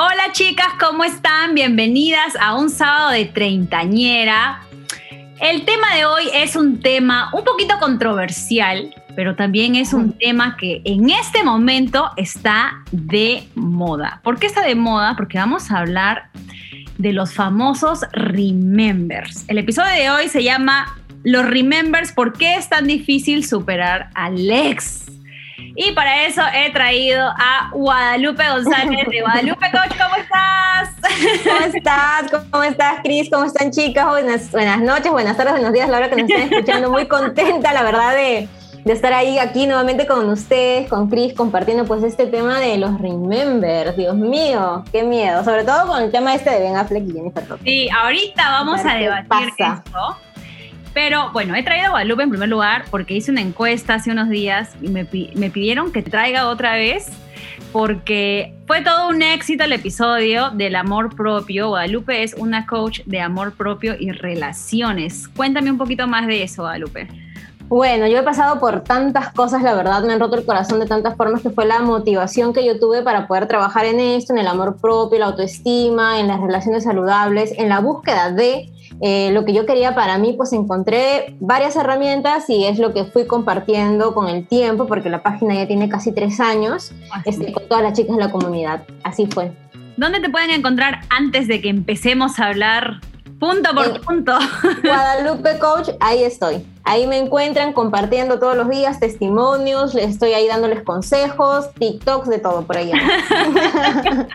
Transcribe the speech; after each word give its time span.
Hola 0.00 0.30
chicas, 0.30 0.68
¿cómo 0.78 1.02
están? 1.02 1.56
Bienvenidas 1.56 2.36
a 2.40 2.54
un 2.54 2.70
sábado 2.70 3.10
de 3.10 3.24
treintañera. 3.24 4.60
El 5.40 5.64
tema 5.64 5.92
de 5.96 6.06
hoy 6.06 6.22
es 6.32 6.54
un 6.54 6.78
tema 6.78 7.30
un 7.34 7.42
poquito 7.42 7.74
controversial, 7.80 8.94
pero 9.16 9.34
también 9.34 9.74
es 9.74 9.92
un 9.92 10.12
tema 10.12 10.56
que 10.56 10.82
en 10.84 11.10
este 11.10 11.42
momento 11.42 12.12
está 12.16 12.84
de 12.92 13.48
moda. 13.56 14.20
¿Por 14.22 14.38
qué 14.38 14.46
está 14.46 14.62
de 14.62 14.76
moda? 14.76 15.16
Porque 15.16 15.36
vamos 15.36 15.68
a 15.72 15.78
hablar 15.78 16.30
de 16.98 17.12
los 17.12 17.34
famosos 17.34 18.02
remembers. 18.12 19.46
El 19.48 19.58
episodio 19.58 19.90
de 20.00 20.10
hoy 20.10 20.28
se 20.28 20.44
llama 20.44 20.96
Los 21.24 21.44
remembers, 21.44 22.12
¿por 22.12 22.34
qué 22.34 22.54
es 22.54 22.68
tan 22.68 22.86
difícil 22.86 23.44
superar 23.44 24.10
al 24.14 24.48
ex? 24.48 25.06
Y 25.80 25.92
para 25.92 26.24
eso 26.26 26.42
he 26.52 26.72
traído 26.72 27.28
a 27.28 27.70
Guadalupe 27.72 28.42
González 28.48 29.06
de 29.08 29.20
Guadalupe 29.20 29.70
Coach. 29.70 29.96
¿Cómo 29.96 30.16
estás? 30.16 30.90
¿Cómo 31.44 31.66
estás? 31.72 32.44
¿Cómo 32.50 32.64
estás, 32.64 32.98
Cris? 33.04 33.30
¿Cómo 33.30 33.44
están, 33.44 33.70
chicas? 33.70 34.04
Buenas, 34.08 34.50
buenas 34.50 34.80
noches, 34.80 35.12
buenas 35.12 35.36
tardes, 35.36 35.52
buenos 35.52 35.72
días, 35.72 35.88
la 35.88 35.98
hora 35.98 36.10
que 36.10 36.16
nos 36.16 36.28
estén 36.28 36.52
escuchando. 36.52 36.90
Muy 36.90 37.06
contenta, 37.06 37.72
la 37.72 37.84
verdad, 37.84 38.12
de, 38.12 38.48
de 38.84 38.92
estar 38.92 39.12
ahí 39.12 39.38
aquí 39.38 39.68
nuevamente 39.68 40.08
con 40.08 40.28
ustedes, 40.28 40.88
con 40.88 41.08
Cris, 41.08 41.32
compartiendo 41.32 41.84
pues 41.84 42.02
este 42.02 42.26
tema 42.26 42.58
de 42.58 42.76
los 42.76 43.00
Remember. 43.00 43.94
Dios 43.94 44.16
mío, 44.16 44.82
qué 44.90 45.04
miedo. 45.04 45.44
Sobre 45.44 45.62
todo 45.62 45.86
con 45.86 46.02
el 46.02 46.10
tema 46.10 46.34
este 46.34 46.50
de 46.50 46.58
Ben 46.58 46.76
Affleck 46.76 47.04
y 47.08 47.12
Jennifer 47.12 47.48
Lopez. 47.48 47.64
Sí, 47.64 47.88
ahorita 47.88 48.50
vamos 48.50 48.80
a 48.84 48.94
debatir 48.96 49.52
esto. 49.56 50.16
Pero 50.94 51.30
bueno, 51.32 51.54
he 51.54 51.62
traído 51.62 51.86
a 51.86 51.90
Guadalupe 51.90 52.22
en 52.22 52.30
primer 52.30 52.48
lugar 52.48 52.84
porque 52.90 53.14
hice 53.14 53.30
una 53.30 53.40
encuesta 53.40 53.94
hace 53.94 54.10
unos 54.10 54.28
días 54.28 54.74
y 54.82 54.88
me, 54.88 55.06
me 55.34 55.50
pidieron 55.50 55.92
que 55.92 56.02
traiga 56.02 56.48
otra 56.48 56.74
vez 56.74 57.10
porque 57.72 58.54
fue 58.66 58.82
todo 58.82 59.08
un 59.08 59.22
éxito 59.22 59.64
el 59.64 59.72
episodio 59.72 60.50
del 60.50 60.76
amor 60.76 61.14
propio. 61.14 61.68
Guadalupe 61.68 62.22
es 62.22 62.34
una 62.34 62.66
coach 62.66 63.00
de 63.04 63.20
amor 63.20 63.54
propio 63.54 63.94
y 63.98 64.10
relaciones. 64.12 65.28
Cuéntame 65.28 65.70
un 65.70 65.78
poquito 65.78 66.06
más 66.06 66.26
de 66.26 66.42
eso, 66.42 66.62
Guadalupe. 66.62 67.08
Bueno, 67.68 68.06
yo 68.06 68.18
he 68.18 68.22
pasado 68.22 68.58
por 68.58 68.82
tantas 68.82 69.30
cosas, 69.34 69.62
la 69.62 69.74
verdad, 69.74 70.02
me 70.02 70.14
han 70.14 70.20
roto 70.20 70.36
el 70.36 70.46
corazón 70.46 70.80
de 70.80 70.86
tantas 70.86 71.16
formas 71.18 71.42
que 71.42 71.50
fue 71.50 71.66
la 71.66 71.80
motivación 71.80 72.54
que 72.54 72.64
yo 72.64 72.80
tuve 72.80 73.02
para 73.02 73.26
poder 73.26 73.46
trabajar 73.46 73.84
en 73.84 74.00
esto, 74.00 74.32
en 74.32 74.38
el 74.38 74.46
amor 74.46 74.78
propio, 74.80 75.18
la 75.18 75.26
autoestima, 75.26 76.18
en 76.18 76.28
las 76.28 76.40
relaciones 76.40 76.84
saludables, 76.84 77.52
en 77.58 77.68
la 77.68 77.80
búsqueda 77.80 78.30
de 78.30 78.70
eh, 79.00 79.30
lo 79.32 79.44
que 79.44 79.52
yo 79.52 79.64
quería 79.66 79.94
para 79.94 80.18
mí, 80.18 80.32
pues 80.32 80.52
encontré 80.52 81.36
varias 81.40 81.76
herramientas 81.76 82.48
y 82.50 82.64
es 82.64 82.78
lo 82.78 82.92
que 82.92 83.04
fui 83.04 83.26
compartiendo 83.26 84.14
con 84.14 84.28
el 84.28 84.46
tiempo, 84.46 84.86
porque 84.86 85.08
la 85.08 85.22
página 85.22 85.54
ya 85.54 85.66
tiene 85.66 85.88
casi 85.88 86.12
tres 86.12 86.40
años, 86.40 86.92
este, 87.24 87.52
con 87.52 87.68
todas 87.68 87.82
las 87.82 87.92
chicas 87.92 88.16
de 88.16 88.22
la 88.22 88.30
comunidad. 88.30 88.82
Así 89.04 89.26
fue. 89.26 89.52
¿Dónde 89.96 90.20
te 90.20 90.28
pueden 90.30 90.50
encontrar 90.50 91.00
antes 91.10 91.48
de 91.48 91.60
que 91.60 91.68
empecemos 91.68 92.38
a 92.38 92.46
hablar 92.46 93.00
punto 93.38 93.74
por 93.74 94.00
punto? 94.00 94.36
Guadalupe 94.82 95.58
Coach, 95.58 95.90
ahí 96.00 96.22
estoy. 96.22 96.64
Ahí 96.84 97.06
me 97.06 97.18
encuentran 97.18 97.72
compartiendo 97.72 98.38
todos 98.38 98.56
los 98.56 98.68
días 98.68 98.98
testimonios, 98.98 99.94
les 99.94 100.10
estoy 100.10 100.32
ahí 100.32 100.48
dándoles 100.48 100.82
consejos, 100.82 101.70
TikToks, 101.74 102.28
de 102.28 102.38
todo 102.38 102.62
por 102.62 102.78
allá. 102.78 102.94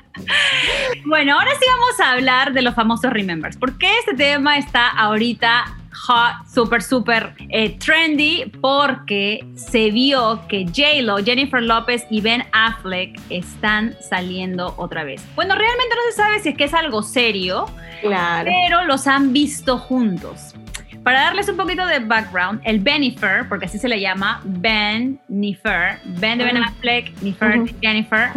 bueno, 1.06 1.34
ahora 1.34 1.52
sí 1.60 1.66
vamos 1.68 2.00
a 2.00 2.12
hablar 2.12 2.54
de 2.54 2.62
los 2.62 2.76
famosos 2.76 3.12
Remembers. 3.12 3.58
¿Por 3.58 3.78
qué 3.78 4.00
este 4.00 4.14
tema 4.14 4.58
está 4.58 4.90
ahorita 4.90 5.66
hot, 6.08 6.48
súper, 6.54 6.82
súper 6.82 7.34
eh, 7.50 7.78
trendy? 7.78 8.52
Porque 8.62 9.46
se 9.56 9.92
vio 9.92 10.42
que 10.48 10.66
J-Lo, 10.66 11.18
Jennifer 11.18 11.62
Lopez 11.62 12.06
y 12.10 12.22
Ben 12.22 12.46
Affleck 12.52 13.20
están 13.30 13.96
saliendo 14.02 14.74
otra 14.78 15.04
vez. 15.04 15.24
Bueno, 15.36 15.56
realmente 15.56 15.96
no 15.96 16.12
se 16.12 16.18
sabe 16.18 16.40
si 16.40 16.50
es 16.50 16.58
que 16.58 16.66
es 16.66 16.74
algo 16.74 17.04
serio, 17.04 17.66
claro. 18.02 18.46
pero 18.46 18.86
los 18.86 19.08
han 19.08 19.34
visto 19.34 19.78
juntos. 19.78 20.56
Para 21.04 21.24
darles 21.24 21.50
un 21.50 21.58
poquito 21.58 21.86
de 21.86 22.00
background, 22.00 22.62
el 22.64 22.80
Benifer, 22.80 23.48
porque 23.50 23.66
así 23.66 23.78
se 23.78 23.90
le 23.90 24.00
llama, 24.00 24.42
Ben 24.46 25.20
Nifer, 25.28 26.00
Ben 26.06 26.38
de 26.38 26.46
Ben 26.46 26.58
Affleck, 26.58 27.22
Nifer 27.22 27.76
Jennifer. 27.82 28.30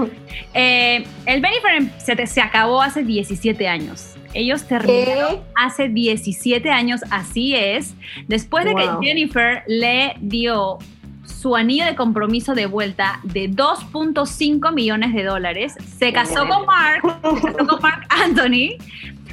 Eh, 0.52 1.06
el 1.26 1.40
Benifer 1.40 1.88
se, 1.98 2.26
se, 2.26 2.40
acabó 2.40 2.82
hace 2.82 3.04
17 3.04 3.68
años. 3.68 4.16
Ellos 4.34 4.64
terminaron 4.64 5.40
hace 5.54 5.88
17 5.88 6.68
años, 6.70 7.02
así 7.10 7.54
es, 7.54 7.94
después 8.26 8.64
de 8.64 8.74
que 8.74 8.88
Jennifer 9.00 9.62
le 9.68 10.16
dio 10.20 10.78
su 11.24 11.54
anillo 11.54 11.84
de 11.84 11.94
compromiso 11.94 12.54
de 12.54 12.66
vuelta 12.66 13.20
de 13.22 13.50
2.5 13.50 14.74
millones 14.74 15.14
de 15.14 15.24
dólares. 15.24 15.74
Se 15.98 16.12
casó 16.12 16.46
con 16.48 16.66
Mark, 16.66 17.02
se 17.02 17.52
casó 17.52 17.66
con 17.66 17.80
Mark 17.80 18.06
Anthony. 18.10 18.76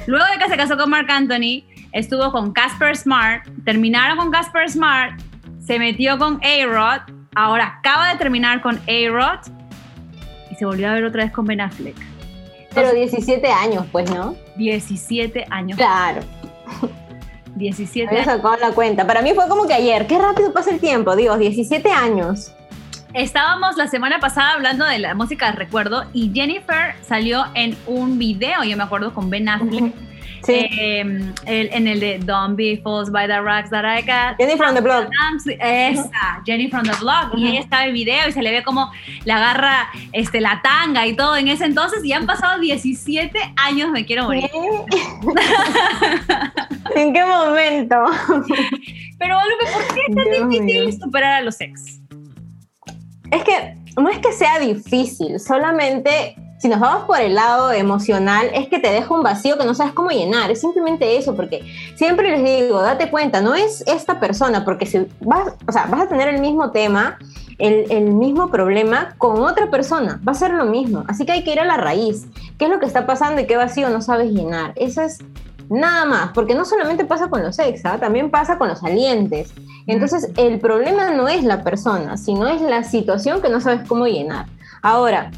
Luego 0.06 0.24
de 0.32 0.38
que 0.38 0.48
se 0.48 0.56
casó 0.56 0.76
con 0.76 0.90
Mark 0.90 1.10
Anthony, 1.10 1.64
estuvo 1.94 2.30
con 2.32 2.52
Casper 2.52 2.96
Smart, 2.96 3.46
terminaron 3.64 4.18
con 4.18 4.30
Casper 4.30 4.68
Smart, 4.68 5.18
se 5.64 5.78
metió 5.78 6.18
con 6.18 6.40
A-Rod, 6.44 7.02
ahora 7.34 7.78
acaba 7.78 8.12
de 8.12 8.18
terminar 8.18 8.60
con 8.60 8.76
A-Rod 8.76 9.38
y 10.50 10.56
se 10.56 10.66
volvió 10.66 10.90
a 10.90 10.94
ver 10.94 11.04
otra 11.04 11.24
vez 11.24 11.32
con 11.32 11.46
Ben 11.46 11.60
Affleck. 11.60 11.96
Pero 12.74 12.92
17 12.92 13.46
años, 13.48 13.86
pues, 13.92 14.10
¿no? 14.10 14.34
17 14.56 15.46
años. 15.48 15.78
Claro. 15.78 16.22
17 17.54 18.12
años. 18.12 18.24
sacado 18.24 18.56
la 18.56 18.72
cuenta. 18.72 19.06
Para 19.06 19.22
mí 19.22 19.30
fue 19.32 19.48
como 19.48 19.68
que 19.68 19.74
ayer. 19.74 20.08
Qué 20.08 20.18
rápido 20.18 20.52
pasa 20.52 20.72
el 20.72 20.80
tiempo, 20.80 21.14
Dios, 21.14 21.38
17 21.38 21.88
años. 21.92 22.52
Estábamos 23.12 23.76
la 23.76 23.86
semana 23.86 24.18
pasada 24.18 24.54
hablando 24.54 24.84
de 24.84 24.98
la 24.98 25.14
música 25.14 25.52
de 25.52 25.52
recuerdo 25.52 26.04
y 26.12 26.32
Jennifer 26.34 26.96
salió 27.02 27.44
en 27.54 27.76
un 27.86 28.18
video, 28.18 28.64
yo 28.64 28.76
me 28.76 28.82
acuerdo, 28.82 29.14
con 29.14 29.30
Ben 29.30 29.48
Affleck. 29.48 29.94
Em, 30.48 31.32
en 31.46 31.88
el 31.88 32.00
de 32.00 32.18
Don't 32.18 32.56
Be 32.56 32.80
Falls 32.82 33.10
by 33.10 33.26
the 33.26 33.40
Rocks 33.40 33.70
That 33.70 33.84
I 33.84 34.02
Got. 34.02 34.38
Jenny 34.38 34.56
from 34.56 34.74
the 34.74 34.80
Block. 34.80 35.08
Esa, 35.60 36.42
Jenny 36.44 36.68
from 36.68 36.84
the 36.84 36.96
Block. 37.00 37.32
Y 37.36 37.48
ella 37.48 37.60
está 37.60 37.82
en 37.82 37.88
el 37.88 37.94
video 37.94 38.28
y 38.28 38.32
se 38.32 38.42
le 38.42 38.50
ve 38.50 38.62
como 38.62 38.90
le 39.24 39.32
agarra 39.32 39.88
este, 40.12 40.40
la 40.40 40.60
tanga 40.62 41.06
y 41.06 41.14
todo 41.14 41.36
en 41.36 41.48
ese 41.48 41.64
entonces. 41.64 42.04
Y 42.04 42.12
han 42.12 42.26
pasado 42.26 42.60
17 42.60 43.38
años, 43.56 43.90
me 43.90 44.04
quiero 44.04 44.24
morir. 44.24 44.50
¿En 46.94 47.12
qué 47.12 47.24
momento? 47.24 47.96
Pero, 49.18 49.38
Lupe, 49.50 49.66
¿por 49.72 49.94
qué 49.94 50.00
es 50.08 50.14
tan 50.14 50.50
difícil 50.50 50.92
superar 51.00 51.34
a 51.34 51.40
los 51.42 51.60
ex? 51.60 52.00
Es 53.30 53.42
que 53.42 53.74
no 53.96 54.08
es 54.10 54.18
que 54.18 54.32
sea 54.32 54.58
difícil, 54.58 55.40
solamente 55.40 56.36
si 56.58 56.68
nos 56.68 56.80
vamos 56.80 57.04
por 57.04 57.20
el 57.20 57.34
lado 57.34 57.72
emocional, 57.72 58.48
es 58.54 58.68
que 58.68 58.78
te 58.78 58.90
deja 58.90 59.12
un 59.12 59.22
vacío 59.22 59.58
que 59.58 59.66
no 59.66 59.74
sabes 59.74 59.92
cómo 59.92 60.10
llenar. 60.10 60.50
Es 60.50 60.60
simplemente 60.60 61.16
eso, 61.16 61.34
porque 61.34 61.62
siempre 61.94 62.30
les 62.30 62.44
digo, 62.44 62.80
date 62.80 63.10
cuenta, 63.10 63.40
no 63.40 63.54
es 63.54 63.82
esta 63.86 64.20
persona, 64.20 64.64
porque 64.64 64.86
si 64.86 65.06
vas, 65.20 65.54
o 65.66 65.72
sea, 65.72 65.86
vas 65.86 66.02
a 66.02 66.08
tener 66.08 66.28
el 66.28 66.40
mismo 66.40 66.70
tema, 66.70 67.18
el, 67.58 67.90
el, 67.90 68.12
mismo 68.14 68.50
problema 68.50 69.14
con 69.18 69.42
otra 69.42 69.70
persona, 69.70 70.20
va 70.26 70.32
a 70.32 70.34
ser 70.34 70.52
lo 70.52 70.64
mismo. 70.64 71.04
Así 71.06 71.26
que 71.26 71.32
hay 71.32 71.44
que 71.44 71.52
ir 71.52 71.60
a 71.60 71.64
la 71.64 71.76
raíz. 71.76 72.26
¿Qué 72.58 72.64
es 72.64 72.70
lo 72.70 72.78
que 72.78 72.86
está 72.86 73.06
pasando 73.06 73.40
y 73.40 73.46
qué 73.46 73.56
vacío 73.56 73.90
no 73.90 74.00
sabes 74.00 74.32
llenar? 74.32 74.72
Eso 74.76 75.02
es 75.02 75.18
nada 75.68 76.04
más, 76.04 76.30
porque 76.32 76.54
no 76.54 76.64
solamente 76.64 77.04
pasa 77.04 77.28
con 77.28 77.42
los 77.42 77.58
ex, 77.58 77.84
¿ah? 77.84 77.98
también 77.98 78.30
pasa 78.30 78.58
con 78.58 78.68
los 78.68 78.80
salientes. 78.80 79.52
Entonces, 79.86 80.30
el 80.36 80.58
problema 80.60 81.10
no 81.10 81.28
es 81.28 81.44
la 81.44 81.62
persona, 81.62 82.16
sino 82.16 82.46
es 82.48 82.60
la 82.60 82.84
situación 82.84 83.40
que 83.42 83.48
no 83.48 83.60
sabes 83.60 83.86
cómo 83.86 84.06
llenar. 84.06 84.46
Ahora, 84.82 85.30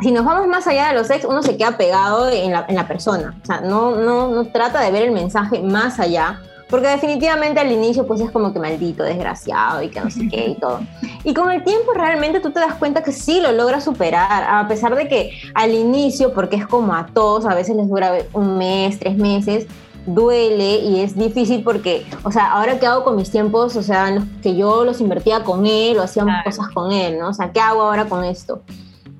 si 0.00 0.12
nos 0.12 0.24
vamos 0.24 0.46
más 0.46 0.66
allá 0.66 0.88
de 0.88 0.94
los 0.94 1.10
ex, 1.10 1.24
uno 1.24 1.42
se 1.42 1.56
queda 1.56 1.76
pegado 1.76 2.28
en 2.28 2.52
la, 2.52 2.64
en 2.68 2.76
la 2.76 2.86
persona. 2.86 3.36
O 3.42 3.46
sea, 3.46 3.60
no, 3.60 3.96
no, 3.96 4.28
no 4.28 4.46
trata 4.46 4.80
de 4.80 4.90
ver 4.90 5.02
el 5.02 5.12
mensaje 5.12 5.60
más 5.60 5.98
allá, 5.98 6.40
porque 6.68 6.88
definitivamente 6.88 7.60
al 7.60 7.72
inicio 7.72 8.06
pues 8.06 8.20
es 8.20 8.30
como 8.30 8.52
que 8.52 8.58
maldito, 8.58 9.02
desgraciado 9.02 9.82
y 9.82 9.88
que 9.88 10.00
no 10.00 10.10
sé 10.10 10.28
qué 10.28 10.48
y 10.48 10.54
todo. 10.54 10.80
Y 11.24 11.34
con 11.34 11.50
el 11.50 11.64
tiempo 11.64 11.92
realmente 11.94 12.40
tú 12.40 12.50
te 12.50 12.60
das 12.60 12.74
cuenta 12.74 13.02
que 13.02 13.12
sí 13.12 13.40
lo 13.40 13.52
logras 13.52 13.84
superar, 13.84 14.44
a 14.48 14.68
pesar 14.68 14.94
de 14.94 15.08
que 15.08 15.32
al 15.54 15.74
inicio, 15.74 16.32
porque 16.32 16.56
es 16.56 16.66
como 16.66 16.94
a 16.94 17.06
todos, 17.06 17.46
a 17.46 17.54
veces 17.54 17.74
les 17.76 17.88
dura 17.88 18.12
un 18.32 18.58
mes, 18.58 18.98
tres 18.98 19.16
meses, 19.16 19.66
duele 20.06 20.76
y 20.76 21.00
es 21.00 21.16
difícil 21.16 21.62
porque, 21.62 22.06
o 22.22 22.30
sea, 22.30 22.52
ahora 22.52 22.78
qué 22.78 22.86
hago 22.86 23.04
con 23.04 23.16
mis 23.16 23.30
tiempos, 23.30 23.76
o 23.76 23.82
sea, 23.82 24.22
que 24.42 24.56
yo 24.56 24.84
los 24.84 25.00
invertía 25.00 25.42
con 25.44 25.66
él 25.66 25.98
o 25.98 26.02
hacíamos 26.02 26.34
cosas 26.44 26.68
con 26.68 26.92
él, 26.92 27.18
¿no? 27.18 27.28
O 27.28 27.34
sea, 27.34 27.50
¿qué 27.52 27.60
hago 27.60 27.82
ahora 27.82 28.06
con 28.06 28.24
esto? 28.24 28.62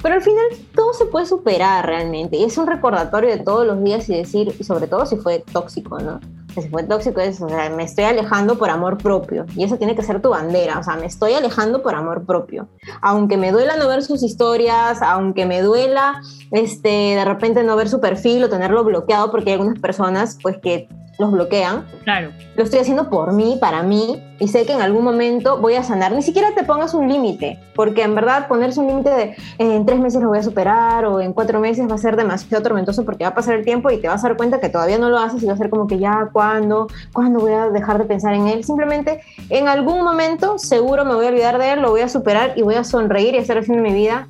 Pero 0.02 0.14
al 0.14 0.22
final 0.22 0.44
todo 0.74 0.92
se 0.92 1.06
puede 1.06 1.26
superar 1.26 1.84
realmente. 1.86 2.36
Y 2.36 2.44
es 2.44 2.56
un 2.56 2.66
recordatorio 2.66 3.30
de 3.30 3.38
todos 3.38 3.66
los 3.66 3.82
días 3.82 4.08
y 4.08 4.14
decir, 4.14 4.52
sobre 4.64 4.86
todo 4.86 5.06
si 5.06 5.16
fue 5.16 5.44
tóxico, 5.52 5.98
¿no? 5.98 6.20
Si 6.54 6.68
fue 6.68 6.82
tóxico 6.84 7.20
es, 7.20 7.40
o 7.40 7.48
sea, 7.48 7.68
me 7.70 7.84
estoy 7.84 8.04
alejando 8.04 8.58
por 8.58 8.70
amor 8.70 8.98
propio. 8.98 9.44
Y 9.56 9.64
eso 9.64 9.76
tiene 9.76 9.94
que 9.94 10.02
ser 10.02 10.22
tu 10.22 10.30
bandera. 10.30 10.78
O 10.78 10.82
sea, 10.82 10.96
me 10.96 11.06
estoy 11.06 11.34
alejando 11.34 11.82
por 11.82 11.94
amor 11.94 12.24
propio. 12.24 12.68
Aunque 13.02 13.36
me 13.36 13.52
duela 13.52 13.76
no 13.76 13.88
ver 13.88 14.02
sus 14.02 14.22
historias, 14.22 15.02
aunque 15.02 15.46
me 15.46 15.62
duela 15.62 16.22
este, 16.52 16.88
de 16.88 17.24
repente 17.24 17.62
no 17.64 17.76
ver 17.76 17.88
su 17.88 18.00
perfil 18.00 18.44
o 18.44 18.48
tenerlo 18.48 18.84
bloqueado, 18.84 19.30
porque 19.30 19.50
hay 19.50 19.54
algunas 19.54 19.80
personas 19.80 20.38
pues 20.42 20.58
que 20.58 20.88
los 21.18 21.32
bloquean. 21.32 21.84
Claro. 22.04 22.30
Lo 22.56 22.62
estoy 22.62 22.80
haciendo 22.80 23.10
por 23.10 23.32
mí, 23.32 23.58
para 23.60 23.82
mí, 23.82 24.22
y 24.38 24.48
sé 24.48 24.64
que 24.64 24.72
en 24.72 24.80
algún 24.80 25.04
momento 25.04 25.58
voy 25.58 25.74
a 25.74 25.82
sanar. 25.82 26.12
Ni 26.12 26.22
siquiera 26.22 26.54
te 26.54 26.62
pongas 26.62 26.94
un 26.94 27.08
límite, 27.08 27.58
porque 27.74 28.02
en 28.02 28.14
verdad 28.14 28.46
ponerse 28.46 28.80
un 28.80 28.86
límite 28.86 29.10
de 29.10 29.36
en 29.58 29.84
tres 29.84 29.98
meses 29.98 30.22
lo 30.22 30.28
voy 30.28 30.38
a 30.38 30.42
superar 30.42 31.04
o 31.04 31.20
en 31.20 31.32
cuatro 31.32 31.60
meses 31.60 31.90
va 31.90 31.96
a 31.96 31.98
ser 31.98 32.16
demasiado 32.16 32.62
tormentoso 32.62 33.04
porque 33.04 33.24
va 33.24 33.30
a 33.30 33.34
pasar 33.34 33.56
el 33.56 33.64
tiempo 33.64 33.90
y 33.90 33.98
te 33.98 34.08
vas 34.08 34.24
a 34.24 34.28
dar 34.28 34.36
cuenta 34.36 34.60
que 34.60 34.68
todavía 34.68 34.98
no 34.98 35.10
lo 35.10 35.18
haces 35.18 35.42
y 35.42 35.46
va 35.46 35.54
a 35.54 35.56
ser 35.56 35.70
como 35.70 35.86
que 35.86 35.98
ya, 35.98 36.28
¿cuándo? 36.32 36.86
¿Cuándo 37.12 37.40
voy 37.40 37.52
a 37.52 37.68
dejar 37.68 37.98
de 37.98 38.04
pensar 38.04 38.34
en 38.34 38.46
él? 38.46 38.64
Simplemente 38.64 39.20
en 39.50 39.68
algún 39.68 40.04
momento 40.04 40.58
seguro 40.58 41.04
me 41.04 41.14
voy 41.14 41.26
a 41.26 41.28
olvidar 41.30 41.58
de 41.58 41.72
él, 41.72 41.82
lo 41.82 41.90
voy 41.90 42.02
a 42.02 42.08
superar 42.08 42.52
y 42.56 42.62
voy 42.62 42.76
a 42.76 42.84
sonreír 42.84 43.34
y 43.34 43.38
hacer 43.38 43.58
haciendo 43.58 43.82
mi 43.82 43.92
vida 43.92 44.28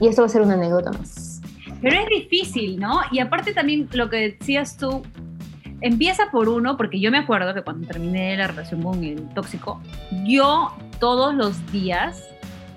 y 0.00 0.08
esto 0.08 0.22
va 0.22 0.26
a 0.26 0.30
ser 0.30 0.42
una 0.42 0.54
anécdota 0.54 0.92
más. 0.92 1.40
Pero 1.80 1.96
es 1.96 2.08
difícil, 2.08 2.78
¿no? 2.78 3.00
Y 3.10 3.18
aparte 3.18 3.52
también 3.52 3.88
lo 3.92 4.08
que 4.08 4.36
decías 4.38 4.76
tú, 4.76 5.02
empieza 5.82 6.30
por 6.30 6.48
uno, 6.48 6.76
porque 6.76 7.00
yo 7.00 7.10
me 7.10 7.18
acuerdo 7.18 7.54
que 7.54 7.62
cuando 7.62 7.86
terminé 7.86 8.36
la 8.36 8.46
relación 8.46 8.82
con 8.82 9.02
el 9.04 9.28
tóxico, 9.34 9.80
yo 10.24 10.72
todos 10.98 11.34
los 11.34 11.70
días 11.72 12.28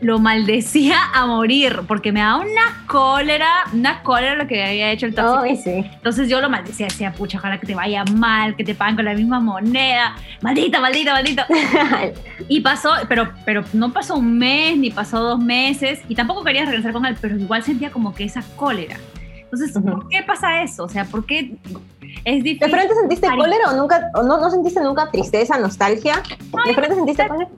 lo 0.02 0.20
maldecía 0.20 0.98
a 1.14 1.26
morir, 1.26 1.82
porque 1.88 2.12
me 2.12 2.20
da 2.20 2.36
una 2.38 2.86
cólera, 2.86 3.48
una 3.74 4.04
cólera 4.04 4.36
lo 4.36 4.46
que 4.46 4.64
había 4.64 4.92
hecho 4.92 5.06
el 5.06 5.16
tóxico. 5.16 5.62
sí. 5.64 5.72
Entonces 5.94 6.30
yo 6.30 6.42
lo 6.42 6.50
maldecía, 6.50 6.88
decía, 6.88 7.14
pucha, 7.14 7.38
ojalá 7.38 7.60
que 7.60 7.68
te 7.68 7.76
vaya 7.76 8.04
mal, 8.04 8.56
que 8.56 8.64
te 8.64 8.76
paguen 8.76 8.98
con 8.98 9.06
la 9.06 9.14
misma 9.14 9.40
moneda, 9.40 10.16
maldita, 10.42 10.82
maldita, 10.82 11.14
maldita. 11.14 11.48
y 12.50 12.62
pasó, 12.62 12.92
pero, 13.08 13.32
pero 13.46 13.64
no 13.74 13.94
pasó 13.94 14.16
un 14.16 14.38
mes, 14.38 14.78
ni 14.78 14.92
pasó 14.92 15.20
dos 15.22 15.40
meses, 15.40 16.02
y 16.10 16.16
tampoco 16.16 16.44
quería 16.44 16.66
regresar 16.66 16.92
con 16.92 17.06
él, 17.06 17.16
pero 17.20 17.38
igual 17.38 17.64
sentía 17.64 17.90
como 17.90 18.14
que 18.14 18.26
esa 18.26 18.44
cólera. 18.56 18.98
Entonces, 19.44 19.72
¿por 19.82 20.10
qué 20.10 20.22
pasa 20.24 20.62
eso? 20.64 20.84
O 20.84 20.90
sea, 20.90 21.06
¿por 21.06 21.26
qué 21.26 21.56
es 22.26 22.44
difícil? 22.44 22.60
¿De 22.60 22.70
frente 22.70 22.96
sentiste 22.96 23.28
cólera 23.28 23.72
o 23.72 23.76
nunca, 23.76 24.12
o 24.16 24.24
no, 24.24 24.38
no 24.40 24.50
sentiste 24.50 24.82
nunca 24.82 25.10
tristeza, 25.12 25.58
nostalgia? 25.58 26.22
¿De 26.66 26.74
frente 26.74 26.96
sentiste 26.96 27.28
cólera? 27.28 27.50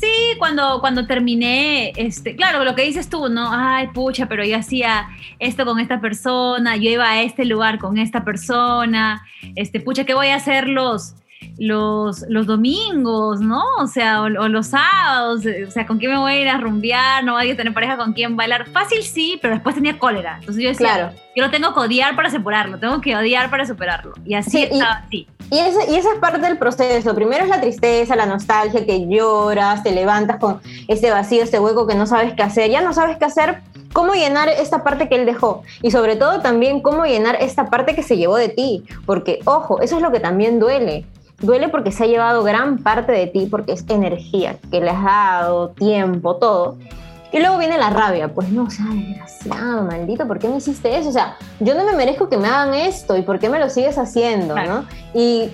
Sí, 0.00 0.36
cuando, 0.38 0.80
cuando 0.80 1.06
terminé, 1.06 1.92
este, 1.96 2.34
claro, 2.36 2.64
lo 2.64 2.74
que 2.74 2.82
dices 2.82 3.08
tú, 3.08 3.28
¿no? 3.28 3.48
Ay, 3.52 3.88
pucha, 3.88 4.26
pero 4.26 4.44
yo 4.44 4.56
hacía 4.56 5.08
esto 5.38 5.64
con 5.64 5.78
esta 5.78 6.00
persona, 6.00 6.76
yo 6.76 6.90
iba 6.90 7.08
a 7.08 7.22
este 7.22 7.44
lugar 7.44 7.78
con 7.78 7.96
esta 7.96 8.24
persona, 8.24 9.24
este, 9.54 9.80
pucha, 9.80 10.04
¿qué 10.04 10.14
voy 10.14 10.28
a 10.28 10.36
hacer 10.36 10.68
los, 10.68 11.14
los, 11.58 12.24
los 12.28 12.46
domingos, 12.46 13.40
¿no? 13.40 13.62
O 13.78 13.86
sea, 13.86 14.22
o, 14.22 14.24
o, 14.26 14.48
los 14.48 14.68
sábados, 14.68 15.40
o 15.66 15.70
sea, 15.70 15.86
¿con 15.86 15.98
quién 15.98 16.10
me 16.12 16.18
voy 16.18 16.32
a 16.32 16.40
ir 16.40 16.48
a 16.48 16.58
rumbear? 16.58 17.24
No 17.24 17.32
voy 17.34 17.50
a 17.50 17.56
tener 17.56 17.72
pareja 17.74 17.96
con 17.96 18.12
quién 18.12 18.36
bailar. 18.36 18.68
Fácil 18.70 19.02
sí, 19.02 19.38
pero 19.40 19.54
después 19.54 19.74
tenía 19.74 19.98
cólera. 19.98 20.36
Entonces 20.40 20.62
yo 20.62 20.68
decía, 20.70 20.94
Claro. 20.94 21.12
yo 21.36 21.44
lo 21.44 21.50
tengo 21.50 21.72
que 21.74 21.80
odiar 21.80 22.16
para 22.16 22.30
superarlo, 22.30 22.78
tengo 22.78 23.00
que 23.00 23.14
odiar 23.16 23.50
para 23.50 23.66
superarlo. 23.66 24.14
Y 24.24 24.34
así 24.34 24.50
Sí, 24.50 24.58
y- 24.58 24.62
estaba 24.64 24.92
así. 25.06 25.28
Y, 25.50 25.58
ese- 25.58 25.92
y 25.92 25.96
esa 25.96 26.12
es 26.14 26.18
parte 26.20 26.38
del 26.40 26.56
proceso. 26.56 27.14
Primero 27.14 27.44
es 27.44 27.50
la 27.50 27.60
tristeza, 27.60 28.16
la 28.16 28.24
nostalgia, 28.26 28.86
que 28.86 29.06
lloras, 29.06 29.82
te 29.82 29.92
levantas 29.92 30.38
con 30.38 30.60
este 30.88 31.10
vacío, 31.10 31.42
este 31.42 31.60
hueco 31.60 31.86
que 31.86 31.94
no 31.94 32.06
sabes 32.06 32.32
qué 32.34 32.42
hacer. 32.42 32.70
Ya 32.70 32.80
no 32.80 32.94
sabes 32.94 33.18
qué 33.18 33.26
hacer, 33.26 33.60
cómo 33.92 34.14
llenar 34.14 34.48
esta 34.48 34.82
parte 34.82 35.06
que 35.08 35.16
él 35.16 35.26
dejó. 35.26 35.62
Y 35.82 35.90
sobre 35.90 36.16
todo 36.16 36.40
también 36.40 36.80
cómo 36.80 37.04
llenar 37.04 37.36
esta 37.40 37.66
parte 37.66 37.94
que 37.94 38.02
se 38.02 38.16
llevó 38.16 38.36
de 38.36 38.48
ti. 38.48 38.84
Porque, 39.04 39.40
ojo, 39.44 39.80
eso 39.82 39.96
es 39.96 40.02
lo 40.02 40.10
que 40.10 40.18
también 40.18 40.58
duele. 40.58 41.04
Duele 41.44 41.68
porque 41.68 41.92
se 41.92 42.04
ha 42.04 42.06
llevado 42.06 42.42
gran 42.42 42.78
parte 42.78 43.12
de 43.12 43.26
ti, 43.26 43.46
porque 43.50 43.72
es 43.72 43.84
energía 43.88 44.56
que 44.70 44.80
le 44.80 44.90
has 44.90 45.04
dado, 45.04 45.68
tiempo, 45.70 46.36
todo. 46.36 46.78
Y 47.32 47.38
luego 47.40 47.58
viene 47.58 47.76
la 47.76 47.90
rabia, 47.90 48.32
pues 48.32 48.48
no, 48.50 48.62
o 48.64 48.70
sea, 48.70 48.86
desgraciado, 48.86 49.82
maldito, 49.82 50.26
¿por 50.26 50.38
qué 50.38 50.48
me 50.48 50.56
hiciste 50.56 50.96
eso? 50.96 51.08
O 51.08 51.12
sea, 51.12 51.36
yo 51.60 51.74
no 51.74 51.84
me 51.84 51.92
merezco 51.92 52.28
que 52.28 52.36
me 52.36 52.48
hagan 52.48 52.74
esto 52.74 53.16
y 53.16 53.22
por 53.22 53.40
qué 53.40 53.48
me 53.48 53.58
lo 53.58 53.68
sigues 53.68 53.98
haciendo, 53.98 54.54
Claro. 54.54 54.72
¿no? 54.72 54.84
Y, 55.14 55.50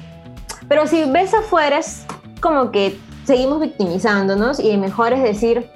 pero 0.68 0.86
si 0.86 1.10
ves 1.10 1.32
afuera 1.34 1.78
es 1.78 2.04
como 2.40 2.70
que 2.70 2.98
seguimos 3.24 3.60
victimizándonos 3.60 4.60
y 4.60 4.76
mejor 4.76 5.12
es 5.14 5.22
decir, 5.22 5.70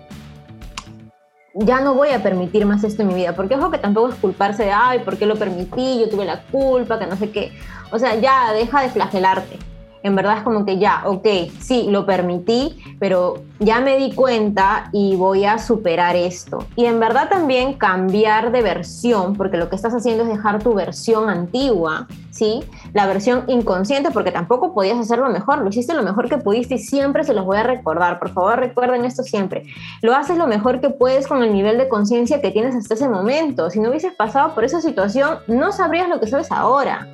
ya 1.55 1.81
no 1.81 1.95
voy 1.95 2.11
a 2.11 2.23
permitir 2.23 2.67
más 2.67 2.85
esto 2.85 3.03
en 3.03 3.09
mi 3.09 3.15
vida, 3.15 3.35
porque 3.35 3.57
ojo 3.57 3.71
que 3.71 3.79
tampoco 3.79 4.11
es 4.11 4.15
culparse 4.17 4.65
de, 4.65 4.73
ay, 4.73 5.01
¿por 5.01 5.17
qué 5.17 5.27
lo 5.27 5.37
permití? 5.37 6.01
Yo 6.01 6.09
tuve 6.09 6.25
la 6.25 6.43
culpa, 6.43 6.99
que 6.99 7.07
no 7.07 7.17
sé 7.17 7.31
qué. 7.31 7.53
O 7.91 7.99
sea, 7.99 8.15
ya 8.17 8.53
deja 8.53 8.83
de 8.83 8.91
flagelarte. 8.91 9.59
En 10.05 10.15
verdad 10.15 10.37
es 10.37 10.43
como 10.43 10.67
que 10.67 10.79
ya, 10.79 11.03
ok, 11.07 11.27
sí, 11.61 11.87
lo 11.89 12.05
permití, 12.05 12.77
pero 13.01 13.43
ya 13.59 13.81
me 13.81 13.97
di 13.97 14.13
cuenta 14.13 14.91
y 14.93 15.17
voy 15.17 15.47
a 15.47 15.59
superar 15.59 16.15
esto. 16.15 16.67
Y 16.77 16.85
en 16.85 17.01
verdad 17.01 17.31
también 17.31 17.73
cambiar 17.73 18.53
de 18.53 18.61
versión, 18.61 19.35
porque 19.35 19.57
lo 19.57 19.71
que 19.71 19.77
estás 19.77 19.95
haciendo 19.95 20.25
es 20.25 20.29
dejar 20.29 20.63
tu 20.63 20.75
versión 20.75 21.31
antigua, 21.31 22.07
¿sí? 22.31 22.63
La 22.93 23.07
versión 23.07 23.45
inconsciente, 23.47 24.11
porque 24.11 24.31
tampoco 24.31 24.75
podías 24.75 24.99
hacerlo 24.99 25.31
mejor, 25.31 25.63
lo 25.63 25.71
hiciste 25.71 25.95
lo 25.95 26.03
mejor 26.03 26.29
que 26.29 26.37
pudiste 26.37 26.75
y 26.75 26.79
siempre 26.81 27.25
se 27.25 27.33
los 27.33 27.47
voy 27.47 27.57
a 27.57 27.63
recordar. 27.63 28.19
Por 28.19 28.29
favor, 28.29 28.59
recuerden 28.59 29.07
esto 29.07 29.23
siempre. 29.23 29.63
Lo 30.03 30.15
haces 30.15 30.37
lo 30.37 30.47
mejor 30.47 30.83
que 30.83 30.91
puedes 30.91 31.27
con 31.27 31.43
el 31.43 31.55
nivel 31.55 31.79
de 31.79 31.89
conciencia 31.89 32.43
que 32.43 32.51
tienes 32.51 32.77
hasta 32.77 32.93
ese 32.93 33.09
momento. 33.09 33.71
Si 33.71 33.81
no 33.81 33.89
hubieses 33.89 34.13
pasado 34.13 34.55
por 34.55 34.65
esa 34.65 34.83
situación, 34.83 35.39
no 35.47 35.73
sabrías 35.73 36.11
lo 36.11 36.21
que 36.21 36.27
sabes 36.27 36.53
ahora. 36.53 37.09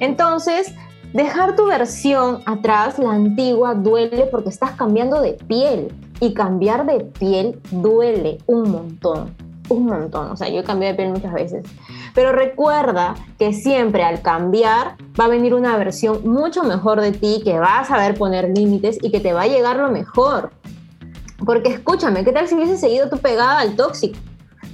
Entonces, 0.00 0.74
dejar 1.14 1.54
tu 1.54 1.66
versión 1.66 2.42
atrás, 2.44 2.98
la 2.98 3.12
antigua, 3.12 3.74
duele 3.74 4.26
porque 4.30 4.50
estás 4.50 4.72
cambiando 4.72 5.22
de 5.22 5.32
piel. 5.32 5.94
Y 6.20 6.34
cambiar 6.34 6.86
de 6.86 7.00
piel 7.00 7.60
duele 7.70 8.38
un 8.46 8.70
montón, 8.70 9.34
un 9.68 9.86
montón. 9.86 10.30
O 10.30 10.36
sea, 10.36 10.48
yo 10.48 10.60
he 10.60 10.64
cambiado 10.64 10.92
de 10.92 10.96
piel 10.96 11.10
muchas 11.10 11.32
veces. 11.32 11.66
Pero 12.14 12.32
recuerda 12.32 13.14
que 13.38 13.52
siempre 13.52 14.04
al 14.04 14.22
cambiar 14.22 14.96
va 15.18 15.24
a 15.24 15.28
venir 15.28 15.54
una 15.54 15.76
versión 15.76 16.20
mucho 16.24 16.62
mejor 16.62 17.00
de 17.00 17.12
ti, 17.12 17.42
que 17.44 17.58
va 17.58 17.80
a 17.80 17.84
saber 17.84 18.14
poner 18.14 18.56
límites 18.56 18.98
y 19.02 19.10
que 19.10 19.20
te 19.20 19.32
va 19.32 19.42
a 19.42 19.46
llegar 19.48 19.76
lo 19.76 19.90
mejor. 19.90 20.50
Porque 21.44 21.70
escúchame, 21.70 22.24
¿qué 22.24 22.32
tal 22.32 22.48
si 22.48 22.54
hubieses 22.54 22.80
seguido 22.80 23.08
tú 23.08 23.18
pegada 23.18 23.58
al 23.58 23.76
tóxico? 23.76 24.18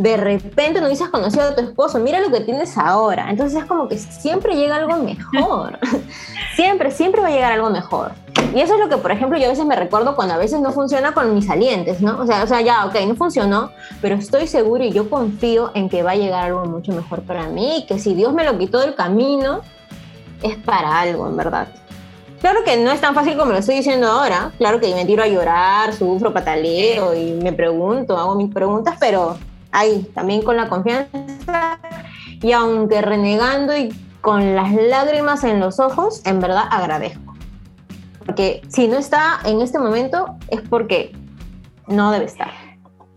De 0.00 0.16
repente 0.16 0.80
no 0.80 0.86
hubieses 0.86 1.10
conocido 1.10 1.42
a 1.42 1.54
tu 1.54 1.60
esposo, 1.60 1.98
mira 1.98 2.20
lo 2.20 2.30
que 2.30 2.40
tienes 2.40 2.78
ahora. 2.78 3.28
Entonces 3.28 3.60
es 3.60 3.66
como 3.66 3.86
que 3.86 3.98
siempre 3.98 4.56
llega 4.56 4.76
algo 4.76 4.96
mejor. 4.96 5.78
siempre, 6.56 6.90
siempre 6.90 7.20
va 7.20 7.28
a 7.28 7.30
llegar 7.30 7.52
algo 7.52 7.68
mejor. 7.68 8.12
Y 8.54 8.60
eso 8.60 8.76
es 8.76 8.80
lo 8.80 8.88
que, 8.88 8.96
por 8.96 9.12
ejemplo, 9.12 9.38
yo 9.38 9.44
a 9.44 9.50
veces 9.50 9.66
me 9.66 9.76
recuerdo 9.76 10.16
cuando 10.16 10.32
a 10.32 10.38
veces 10.38 10.58
no 10.58 10.72
funciona 10.72 11.12
con 11.12 11.34
mis 11.34 11.44
salientes, 11.44 12.00
¿no? 12.00 12.18
O 12.18 12.26
sea, 12.26 12.42
o 12.42 12.46
sea, 12.46 12.62
ya, 12.62 12.86
ok, 12.86 12.94
no 13.06 13.14
funcionó, 13.14 13.72
pero 14.00 14.14
estoy 14.14 14.46
seguro 14.46 14.84
y 14.84 14.90
yo 14.90 15.10
confío 15.10 15.70
en 15.74 15.90
que 15.90 16.02
va 16.02 16.12
a 16.12 16.16
llegar 16.16 16.46
algo 16.46 16.64
mucho 16.64 16.92
mejor 16.92 17.20
para 17.20 17.48
mí 17.48 17.80
y 17.80 17.86
que 17.86 17.98
si 17.98 18.14
Dios 18.14 18.32
me 18.32 18.44
lo 18.44 18.56
quitó 18.56 18.78
del 18.78 18.94
camino, 18.94 19.60
es 20.42 20.56
para 20.56 20.98
algo, 20.98 21.28
en 21.28 21.36
verdad. 21.36 21.68
Claro 22.40 22.60
que 22.64 22.78
no 22.78 22.90
es 22.90 23.02
tan 23.02 23.14
fácil 23.14 23.36
como 23.36 23.52
lo 23.52 23.58
estoy 23.58 23.74
diciendo 23.74 24.06
ahora. 24.06 24.50
Claro 24.56 24.80
que 24.80 24.94
me 24.94 25.04
tiro 25.04 25.22
a 25.22 25.28
llorar, 25.28 25.92
sufro, 25.92 26.32
pataleo 26.32 27.14
y 27.14 27.34
me 27.34 27.52
pregunto, 27.52 28.16
hago 28.16 28.34
mis 28.34 28.50
preguntas, 28.50 28.96
pero 28.98 29.36
ahí, 29.72 30.10
también 30.14 30.42
con 30.42 30.56
la 30.56 30.68
confianza. 30.68 31.78
Y 32.42 32.52
aunque 32.52 33.02
renegando 33.02 33.76
y 33.76 33.90
con 34.20 34.54
las 34.54 34.72
lágrimas 34.72 35.44
en 35.44 35.60
los 35.60 35.80
ojos, 35.80 36.22
en 36.24 36.40
verdad 36.40 36.64
agradezco. 36.70 37.34
Porque 38.24 38.62
si 38.68 38.86
no 38.86 38.98
está 38.98 39.40
en 39.44 39.60
este 39.60 39.78
momento 39.78 40.36
es 40.48 40.60
porque 40.62 41.12
no 41.86 42.12
debe 42.12 42.26
estar. 42.26 42.50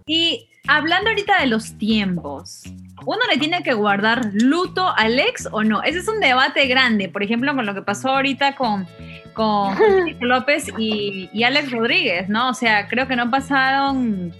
Y 0.05 0.49
hablando 0.67 1.09
ahorita 1.09 1.39
de 1.39 1.47
los 1.47 1.77
tiempos, 1.77 2.63
¿uno 3.05 3.19
le 3.31 3.37
tiene 3.37 3.63
que 3.63 3.73
guardar 3.73 4.29
luto 4.33 4.87
al 4.95 5.19
ex 5.19 5.47
o 5.51 5.63
no? 5.63 5.83
Ese 5.83 5.99
es 5.99 6.07
un 6.07 6.19
debate 6.19 6.67
grande, 6.67 7.09
por 7.09 7.23
ejemplo, 7.23 7.53
con 7.55 7.65
lo 7.65 7.73
que 7.73 7.81
pasó 7.81 8.09
ahorita 8.09 8.55
con, 8.55 8.87
con 9.33 9.75
López 10.19 10.67
y, 10.77 11.29
y 11.33 11.43
Alex 11.43 11.71
Rodríguez, 11.71 12.29
¿no? 12.29 12.49
O 12.49 12.53
sea, 12.53 12.87
creo 12.87 13.07
que 13.07 13.15
no 13.15 13.29
pasaron 13.29 14.33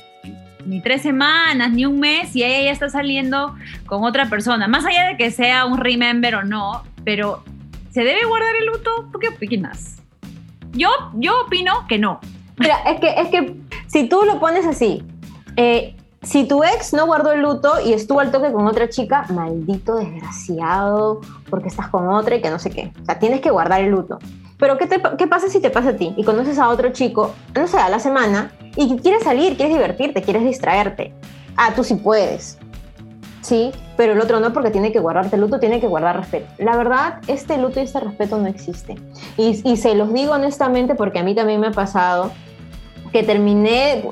ni 0.66 0.82
tres 0.82 1.02
semanas, 1.02 1.72
ni 1.72 1.86
un 1.86 2.00
mes, 2.00 2.36
y 2.36 2.44
ella 2.44 2.66
ya 2.66 2.72
está 2.72 2.90
saliendo 2.90 3.56
con 3.86 4.04
otra 4.04 4.30
persona. 4.30 4.68
Más 4.68 4.86
allá 4.86 5.08
de 5.08 5.18
que 5.18 5.32
sea 5.32 5.66
un 5.66 5.78
remember 5.78 6.36
o 6.36 6.44
no, 6.44 6.84
pero 7.04 7.44
¿se 7.92 8.04
debe 8.04 8.26
guardar 8.26 8.56
el 8.60 8.68
luto? 8.68 9.10
¿Tú 9.12 9.20
qué 9.20 9.30
opinas? 9.30 9.98
Yo, 10.72 10.90
yo 11.14 11.42
opino 11.46 11.86
que 11.88 12.00
no. 12.00 12.20
Mira, 12.58 12.78
es 12.88 13.00
que, 13.00 13.10
es 13.10 13.28
que 13.30 13.56
si 13.88 14.08
tú 14.08 14.24
lo 14.26 14.40
pones 14.40 14.66
así, 14.66 15.04
eh, 15.56 15.96
si 16.24 16.48
tu 16.48 16.64
ex 16.64 16.94
no 16.94 17.06
guardó 17.06 17.32
el 17.32 17.42
luto 17.42 17.74
y 17.86 17.94
estuvo 17.94 18.20
al 18.20 18.32
toque 18.32 18.52
con 18.52 18.66
otra 18.66 18.90
chica, 18.90 19.26
maldito 19.30 19.96
desgraciado, 19.96 21.22
porque 21.50 21.68
estás 21.68 21.90
con 21.90 22.08
otra 22.08 22.36
y 22.36 22.42
que 22.42 22.50
no 22.50 22.60
sé 22.60 22.70
qué. 22.70 22.92
O 23.02 23.06
sea, 23.06 23.20
tienes 23.20 23.42
que 23.42 23.52
guardar 23.52 23.82
el 23.82 23.92
luto. 23.92 24.20
Pero 24.58 24.78
¿qué, 24.78 24.88
te, 24.88 25.02
¿qué 25.18 25.28
pasa 25.28 25.50
si 25.50 25.60
te 25.60 25.70
pasa 25.70 25.90
a 25.90 25.96
ti 25.98 26.14
y 26.16 26.24
conoces 26.24 26.58
a 26.58 26.70
otro 26.70 26.92
chico, 26.92 27.34
no 27.54 27.68
sé, 27.68 27.78
a 27.78 27.90
la 27.90 28.00
semana, 28.00 28.52
y 28.76 28.98
quieres 28.98 29.24
salir, 29.24 29.56
quieres 29.56 29.76
divertirte, 29.76 30.22
quieres 30.22 30.44
distraerte? 30.44 31.14
Ah, 31.56 31.74
tú 31.76 31.84
sí 31.84 31.96
puedes. 31.96 32.58
sí, 33.42 33.72
pero 33.98 34.14
el 34.14 34.22
otro 34.22 34.40
no 34.40 34.54
porque 34.54 34.72
tiene 34.72 34.92
que 34.92 35.00
guardarte 35.00 35.38
luto, 35.38 35.60
tiene 35.60 35.80
que 35.80 35.88
guardar 35.88 36.18
respeto. 36.18 36.48
La 36.58 36.76
verdad, 36.78 37.20
este 37.28 37.58
luto 37.58 37.80
y 37.80 37.84
este 37.84 38.00
respeto 38.00 38.38
no 38.38 38.48
existe. 38.48 38.96
Y, 39.38 39.62
y 39.70 39.78
se 39.78 39.96
los 39.96 40.14
digo 40.14 40.34
honestamente 40.34 40.96
porque 40.96 41.20
a 41.20 41.24
mí 41.24 41.36
también 41.36 41.60
me 41.60 41.68
ha 41.68 41.72
pasado 41.72 42.32
que 43.14 43.24
terminé, 43.24 44.04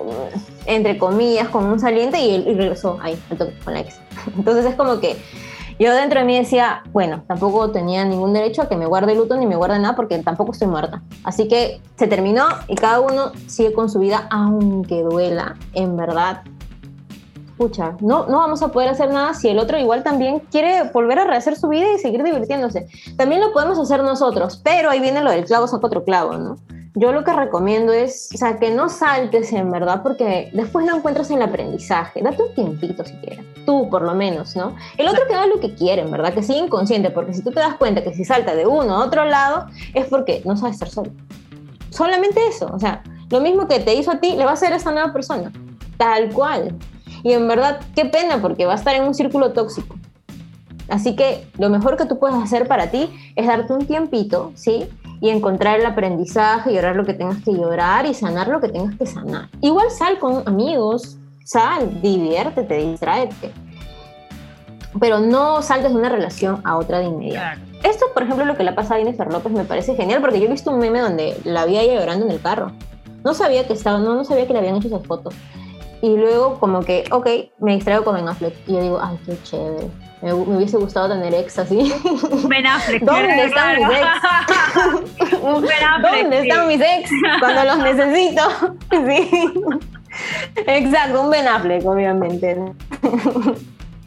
entre 0.68 0.98
comillas, 0.98 1.50
con 1.50 1.66
un 1.66 1.80
saliente 1.80 2.22
y, 2.22 2.54
regresó 2.54 3.00
ahí, 3.02 3.20
con 3.66 3.74
la 3.74 3.82
ex. 3.82 4.00
Entonces 4.38 4.66
es 4.66 4.76
como 4.76 5.00
que 5.02 5.18
yo 5.80 5.94
dentro 5.94 6.20
de 6.20 6.26
mí 6.26 6.38
decía, 6.38 6.84
bueno, 6.92 7.24
tampoco 7.28 7.72
tenía 7.72 8.06
ningún 8.06 8.34
derecho 8.34 8.62
a 8.62 8.70
que 8.70 8.76
me 8.76 8.86
guarde 8.86 9.16
luto 9.16 9.36
ni 9.38 9.46
me 9.46 9.56
guarde 9.56 9.80
nada 9.80 9.96
porque 9.96 10.18
tampoco 10.20 10.52
estoy 10.52 10.68
muerta. 10.68 11.02
Así 11.24 11.48
que 11.48 11.82
se 11.98 12.08
terminó 12.08 12.46
y 12.68 12.76
cada 12.76 13.00
uno 13.00 13.32
sigue 13.48 13.74
con 13.74 13.90
su 13.90 14.00
vida, 14.00 14.28
aunque 14.30 15.04
duela, 15.04 15.56
en 15.74 15.98
verdad. 15.98 16.44
Escucha, 17.52 17.96
no, 18.00 18.26
no 18.28 18.40
vamos 18.40 18.64
a 18.64 18.70
poder 18.70 18.90
hacer 18.90 19.12
nada 19.12 19.34
si 19.34 19.48
el 19.48 19.60
otro 19.60 19.78
igual 19.78 20.04
también 20.04 20.40
quiere 20.52 20.90
volver 20.92 21.20
a 21.20 21.26
rehacer 21.26 21.56
su 21.56 21.68
vida 21.68 21.94
y 21.94 22.00
seguir 22.00 22.24
divirtiéndose. 22.24 22.88
También 23.18 23.42
lo 23.42 23.54
podemos 23.54 23.78
hacer 23.78 24.02
nosotros, 24.04 24.62
pero 24.64 24.90
ahí 24.90 25.00
viene 25.00 25.22
lo 25.22 25.30
del 25.30 25.46
clavo 25.46 25.68
saca 25.68 25.86
otro 25.86 26.04
clavo, 26.04 26.38
¿no? 26.38 26.58
Yo 26.94 27.12
lo 27.14 27.24
que 27.24 27.32
recomiendo 27.32 27.94
es, 27.94 28.30
o 28.34 28.38
sea, 28.38 28.58
que 28.58 28.70
no 28.70 28.90
saltes 28.90 29.54
en 29.54 29.72
verdad, 29.72 30.04
porque 30.04 30.50
después 30.54 30.86
no 30.86 30.98
encuentras 30.98 31.32
el 31.32 31.42
aprendizaje. 31.42 32.22
Date 32.22 32.44
un 32.44 32.54
tiempito 32.54 33.06
siquiera, 33.06 33.44
tú 33.66 33.90
por 33.90 34.02
lo 34.02 34.14
menos, 34.14 34.56
¿no? 34.56 34.76
El 34.98 35.08
otro 35.08 35.26
que 35.28 35.34
haga 35.34 35.48
lo 35.48 35.60
que 35.60 35.74
quiere, 35.74 36.02
en 36.02 36.12
verdad, 36.12 36.34
que 36.34 36.44
siga 36.44 36.60
inconsciente, 36.60 37.10
porque 37.10 37.34
si 37.34 37.44
tú 37.44 37.52
te 37.52 37.62
das 37.62 37.76
cuenta 37.76 38.04
que 38.04 38.14
si 38.14 38.26
salta 38.26 38.56
de 38.56 38.66
uno 38.66 38.96
a 38.96 39.06
otro 39.06 39.24
lado, 39.26 39.68
es 39.94 40.06
porque 40.08 40.42
no 40.44 40.58
sabe 40.58 40.72
estar 40.72 40.90
solo. 40.90 41.12
Solamente 41.92 42.40
eso, 42.48 42.70
o 42.74 42.80
sea, 42.80 43.04
lo 43.30 43.40
mismo 43.40 43.68
que 43.68 43.80
te 43.80 43.94
hizo 43.94 44.12
a 44.12 44.20
ti, 44.20 44.36
le 44.36 44.44
va 44.44 44.52
a 44.52 44.54
hacer 44.56 44.74
a 44.74 44.76
esa 44.76 44.92
nueva 44.92 45.14
persona, 45.14 45.52
tal 45.98 46.30
cual. 46.34 46.78
Y 47.24 47.32
en 47.32 47.48
verdad, 47.48 47.80
qué 47.96 48.06
pena, 48.06 48.42
porque 48.42 48.66
va 48.66 48.74
a 48.74 48.76
estar 48.76 48.96
en 48.96 49.04
un 49.04 49.14
círculo 49.14 49.54
tóxico. 49.54 49.96
Así 50.90 51.16
que 51.16 51.48
lo 51.58 51.70
mejor 51.70 51.96
que 51.96 52.06
tú 52.06 52.20
puedes 52.20 52.36
hacer 52.38 52.68
para 52.68 52.92
ti 52.92 53.10
es 53.38 53.48
darte 53.48 53.72
un 53.72 53.86
tiempito, 53.86 54.52
¿sí? 54.56 54.90
Y 55.22 55.30
encontrar 55.30 55.80
el 55.80 55.86
aprendizaje, 55.86 56.74
llorar 56.74 56.96
lo 56.96 57.06
que 57.06 57.14
tengas 57.14 57.42
que 57.44 57.54
llorar 57.54 58.08
y 58.08 58.14
sanar 58.14 58.48
lo 58.48 58.60
que 58.60 58.70
tengas 58.70 58.96
que 58.98 59.06
sanar. 59.06 59.50
Igual 59.62 59.92
sal 59.92 60.18
con 60.18 60.42
amigos, 60.48 61.18
sal, 61.46 62.02
diviértete, 62.02 62.76
distráete. 62.78 63.52
Pero 65.00 65.20
no 65.20 65.62
saltes 65.62 65.94
de 65.94 66.00
una 66.00 66.10
relación 66.10 66.60
a 66.66 66.76
otra 66.76 67.00
de 67.00 67.06
inmediato. 67.06 67.62
Esto, 67.84 68.08
por 68.14 68.24
ejemplo, 68.24 68.46
lo 68.46 68.58
que 68.58 68.64
le 68.64 68.72
ha 68.72 68.76
pasado 68.76 68.96
a 68.96 68.98
Jennifer 68.98 69.32
López 69.32 69.52
me 69.52 69.64
parece 69.64 69.96
genial 69.96 70.22
porque 70.22 70.40
yo 70.40 70.48
he 70.48 70.52
visto 70.52 70.72
un 70.72 70.80
meme 70.80 71.00
donde 71.00 71.40
la 71.46 71.66
vi 71.66 71.78
ella 71.78 72.00
llorando 72.00 72.26
en 72.26 72.32
el 72.32 72.42
carro. 72.42 72.72
No 73.24 73.36
sabía 73.36 73.68
que 73.68 73.74
estaba, 73.74 74.00
no, 74.00 74.16
no 74.16 74.24
sabía 74.24 74.48
que 74.48 74.54
le 74.54 74.60
habían 74.60 74.78
hecho 74.78 74.88
esa 74.88 75.00
foto. 75.00 75.30
Y 76.02 76.18
luego 76.18 76.60
como 76.60 76.82
que, 76.82 77.04
ok, 77.12 77.28
me 77.60 77.76
distraigo 77.76 78.04
con 78.04 78.16
Ben 78.16 78.28
Affleck. 78.28 78.56
Y 78.68 78.74
yo 78.74 78.82
digo, 78.82 79.00
ay, 79.02 79.18
qué 79.26 79.38
chévere 79.44 79.88
me, 80.22 80.34
hubiese 80.34 80.78
gustado 80.78 81.10
tener 81.10 81.34
ex 81.34 81.58
así. 81.60 81.94
Ben 82.48 82.66
Affleck. 82.66 83.02
¿Dónde 83.04 83.46
están 83.46 83.78
mis 83.78 83.88
ex? 83.90 85.42
¿Dónde 85.42 86.40
están 86.42 86.68
mis 86.68 86.82
ex 86.82 87.12
cuando 87.40 87.64
los 87.64 87.78
necesito? 87.78 88.42
Sí. 88.92 90.60
Exacto, 90.68 91.22
un 91.22 91.30
Ben 91.30 91.48
Affleck, 91.48 91.86
obviamente. 91.86 92.58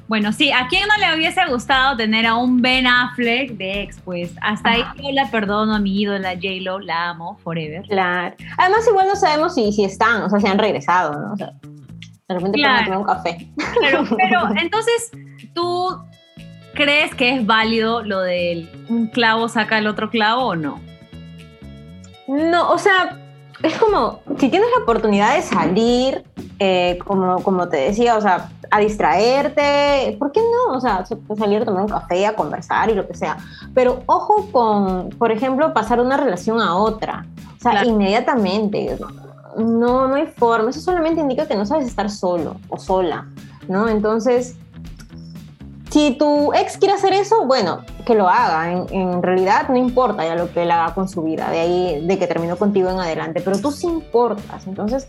Bueno, 0.07 0.31
sí, 0.33 0.53
¿a 0.53 0.69
quién 0.69 0.87
no 0.87 0.99
le 0.99 1.17
hubiese 1.17 1.41
gustado 1.47 1.97
tener 1.97 2.27
a 2.27 2.35
un 2.37 2.61
Ben 2.61 2.87
Affleck 2.87 3.53
de 3.53 3.81
ex? 3.83 3.99
Pues 4.05 4.35
hasta 4.43 4.73
ahí 4.73 4.85
yo 5.03 5.11
la 5.13 5.31
perdono 5.31 5.75
a 5.75 5.79
mi 5.79 5.99
ídola 6.03 6.35
J-Lo, 6.35 6.79
la 6.81 7.09
amo 7.09 7.39
forever. 7.43 7.83
Claro. 7.89 8.37
Además, 8.59 8.87
igual 8.87 9.09
no 9.09 9.17
sabemos 9.17 9.55
si, 9.55 9.73
si 9.73 9.85
están, 9.85 10.23
o 10.23 10.29
sea, 10.29 10.39
si 10.39 10.47
han 10.47 10.59
regresado, 10.59 11.19
¿no? 11.19 11.33
O 11.33 11.37
sea, 11.39 11.55
de 12.29 12.35
repente 12.35 12.59
claro. 12.59 12.85
tomar 12.85 12.99
un 12.99 13.05
café. 13.05 13.53
Pero, 13.81 14.05
pero 14.17 14.41
entonces, 14.61 15.11
¿tú 15.55 15.99
crees 16.75 17.15
que 17.15 17.35
es 17.35 17.47
válido 17.47 18.03
lo 18.03 18.21
del 18.21 18.71
un 18.89 19.09
clavo 19.09 19.49
saca 19.49 19.79
el 19.79 19.87
otro 19.87 20.11
clavo 20.11 20.47
o 20.47 20.57
no? 20.57 20.81
No, 22.27 22.71
o 22.71 22.79
sea, 22.79 23.19
es 23.63 23.77
como, 23.77 24.21
si 24.39 24.49
tienes 24.49 24.69
la 24.77 24.83
oportunidad 24.83 25.37
de 25.37 25.43
salir, 25.43 26.25
eh, 26.59 26.99
como, 27.05 27.43
como 27.43 27.69
te 27.69 27.77
decía, 27.77 28.17
o 28.17 28.21
sea, 28.21 28.51
a 28.71 28.81
distraerte, 28.81 30.17
¿por 30.19 30.33
qué 30.33 30.41
no? 30.41 30.75
O 30.75 30.81
sea, 30.81 31.05
salir 31.37 31.63
a 31.63 31.65
tomar 31.65 31.83
un 31.83 31.89
café, 31.89 32.27
a 32.27 32.35
conversar 32.35 32.91
y 32.91 32.95
lo 32.95 33.07
que 33.07 33.15
sea. 33.15 33.37
Pero 33.75 34.03
ojo 34.07 34.49
con, 34.51 35.11
por 35.11 35.31
ejemplo, 35.31 35.73
pasar 35.75 36.01
una 36.01 36.17
relación 36.17 36.61
a 36.61 36.75
otra. 36.75 37.27
O 37.57 37.61
sea, 37.61 37.85
inmediatamente. 37.85 38.99
No, 39.57 40.09
no 40.09 40.15
hay 40.15 40.27
forma. 40.27 40.71
Eso 40.71 40.81
solamente 40.81 41.21
indica 41.21 41.47
que 41.47 41.55
no 41.55 41.67
sabes 41.67 41.87
estar 41.87 42.11
solo 42.11 42.57
o 42.69 42.79
sola, 42.79 43.27
¿no? 43.69 43.89
Entonces, 43.89 44.57
si 45.95 46.17
tu 46.19 46.53
ex 46.55 46.77
quiere 46.77 46.95
hacer 46.95 47.13
eso, 47.13 47.47
bueno, 47.47 47.83
que 48.05 48.17
lo 48.17 48.29
haga. 48.29 48.73
En, 48.73 49.23
realidad 49.23 49.69
no 49.69 49.77
importa 49.77 50.25
ya 50.25 50.35
lo 50.35 50.53
que 50.53 50.65
él 50.65 50.73
haga 50.73 50.93
con 50.93 51.09
su 51.09 51.23
vida, 51.23 51.49
de 51.51 51.61
ahí, 51.61 52.05
de 52.05 52.19
que 52.19 52.27
terminó 52.27 52.57
contigo 52.57 52.91
en 52.91 52.99
adelante, 52.99 53.41
pero 53.41 53.61
tú 53.61 53.71
sí 53.71 53.87
importas. 53.87 54.67
Entonces, 54.67 55.09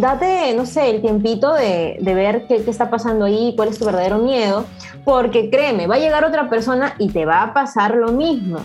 date, 0.00 0.54
no 0.54 0.66
sé, 0.66 0.90
el 0.90 1.00
tiempito 1.00 1.52
de, 1.52 1.98
ver 2.00 2.46
qué, 2.46 2.62
qué, 2.62 2.70
está 2.70 2.90
pasando 2.90 3.24
ahí, 3.24 3.54
cuál 3.56 3.70
es 3.70 3.78
tu 3.80 3.86
verdadero 3.86 4.18
miedo, 4.18 4.66
porque 5.04 5.50
créeme, 5.50 5.88
va 5.88 5.96
a 5.96 5.98
llegar 5.98 6.24
otra 6.24 6.48
persona 6.48 6.94
y 7.00 7.08
te 7.08 7.26
va 7.26 7.42
a 7.42 7.52
pasar 7.52 7.96
lo 7.96 8.12
mismo. 8.12 8.60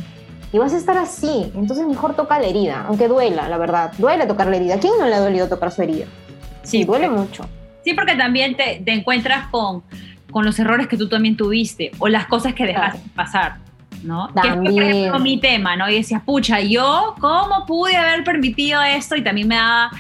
Y 0.52 0.58
vas 0.58 0.74
a 0.74 0.78
estar 0.78 0.98
así. 0.98 1.52
Entonces, 1.56 1.86
mejor 1.86 2.16
toca 2.16 2.40
la 2.40 2.48
herida, 2.48 2.86
aunque 2.88 3.08
duela, 3.08 3.48
la 3.48 3.58
verdad. 3.58 3.94
Duele 3.98 4.26
tocar 4.26 4.48
la 4.48 4.58
herida. 4.58 4.76
¿A 4.76 4.80
quién 4.80 4.94
no 5.00 5.06
le 5.06 5.16
ha 5.16 5.20
dolido 5.20 5.48
tocar 5.48 5.72
su 5.72 5.82
herida? 5.82 6.06
Sí, 6.64 6.84
duele 6.84 7.10
mucho. 7.10 7.46
Sí, 7.84 7.94
porque 7.94 8.16
también 8.16 8.56
te, 8.56 8.82
te 8.84 8.92
encuentras 8.94 9.48
con 9.50 9.84
con 10.32 10.46
los 10.46 10.58
errores 10.60 10.88
que 10.88 10.98
tú 10.98 11.08
también 11.10 11.36
tuviste 11.36 11.92
o 12.00 12.08
las 12.08 12.26
cosas 12.28 12.54
que 12.54 12.66
dejaste 12.66 13.00
pasar, 13.16 13.58
¿no? 14.04 14.30
También. 14.30 15.12
Que 15.12 15.20
mi 15.20 15.40
tema, 15.40 15.76
¿no? 15.76 15.90
Y 15.90 15.96
decías, 15.96 16.22
pucha, 16.24 16.60
yo, 16.60 17.16
¿cómo 17.20 17.66
pude 17.66 17.96
haber 17.96 18.24
permitido 18.24 18.82
esto? 18.82 19.16
Y 19.16 19.24
también 19.24 19.48
me 19.48 19.56
daba 19.56 19.92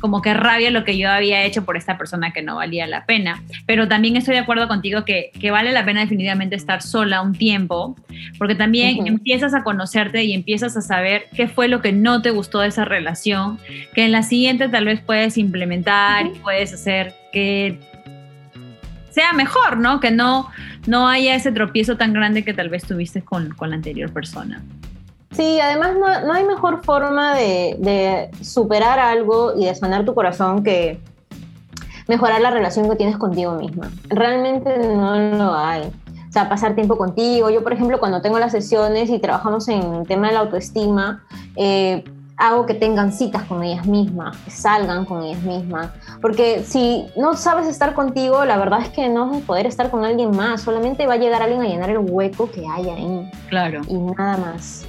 como 0.00 0.22
que 0.22 0.34
rabia 0.34 0.70
lo 0.70 0.84
que 0.84 0.98
yo 0.98 1.10
había 1.10 1.44
hecho 1.44 1.64
por 1.64 1.76
esta 1.76 1.98
persona 1.98 2.32
que 2.32 2.42
no 2.42 2.56
valía 2.56 2.86
la 2.86 3.04
pena. 3.04 3.42
Pero 3.66 3.86
también 3.88 4.16
estoy 4.16 4.34
de 4.34 4.40
acuerdo 4.40 4.66
contigo 4.68 5.04
que, 5.04 5.30
que 5.38 5.50
vale 5.50 5.72
la 5.72 5.84
pena 5.84 6.00
definitivamente 6.00 6.56
estar 6.56 6.82
sola 6.82 7.22
un 7.22 7.34
tiempo, 7.34 7.96
porque 8.38 8.54
también 8.54 9.06
empiezas 9.06 9.54
a 9.54 9.62
conocerte 9.62 10.24
y 10.24 10.32
empiezas 10.32 10.76
a 10.76 10.80
saber 10.80 11.26
qué 11.34 11.48
fue 11.48 11.68
lo 11.68 11.80
que 11.80 11.92
no 11.92 12.22
te 12.22 12.30
gustó 12.30 12.60
de 12.60 12.68
esa 12.68 12.84
relación, 12.84 13.58
que 13.94 14.04
en 14.04 14.12
la 14.12 14.22
siguiente 14.22 14.68
tal 14.68 14.86
vez 14.86 15.00
puedes 15.00 15.38
implementar 15.38 16.26
y 16.26 16.38
puedes 16.40 16.72
hacer 16.72 17.14
que 17.32 17.78
sea 19.10 19.32
mejor, 19.32 19.78
¿no? 19.78 20.00
Que 20.00 20.10
no, 20.10 20.48
no 20.86 21.08
haya 21.08 21.34
ese 21.34 21.52
tropiezo 21.52 21.96
tan 21.96 22.12
grande 22.12 22.44
que 22.44 22.54
tal 22.54 22.68
vez 22.68 22.84
tuviste 22.84 23.22
con, 23.22 23.50
con 23.54 23.70
la 23.70 23.76
anterior 23.76 24.12
persona. 24.12 24.62
Sí, 25.32 25.60
además 25.60 25.92
no, 25.94 26.26
no 26.26 26.32
hay 26.32 26.44
mejor 26.44 26.84
forma 26.84 27.34
de, 27.34 27.76
de, 27.78 28.30
superar 28.44 28.98
algo 28.98 29.52
y 29.56 29.66
de 29.66 29.74
sanar 29.74 30.04
tu 30.04 30.14
corazón 30.14 30.64
que 30.64 31.00
mejorar 32.08 32.40
la 32.40 32.50
relación 32.50 32.90
que 32.90 32.96
tienes 32.96 33.16
contigo 33.16 33.54
misma. 33.54 33.90
Realmente 34.08 34.76
no 34.78 35.16
lo 35.16 35.54
hay. 35.54 35.92
O 36.28 36.32
sea, 36.32 36.48
pasar 36.48 36.74
tiempo 36.74 36.96
contigo. 36.96 37.50
Yo, 37.50 37.62
por 37.62 37.72
ejemplo, 37.72 37.98
cuando 37.98 38.20
tengo 38.20 38.38
las 38.38 38.52
sesiones 38.52 39.10
y 39.10 39.18
trabajamos 39.18 39.68
en 39.68 39.94
el 39.94 40.06
tema 40.06 40.28
de 40.28 40.34
la 40.34 40.40
autoestima, 40.40 41.24
eh, 41.56 42.04
hago 42.36 42.66
que 42.66 42.74
tengan 42.74 43.12
citas 43.12 43.42
con 43.44 43.62
ellas 43.62 43.86
mismas, 43.86 44.36
que 44.38 44.50
salgan 44.50 45.04
con 45.04 45.22
ellas 45.22 45.42
mismas. 45.42 45.90
Porque 46.20 46.62
si 46.64 47.06
no 47.16 47.34
sabes 47.34 47.68
estar 47.68 47.94
contigo, 47.94 48.44
la 48.44 48.56
verdad 48.56 48.80
es 48.82 48.88
que 48.88 49.08
no 49.08 49.28
vas 49.28 49.42
a 49.42 49.46
poder 49.46 49.66
estar 49.66 49.90
con 49.90 50.04
alguien 50.04 50.34
más. 50.34 50.62
Solamente 50.62 51.06
va 51.06 51.14
a 51.14 51.18
llegar 51.18 51.42
alguien 51.42 51.62
a 51.62 51.66
llenar 51.66 51.90
el 51.90 51.98
hueco 51.98 52.50
que 52.50 52.66
hay 52.66 52.88
ahí. 52.88 53.30
Claro. 53.48 53.82
Y 53.88 53.94
nada 53.94 54.36
más. 54.36 54.86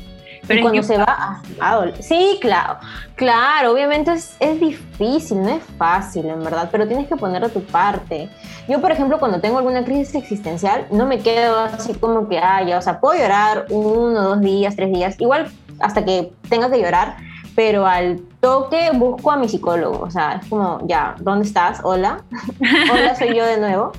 Pero 0.51 0.63
cuando 0.63 0.84
se 0.84 0.98
va 0.98 1.41
a, 1.60 1.86
Sí, 2.00 2.38
claro. 2.41 2.77
Claro, 3.15 3.72
obviamente 3.72 4.12
es, 4.12 4.36
es, 4.39 4.60
difícil, 4.60 5.41
no 5.41 5.50
es 5.50 5.63
fácil, 5.77 6.25
en 6.25 6.43
verdad, 6.43 6.70
pero 6.72 6.88
tienes 6.88 7.08
que 7.08 7.15
poner 7.15 7.43
a 7.43 7.50
tu 7.50 7.63
parte. 7.63 8.29
Yo, 8.67 8.81
por 8.81 8.91
ejemplo, 8.91 9.20
cuando 9.20 9.39
tengo 9.39 9.58
alguna 9.58 9.84
crisis 9.84 10.15
existencial, 10.15 10.88
no 10.91 11.05
me 11.05 11.20
quedo 11.20 11.60
así 11.60 11.93
como 11.93 12.27
que, 12.27 12.39
ah, 12.39 12.63
ya, 12.63 12.77
o 12.77 12.81
sea, 12.81 13.00
puedo 13.00 13.20
llorar 13.20 13.65
uno, 13.70 14.22
dos 14.22 14.41
días, 14.41 14.75
tres 14.75 14.91
días, 14.91 15.15
igual 15.20 15.51
hasta 15.79 16.03
que 16.05 16.31
tenga 16.50 16.70
que 16.70 16.79
llorar, 16.79 17.17
pero 17.55 17.86
al 17.86 18.22
toque 18.39 18.91
busco 18.93 19.31
a 19.31 19.38
mi 19.38 19.50
psicólogo, 19.50 20.00
o 20.00 20.10
sea, 20.10 20.39
es 20.41 20.48
como, 20.48 20.79
ya, 20.88 21.15
¿dónde 21.20 21.46
estás? 21.46 21.79
Hola, 21.84 22.24
hola, 22.91 23.15
soy 23.15 23.36
yo 23.36 23.46
de 23.46 23.60
nuevo. 23.60 23.91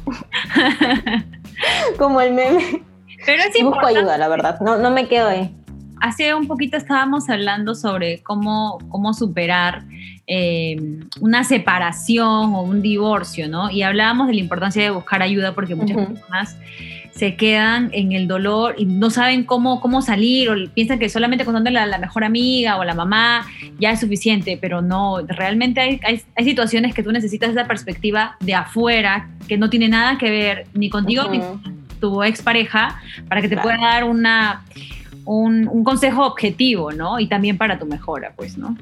como 1.99 2.21
el 2.21 2.33
meme. 2.33 2.83
Pero 3.25 3.43
sí. 3.53 3.63
Busco 3.63 3.87
ayuda, 3.87 4.19
la 4.19 4.29
verdad, 4.29 4.61
no, 4.61 4.77
no 4.79 4.91
me 4.91 5.07
quedo 5.07 5.29
ahí. 5.29 5.55
Hace 6.03 6.35
un 6.35 6.49
poquito 6.49 6.77
estábamos 6.77 7.31
hablando 7.31 7.77
sobre 7.77 8.23
cómo, 8.23 8.79
cómo 8.89 9.15
superar 9.15 9.85
eh, 10.27 10.77
una 11.21 11.45
separación 11.45 12.55
o 12.55 12.63
un 12.63 12.83
divorcio, 12.83 13.49
¿no? 13.49 13.71
Y 13.71 13.83
hablábamos 13.83 14.27
de 14.27 14.35
la 14.35 14.41
importancia 14.41 14.83
de 14.83 14.91
buscar 14.91 15.23
ayuda 15.23 15.55
porque 15.55 15.77
muchas 15.77 15.97
personas 15.97 16.57
se 17.13 17.37
quedan 17.37 17.91
en 17.93 18.11
el 18.11 18.27
dolor 18.27 18.75
y 18.79 18.85
no 18.85 19.11
saben 19.11 19.45
cómo, 19.45 19.81
cómo 19.81 20.03
salir 20.03 20.51
o 20.51 20.57
piensan 20.75 20.99
que 20.99 21.09
solamente 21.09 21.45
contándole 21.45 21.79
a 21.79 21.87
la 21.87 21.99
mejor 21.99 22.25
amiga 22.25 22.79
o 22.79 22.83
a 22.83 22.85
la 22.85 22.95
mamá 22.95 23.47
ya 23.79 23.93
es 23.93 24.01
suficiente, 24.01 24.59
pero 24.61 24.83
no, 24.83 25.21
realmente 25.21 25.81
hay, 25.81 26.01
hay, 26.03 26.45
situaciones 26.45 26.95
que 26.95 27.05
tú 27.05 27.13
necesitas 27.13 27.51
esa 27.51 27.69
perspectiva 27.69 28.37
de 28.41 28.55
afuera 28.55 29.29
que 29.47 29.57
no 29.57 29.71
tiene 29.71 29.89
nada 29.89 30.19
que 30.19 30.31
ver 30.31 30.67
ni 30.75 30.91
contigo 30.91 31.29
ni 31.31 31.39
con 31.39 31.63
tu 32.01 32.25
expareja 32.25 33.01
para 33.29 33.41
que 33.41 33.49
te 33.49 33.57
pueda 33.57 33.77
dar 33.77 34.03
una, 34.03 34.65
un, 35.25 35.69
un 35.69 35.85
consejo 35.85 36.27
objetivo, 36.27 36.93
¿no? 36.93 37.19
Y 37.19 37.29
también 37.29 37.59
para 37.59 37.79
tu 37.79 37.87
mejora, 37.87 38.33
pues, 38.37 38.59
¿no? 38.59 38.77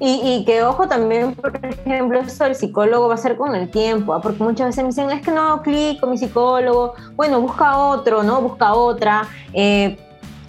Y, 0.00 0.44
que 0.44 0.62
ojo 0.62 0.88
también, 0.88 1.34
por 1.34 1.52
ejemplo, 1.56 2.20
eso 2.20 2.44
del 2.44 2.54
psicólogo 2.54 3.08
va 3.08 3.14
a 3.14 3.18
ser 3.18 3.36
con 3.36 3.54
el 3.54 3.70
tiempo, 3.70 4.12
¿ah? 4.12 4.20
porque 4.20 4.42
muchas 4.42 4.66
veces 4.66 4.82
me 4.82 4.90
dicen, 4.90 5.10
es 5.10 5.22
que 5.22 5.30
no 5.30 5.62
clic 5.62 6.00
con 6.00 6.10
mi 6.10 6.18
psicólogo, 6.18 6.94
bueno, 7.16 7.40
busca 7.40 7.78
otro, 7.78 8.22
¿no? 8.22 8.40
Busca 8.42 8.74
otra. 8.74 9.28
Eh, 9.52 9.96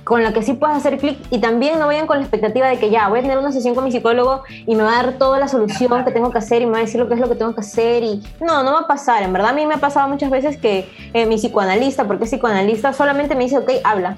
con 0.03 0.21
la 0.21 0.33
que 0.33 0.43
sí 0.43 0.53
puedes 0.53 0.77
hacer 0.77 0.99
clic 0.99 1.17
y 1.31 1.39
también 1.39 1.79
no 1.79 1.87
vayan 1.87 2.05
con 2.05 2.17
la 2.17 2.21
expectativa 2.21 2.67
de 2.67 2.77
que 2.77 2.91
ya 2.91 3.07
voy 3.07 3.19
a 3.19 3.21
tener 3.23 3.39
una 3.39 3.51
sesión 3.51 3.73
con 3.73 3.83
mi 3.83 3.91
psicólogo 3.91 4.43
y 4.67 4.75
me 4.75 4.83
va 4.83 4.99
a 4.99 5.03
dar 5.03 5.13
toda 5.13 5.39
la 5.39 5.47
solución 5.47 6.05
que 6.05 6.11
tengo 6.11 6.29
que 6.29 6.37
hacer 6.37 6.61
y 6.61 6.67
me 6.67 6.73
va 6.73 6.77
a 6.77 6.81
decir 6.81 6.99
lo 6.99 7.07
que 7.07 7.15
es 7.15 7.19
lo 7.19 7.27
que 7.27 7.33
tengo 7.33 7.55
que 7.55 7.61
hacer 7.61 8.03
y 8.03 8.21
no, 8.39 8.61
no 8.61 8.73
va 8.73 8.81
a 8.81 8.87
pasar, 8.87 9.23
en 9.23 9.33
verdad 9.33 9.49
a 9.49 9.53
mí 9.53 9.65
me 9.65 9.73
ha 9.73 9.79
pasado 9.79 10.07
muchas 10.07 10.29
veces 10.29 10.57
que 10.57 10.87
eh, 11.11 11.25
mi 11.25 11.37
psicoanalista, 11.37 12.05
porque 12.05 12.25
psicoanalista, 12.25 12.93
solamente 12.93 13.33
me 13.33 13.45
dice, 13.45 13.57
ok, 13.57 13.71
habla 13.83 14.15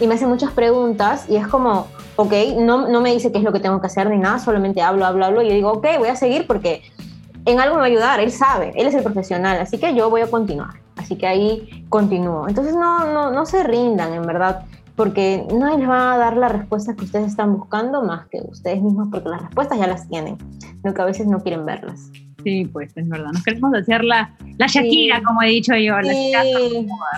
y 0.00 0.06
me 0.06 0.14
hace 0.14 0.26
muchas 0.26 0.52
preguntas 0.52 1.26
y 1.28 1.36
es 1.36 1.46
como, 1.46 1.86
ok, 2.16 2.32
no, 2.58 2.88
no 2.88 3.00
me 3.00 3.12
dice 3.12 3.30
qué 3.30 3.38
es 3.38 3.44
lo 3.44 3.52
que 3.52 3.60
tengo 3.60 3.80
que 3.80 3.86
hacer 3.86 4.08
ni 4.10 4.18
nada, 4.18 4.38
solamente 4.38 4.80
hablo, 4.80 5.04
hablo, 5.04 5.24
hablo 5.26 5.42
y 5.42 5.48
yo 5.48 5.54
digo, 5.54 5.72
ok, 5.72 5.86
voy 5.98 6.08
a 6.08 6.16
seguir 6.16 6.46
porque 6.46 6.82
en 7.44 7.60
algo 7.60 7.74
me 7.74 7.80
va 7.80 7.86
a 7.86 7.90
ayudar, 7.90 8.20
él 8.20 8.32
sabe, 8.32 8.72
él 8.74 8.86
es 8.86 8.94
el 8.94 9.02
profesional, 9.02 9.58
así 9.58 9.78
que 9.78 9.94
yo 9.94 10.10
voy 10.10 10.22
a 10.22 10.30
continuar, 10.30 10.80
así 10.96 11.16
que 11.16 11.26
ahí 11.26 11.86
continúo. 11.88 12.48
Entonces 12.48 12.74
no, 12.74 13.12
no, 13.12 13.30
no 13.30 13.46
se 13.46 13.62
rindan, 13.62 14.12
en 14.12 14.22
verdad, 14.22 14.64
porque 14.96 15.46
no 15.52 15.76
les 15.76 15.88
va 15.88 16.14
a 16.14 16.18
dar 16.18 16.36
la 16.36 16.48
respuesta 16.48 16.94
que 16.94 17.04
ustedes 17.04 17.28
están 17.28 17.56
buscando 17.56 18.02
más 18.02 18.26
que 18.28 18.40
ustedes 18.42 18.82
mismos, 18.82 19.08
porque 19.10 19.28
las 19.28 19.42
respuestas 19.42 19.78
ya 19.78 19.86
las 19.86 20.08
tienen, 20.08 20.36
lo 20.82 20.94
que 20.94 21.02
a 21.02 21.06
veces 21.06 21.26
no 21.26 21.40
quieren 21.40 21.64
verlas. 21.64 22.10
Sí, 22.42 22.68
pues 22.72 22.96
es 22.96 23.08
verdad. 23.08 23.30
Nos 23.32 23.42
queremos 23.42 23.74
hacer 23.74 24.04
la, 24.04 24.30
la 24.58 24.66
Shakira, 24.66 25.22
como 25.22 25.42
he 25.42 25.48
dicho 25.48 25.74
yo. 25.74 25.94
Sí, 26.02 26.32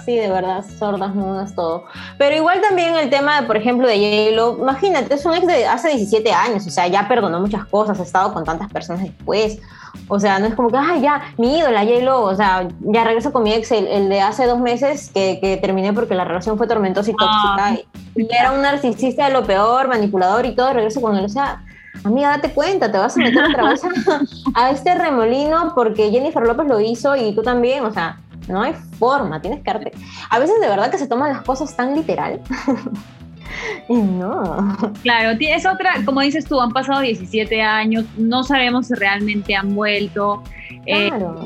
sí, 0.05 0.17
de 0.17 0.31
verdad, 0.31 0.65
sordas, 0.79 1.15
mudas, 1.15 1.55
todo. 1.55 1.85
Pero 2.19 2.37
igual 2.37 2.61
también 2.61 2.95
el 2.97 3.11
tema, 3.11 3.47
por 3.47 3.57
ejemplo, 3.57 3.87
de 3.87 3.97
J-Lo, 4.31 4.59
imagínate, 4.59 5.15
es 5.15 5.25
un 5.25 5.35
ex 5.35 5.47
de 5.47 5.67
hace 5.67 5.89
17 5.91 6.33
años, 6.33 6.67
o 6.67 6.71
sea, 6.71 6.87
ya 6.89 7.09
perdonó 7.09 7.41
muchas 7.41 7.65
cosas, 7.67 7.99
ha 8.01 8.03
estado 8.03 8.33
con 8.33 8.45
tantas 8.45 8.71
personas 8.73 9.03
después. 9.03 9.61
O 10.09 10.19
sea, 10.19 10.39
no 10.39 10.47
es 10.47 10.55
como 10.55 10.71
que, 10.71 10.77
ay, 10.79 11.03
ya, 11.03 11.23
mi 11.39 11.59
ídola, 11.59 11.85
J-Lo, 11.85 12.23
o 12.23 12.35
sea, 12.35 12.69
ya 12.81 13.05
regreso 13.05 13.33
con 13.33 13.43
mi 13.43 13.53
ex, 13.53 13.71
el, 13.73 14.09
de 14.09 14.21
hace 14.21 14.47
dos 14.47 14.59
meses 14.61 15.11
que, 15.13 15.39
que, 15.41 15.57
terminé 15.59 15.93
porque 15.93 16.15
la 16.15 16.25
relación 16.25 16.59
fue 16.59 16.67
tormentosa 16.67 17.11
y 17.11 17.15
tóxica. 17.15 17.67
Ah, 17.67 17.77
y, 18.17 18.29
era 18.31 18.53
un 18.53 18.63
narcisista 18.63 19.27
de 19.27 19.33
lo 19.33 19.45
peor, 19.45 19.89
manipulador 19.89 20.47
y 20.47 20.55
todo, 20.55 20.73
regreso 20.73 21.01
con 21.01 21.17
él. 21.17 21.25
O 21.25 21.29
sea, 21.29 21.63
amiga, 22.05 22.31
date 22.31 22.53
cuenta, 22.53 22.91
te 22.91 22.99
vas 22.99 23.17
a 23.17 23.21
meter 23.21 23.45
otra 23.45 23.71
vez 23.71 23.83
a, 24.55 24.71
este 24.71 24.95
remolino 24.95 25.73
porque 25.75 26.11
Jennifer 26.11 26.43
López 26.43 26.67
lo 26.67 26.81
hizo 26.81 27.17
y 27.17 27.35
tú 27.35 27.43
también, 27.43 27.85
o 27.85 27.93
sea, 27.93 28.19
no 28.49 28.63
hay 28.63 28.75
forma, 28.99 29.41
tienes 29.41 29.63
que 29.63 29.71
arte. 29.71 29.93
A 30.31 30.39
veces 30.39 30.61
de 30.61 30.69
verdad 30.69 30.91
que 30.91 30.99
se 30.99 31.07
toman 31.07 31.33
las 31.33 31.43
cosas 31.43 31.75
tan 31.77 31.95
literal. 31.95 32.41
y 33.89 33.95
no. 33.95 34.77
Claro, 35.03 35.39
es 35.41 35.67
otra, 35.67 35.95
como 36.05 36.21
dices 36.21 36.45
tú, 36.45 36.61
han 36.61 36.71
pasado 36.71 37.01
17 37.01 37.63
años, 37.63 38.05
no 38.17 38.43
sabemos 38.43 38.89
si 38.89 38.95
realmente 38.95 39.55
han 39.55 39.75
vuelto. 39.75 40.43
Eh, 40.87 41.09
claro 41.09 41.45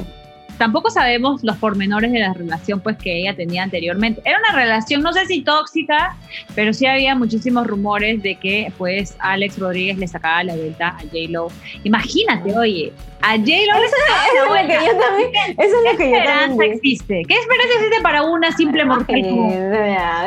tampoco 0.58 0.90
sabemos 0.90 1.42
los 1.42 1.56
pormenores 1.56 2.12
de 2.12 2.20
la 2.20 2.32
relación 2.32 2.80
pues 2.80 2.96
que 2.96 3.20
ella 3.20 3.34
tenía 3.34 3.62
anteriormente. 3.62 4.20
Era 4.24 4.38
una 4.38 4.52
relación, 4.52 5.02
no 5.02 5.12
sé 5.12 5.26
si 5.26 5.42
tóxica, 5.42 6.16
pero 6.54 6.72
sí 6.72 6.86
había 6.86 7.14
muchísimos 7.14 7.66
rumores 7.66 8.22
de 8.22 8.36
que 8.36 8.72
pues 8.78 9.16
Alex 9.18 9.58
Rodríguez 9.58 9.98
le 9.98 10.08
sacaba 10.08 10.44
la 10.44 10.54
vuelta 10.54 10.88
a 10.88 11.00
J-Lo. 11.00 11.48
Imagínate, 11.84 12.56
oye, 12.56 12.92
a 13.22 13.36
J-Lo 13.36 13.80
le 13.80 13.88
sacaba 13.88 14.24
la 14.34 14.48
vuelta. 14.48 14.74
Eso 14.74 14.86
es 14.86 14.86
lo 14.86 14.86
que 14.86 14.86
yo 14.86 15.00
también, 15.00 15.30
eso 15.58 15.76
es 15.76 15.92
lo 15.92 15.98
que 15.98 16.10
yo 16.10 16.24
también 16.24 16.72
existe? 16.72 17.22
¿Qué 17.26 17.34
esperanza 17.34 17.74
existe 17.76 18.02
para 18.02 18.22
una 18.22 18.52
simple 18.52 18.84
mujer? 18.84 19.24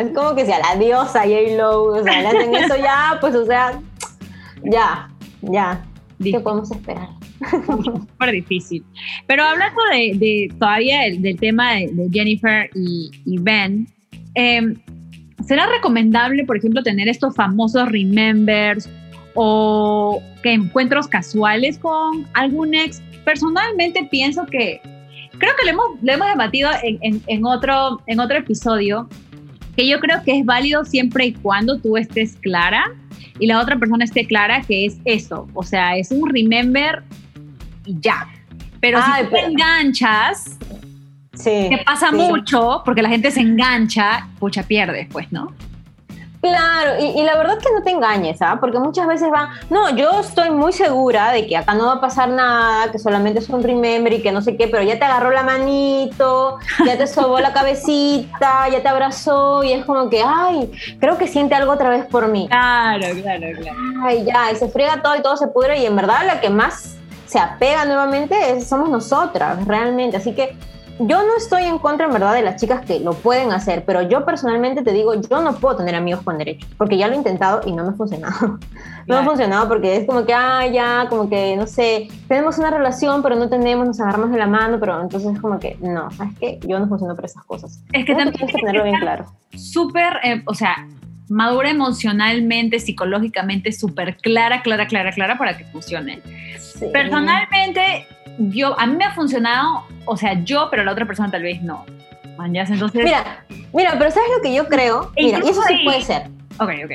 Es 0.01 0.11
como 0.15 0.35
que 0.35 0.45
sea 0.45 0.59
la 0.59 0.75
diosa 0.79 1.21
J-Lo, 1.21 1.83
o 1.83 2.03
sea, 2.03 2.21
le 2.21 2.27
hacen 2.27 2.55
eso 2.55 2.75
ya, 2.77 3.17
pues 3.19 3.35
o 3.35 3.45
sea, 3.45 3.79
ya, 4.63 5.09
ya. 5.41 5.83
¿Qué 6.21 6.39
podemos 6.39 6.69
esperar? 6.69 7.07
Súper 7.83 8.31
difícil. 8.31 8.83
Pero 9.27 9.43
hablando 9.43 9.81
de, 9.91 10.53
todavía 10.59 11.01
del, 11.01 11.37
tema 11.39 11.75
de, 11.75 12.09
Jennifer 12.11 12.69
y, 12.75 13.37
Ben, 13.39 13.87
em, 14.35 14.75
¿será 15.45 15.67
recomendable, 15.67 16.43
por 16.45 16.57
ejemplo, 16.57 16.83
tener 16.83 17.07
estos 17.07 17.35
famosos 17.35 17.89
remembers 17.89 18.89
o 19.35 20.21
que 20.43 20.53
encuentros 20.53 21.07
casuales 21.07 21.77
con 21.77 22.27
algún 22.33 22.73
ex? 22.73 23.01
Personalmente 23.23 24.07
pienso 24.09 24.45
que, 24.45 24.81
creo 25.37 25.53
que 25.59 25.65
lo 25.65 25.71
hemos, 25.71 25.85
lo 26.01 26.13
hemos 26.13 26.27
debatido 26.27 26.69
en, 26.83 27.21
en, 27.25 27.45
otro, 27.45 28.01
en 28.07 28.19
otro 28.19 28.37
episodio, 28.37 29.07
que 29.75 29.87
yo 29.87 29.99
creo 29.99 30.21
que 30.23 30.39
es 30.39 30.45
válido 30.45 30.83
siempre 30.83 31.27
y 31.27 31.33
cuando 31.33 31.79
tú 31.79 31.95
estés 31.95 32.35
clara 32.37 32.91
y 33.39 33.47
la 33.47 33.61
otra 33.61 33.77
persona 33.77 34.03
esté 34.03 34.25
clara 34.25 34.61
que 34.67 34.85
es 34.85 34.99
eso, 35.05 35.47
o 35.53 35.63
sea, 35.63 35.95
es 35.95 36.11
un 36.11 36.29
remember 36.29 37.03
y 37.89 37.99
ya. 37.99 38.27
Pero 38.79 38.99
si 39.01 39.25
te 39.27 39.39
enganchas, 39.39 40.57
sí, 41.33 41.69
pasa 41.85 42.11
mucho 42.11 42.81
porque 42.85 43.01
la 43.01 43.09
gente 43.09 43.31
se 43.31 43.41
engancha, 43.41 44.27
pucha, 44.39 44.63
pierdes, 44.63 45.07
pues, 45.11 45.31
¿no? 45.31 45.51
Claro, 46.41 47.03
y, 47.03 47.21
la 47.23 47.35
verdad 47.35 47.57
es 47.57 47.65
que 47.65 47.73
no 47.73 47.83
te 47.83 47.91
engañes, 47.91 48.41
¿ah? 48.41 48.59
Porque 48.61 48.79
muchas 48.79 49.05
veces 49.07 49.29
van, 49.29 49.49
no, 49.69 49.93
yo 49.97 50.21
estoy 50.21 50.51
muy 50.51 50.71
segura 50.71 51.33
de 51.33 51.45
que 51.45 51.57
acá 51.57 51.73
no 51.73 51.87
va 51.87 51.95
a 51.95 52.01
pasar 52.01 52.29
nada, 52.29 52.89
que 52.93 52.97
solamente 52.97 53.39
es 53.39 53.49
un 53.49 53.61
remember 53.61 54.13
y 54.13 54.21
que 54.21 54.31
no 54.31 54.41
sé 54.41 54.55
qué, 54.55 54.69
pero 54.69 54.81
ya 54.81 54.97
te 54.97 55.03
agarró 55.03 55.31
la 55.31 55.43
manito, 55.43 56.57
ya 56.85 56.97
te 56.97 57.07
sobó 57.07 57.41
la 57.41 57.51
cabecita, 57.51 58.69
ya 58.69 58.81
te 58.81 58.87
abrazó 58.87 59.65
y 59.65 59.73
es 59.73 59.83
como 59.83 60.09
que, 60.09 60.23
ay, 60.25 60.71
creo 61.01 61.17
que 61.17 61.27
siente 61.27 61.55
algo 61.55 61.73
otra 61.73 61.89
vez 61.89 62.05
por 62.05 62.29
mí. 62.29 62.47
Claro, 62.47 63.07
claro, 63.21 63.47
claro. 63.59 63.77
Ay, 64.05 64.23
ya, 64.23 64.53
y 64.53 64.55
se 64.55 64.69
friega 64.69 65.01
todo 65.01 65.17
y 65.17 65.21
todo 65.21 65.35
se 65.35 65.47
pudre 65.47 65.81
y 65.81 65.85
en 65.85 65.97
verdad 65.97 66.25
la 66.25 66.39
que 66.39 66.49
más 66.49 66.98
se 67.29 67.37
apega 67.37 67.85
nuevamente 67.85 68.59
somos 68.61 68.89
nosotras, 68.89 69.63
realmente. 69.67 70.17
Así 70.17 70.33
que 70.33 70.55
yo 70.97 71.21
no 71.21 71.37
estoy 71.37 71.63
en 71.63 71.77
contra, 71.77 72.07
en 72.07 72.13
verdad, 72.13 72.33
de 72.33 72.41
las 72.41 72.59
chicas 72.59 72.83
que 72.83 72.99
lo 72.99 73.13
pueden 73.13 73.51
hacer, 73.51 73.85
pero 73.85 74.01
yo 74.01 74.25
personalmente 74.25 74.81
te 74.81 74.91
digo, 74.91 75.13
yo 75.13 75.41
no 75.41 75.53
puedo 75.53 75.77
tener 75.77 75.93
amigos 75.93 76.23
con 76.23 76.39
derechos, 76.39 76.67
porque 76.75 76.97
ya 76.97 77.07
lo 77.07 77.13
he 77.13 77.17
intentado 77.17 77.61
y 77.65 77.71
no 77.71 77.83
me 77.83 77.89
ha 77.89 77.93
funcionado. 77.93 78.59
No 79.07 79.15
me 79.15 79.21
ha 79.21 79.25
funcionado 79.25 79.67
porque 79.67 79.97
es 79.97 80.05
como 80.05 80.23
que, 80.23 80.35
ah, 80.35 80.67
ya, 80.67 81.07
como 81.09 81.27
que, 81.27 81.55
no 81.57 81.65
sé, 81.65 82.09
tenemos 82.27 82.59
una 82.59 82.69
relación, 82.69 83.23
pero 83.23 83.35
no 83.35 83.49
tenemos, 83.49 83.87
nos 83.87 83.99
agarramos 83.99 84.29
de 84.29 84.37
la 84.37 84.45
mano, 84.45 84.79
pero 84.79 85.01
entonces 85.01 85.33
es 85.33 85.41
como 85.41 85.57
que, 85.57 85.77
no, 85.81 86.11
¿sabes 86.11 86.33
qué? 86.39 86.59
Yo 86.61 86.77
no 86.77 86.87
funciono 86.87 87.15
por 87.15 87.25
esas 87.25 87.43
cosas. 87.45 87.83
Es 87.91 88.05
que 88.05 88.13
también 88.13 88.33
tienes 88.33 88.53
que 88.53 88.59
tenerlo 88.59 88.83
bien 88.83 88.99
claro. 88.99 89.25
Súper, 89.55 90.17
eh, 90.23 90.43
o 90.45 90.53
sea, 90.53 90.75
madura 91.29 91.69
emocionalmente, 91.69 92.79
psicológicamente, 92.79 93.71
súper 93.71 94.17
clara, 94.17 94.61
clara, 94.61 94.87
clara, 94.87 95.11
clara 95.11 95.37
para 95.37 95.57
que 95.57 95.65
funcione. 95.65 96.21
Personalmente, 96.93 98.07
yo, 98.37 98.79
a 98.79 98.85
mí 98.85 98.95
me 98.95 99.05
ha 99.05 99.13
funcionado, 99.13 99.83
o 100.05 100.17
sea, 100.17 100.43
yo, 100.43 100.69
pero 100.71 100.83
la 100.83 100.91
otra 100.91 101.05
persona 101.05 101.29
tal 101.29 101.43
vez 101.43 101.61
no. 101.61 101.85
Entonces, 102.45 103.03
mira, 103.03 103.45
mira, 103.73 103.95
pero 103.97 104.11
¿sabes 104.11 104.29
lo 104.35 104.41
que 104.41 104.53
yo 104.53 104.67
creo? 104.67 105.11
Mira, 105.17 105.39
y 105.43 105.49
eso 105.49 105.61
sí 105.67 105.81
puede 105.83 106.01
ser. 106.01 106.27
Ok, 106.57 106.71
ok. 106.85 106.91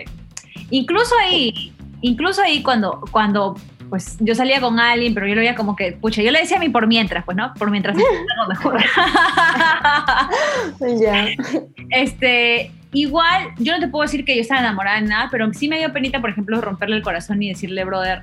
Incluso 0.71 1.15
ahí, 1.23 1.73
incluso 2.01 2.43
ahí 2.43 2.63
cuando, 2.63 3.03
cuando 3.11 3.55
pues 3.91 4.17
yo 4.21 4.35
salía 4.35 4.61
con 4.61 4.81
alguien, 4.81 5.15
pero 5.15 5.27
yo 5.27 5.35
lo 5.35 5.41
veía 5.41 5.55
como 5.55 5.77
que, 5.77 5.93
pucha, 5.93 6.23
yo 6.23 6.31
le 6.31 6.41
decía 6.41 6.57
a 6.57 6.61
mí 6.61 6.69
por 6.71 6.87
mientras, 6.87 7.25
pues, 7.25 7.37
¿no? 7.37 7.53
Por 7.55 7.71
mientras 7.71 7.97
algo 8.37 8.49
mejor. 8.49 8.83
ya. 11.01 11.27
Este, 11.91 12.73
igual, 12.95 13.49
yo 13.59 13.73
no 13.73 13.81
te 13.81 13.89
puedo 13.89 14.03
decir 14.03 14.25
que 14.25 14.35
yo 14.35 14.41
estaba 14.41 14.61
enamorada 14.61 15.01
de 15.01 15.07
nada, 15.07 15.29
pero 15.31 15.53
sí 15.53 15.69
me 15.69 15.79
dio 15.79 15.93
penita, 15.93 16.21
por 16.21 16.31
ejemplo, 16.31 16.61
romperle 16.61 16.97
el 16.97 17.03
corazón 17.03 17.43
y 17.43 17.49
decirle, 17.51 17.85
brother, 17.85 18.23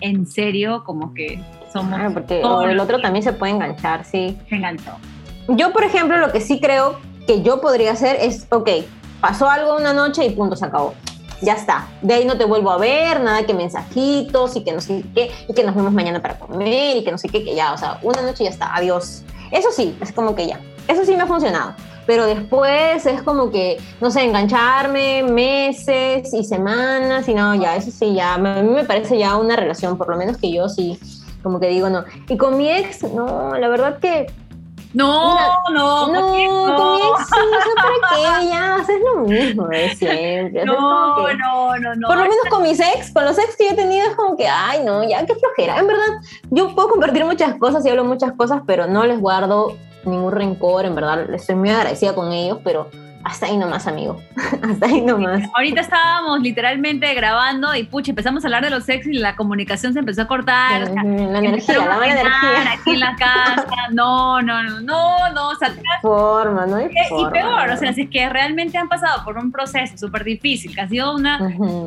en 0.00 0.26
serio, 0.26 0.82
como 0.84 1.14
que 1.14 1.40
somos. 1.72 1.98
Ah, 2.00 2.10
porque 2.12 2.40
el 2.40 2.80
otro 2.80 3.00
también 3.00 3.22
se 3.22 3.32
puede 3.32 3.52
enganchar, 3.52 4.04
sí. 4.04 4.36
Se 4.48 4.56
enganchó. 4.56 4.92
Yo, 5.48 5.72
por 5.72 5.84
ejemplo, 5.84 6.18
lo 6.18 6.32
que 6.32 6.40
sí 6.40 6.60
creo 6.60 6.98
que 7.26 7.42
yo 7.42 7.60
podría 7.60 7.92
hacer 7.92 8.16
es, 8.20 8.46
ok, 8.50 8.68
pasó 9.20 9.48
algo 9.48 9.76
una 9.76 9.92
noche 9.92 10.24
y 10.24 10.30
punto, 10.30 10.56
se 10.56 10.64
acabó. 10.64 10.94
Ya 11.42 11.52
está. 11.52 11.86
De 12.00 12.14
ahí 12.14 12.24
no 12.24 12.38
te 12.38 12.44
vuelvo 12.44 12.70
a 12.70 12.78
ver, 12.78 13.20
nada 13.20 13.44
que 13.44 13.52
mensajitos 13.52 14.56
y 14.56 14.64
que 14.64 14.72
no 14.72 14.80
sé 14.80 15.04
qué, 15.14 15.30
y 15.48 15.52
que 15.52 15.64
nos 15.64 15.74
vemos 15.74 15.92
mañana 15.92 16.20
para 16.22 16.38
comer 16.38 16.96
y 16.96 17.04
que 17.04 17.12
no 17.12 17.18
sé 17.18 17.28
qué, 17.28 17.44
que 17.44 17.54
ya, 17.54 17.72
o 17.72 17.78
sea, 17.78 17.98
una 18.02 18.22
noche 18.22 18.44
ya 18.44 18.50
está, 18.50 18.74
adiós. 18.74 19.22
Eso 19.50 19.70
sí, 19.70 19.94
es 20.00 20.12
como 20.12 20.34
que 20.34 20.46
ya. 20.46 20.60
Eso 20.88 21.04
sí 21.04 21.16
me 21.16 21.22
ha 21.22 21.26
funcionado. 21.26 21.74
pero 22.06 22.24
después 22.26 23.04
es 23.04 23.22
como 23.22 23.50
que, 23.50 23.78
no 24.00 24.10
sé, 24.10 24.22
engancharme 24.22 25.24
meses 25.24 26.32
y 26.32 26.44
semanas 26.44 27.28
y 27.28 27.34
no, 27.34 27.54
ya, 27.54 27.76
eso 27.76 27.90
sí, 27.90 28.14
ya, 28.14 28.34
a 28.34 28.38
mí 28.38 28.70
me 28.70 28.84
parece 28.84 29.18
ya 29.18 29.36
una 29.36 29.56
relación, 29.56 29.98
por 29.98 30.08
lo 30.08 30.16
menos 30.16 30.36
que 30.38 30.52
yo 30.52 30.68
sí, 30.68 30.98
como 31.42 31.58
que 31.60 31.66
digo, 31.66 31.90
no. 31.90 32.04
Y 32.28 32.36
con 32.36 32.56
mi 32.56 32.70
ex, 32.70 33.02
no, 33.02 33.56
la 33.58 33.68
verdad 33.68 33.98
que 33.98 34.26
no, 34.94 35.36
no, 35.70 36.06
no, 36.08 36.22
con 36.22 36.32
mi 36.32 36.44
ex 36.44 37.28
sí, 37.28 37.34
no 37.52 37.60
sé 37.60 37.70
para 37.76 38.40
qué, 38.40 38.48
ya, 38.48 38.74
haces 38.76 38.96
lo 39.00 39.22
mismo 39.22 39.66
de 39.66 39.94
siempre. 39.96 40.64
No, 40.64 41.28
no, 41.34 41.76
no, 41.76 41.94
no. 41.96 42.08
Por 42.08 42.16
lo 42.16 42.22
menos 42.22 42.46
con 42.48 42.62
mis 42.62 42.78
ex, 42.80 43.12
con 43.12 43.24
los 43.24 43.36
ex 43.36 43.56
que 43.56 43.64
yo 43.64 43.70
he 43.72 43.74
tenido 43.74 44.08
es 44.08 44.16
como 44.16 44.36
que, 44.36 44.46
ay, 44.46 44.84
no, 44.84 45.06
ya, 45.06 45.26
qué 45.26 45.34
flojera. 45.34 45.78
En 45.80 45.88
verdad, 45.88 46.06
yo 46.50 46.74
puedo 46.74 46.88
compartir 46.88 47.24
muchas 47.24 47.56
cosas 47.56 47.84
y 47.84 47.90
hablo 47.90 48.04
muchas 48.04 48.32
cosas, 48.32 48.62
pero 48.64 48.86
no 48.86 49.04
les 49.04 49.20
guardo 49.20 49.76
ningún 50.06 50.32
rencor, 50.32 50.84
en 50.84 50.94
verdad, 50.94 51.34
estoy 51.34 51.54
muy 51.54 51.70
agradecida 51.70 52.14
con 52.14 52.32
ellos, 52.32 52.58
pero 52.62 52.90
hasta 53.26 53.46
ahí 53.46 53.56
nomás, 53.56 53.88
amigo. 53.88 54.22
hasta 54.70 54.86
ahí 54.86 55.00
nomás. 55.00 55.42
Ahorita 55.52 55.80
estábamos 55.80 56.40
literalmente 56.40 57.12
grabando 57.14 57.74
y 57.74 57.82
pucha, 57.82 58.12
empezamos 58.12 58.44
a 58.44 58.46
hablar 58.46 58.62
de 58.62 58.70
los 58.70 58.84
sexos 58.84 59.12
y 59.12 59.18
la 59.18 59.34
comunicación 59.34 59.92
se 59.92 59.98
empezó 59.98 60.22
a 60.22 60.26
cortar. 60.28 60.82
la 60.82 61.38
energía, 61.38 61.78
la 61.78 61.96
mala 61.96 62.06
energía. 62.06 62.72
Aquí 62.72 62.90
en 62.92 63.00
la 63.00 63.16
casa. 63.16 63.66
No, 63.92 64.42
no, 64.42 64.62
no, 64.64 64.80
no, 64.80 65.32
no. 65.32 65.48
O 65.48 65.54
sea, 65.54 65.72
forma, 66.02 66.66
no 66.66 66.76
hay 66.76 66.86
Y 66.86 67.26
peor, 67.30 67.70
o 67.70 67.76
sea, 67.76 67.92
si 67.92 68.02
es 68.02 68.10
que 68.10 68.28
realmente 68.28 68.76
han 68.76 68.88
pasado 68.88 69.24
por 69.24 69.38
un 69.38 69.52
proceso 69.52 69.96
súper 69.96 70.24
difícil, 70.24 70.74
que 70.74 70.80
ha 70.80 70.88
sido 70.88 71.14
una 71.14 71.38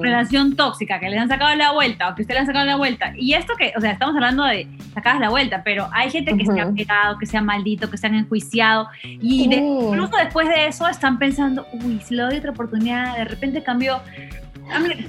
relación 0.01 0.55
tóxica, 0.55 0.99
que 0.99 1.09
les 1.09 1.19
han 1.19 1.27
sacado 1.27 1.53
la 1.55 1.71
vuelta 1.71 2.09
o 2.09 2.15
que 2.15 2.21
usted 2.21 2.35
le 2.35 2.39
han 2.41 2.45
sacado 2.45 2.65
la 2.65 2.77
vuelta. 2.77 3.13
Y 3.17 3.33
esto 3.33 3.53
que, 3.57 3.73
o 3.77 3.81
sea, 3.81 3.91
estamos 3.91 4.15
hablando 4.15 4.45
de 4.45 4.67
sacadas 4.93 5.19
la 5.19 5.29
vuelta, 5.29 5.61
pero 5.63 5.89
hay 5.91 6.09
gente 6.09 6.35
que 6.37 6.45
se 6.45 6.59
ha 6.59 6.71
pegado, 6.71 7.17
que 7.17 7.25
se 7.25 7.37
ha 7.37 7.41
maldito, 7.41 7.89
que 7.89 7.97
se 7.97 8.07
han 8.07 8.15
enjuiciado. 8.15 8.87
Y 9.03 9.53
incluso 9.53 10.15
después 10.15 10.47
de 10.47 10.67
eso 10.67 10.87
están 10.87 11.19
pensando 11.19 11.28
pensando, 11.29 11.67
uy, 11.83 12.01
si 12.03 12.15
le 12.15 12.23
doy 12.23 12.37
otra 12.37 12.51
oportunidad, 12.51 13.15
de 13.15 13.25
repente 13.25 13.61
cambió. 13.61 14.01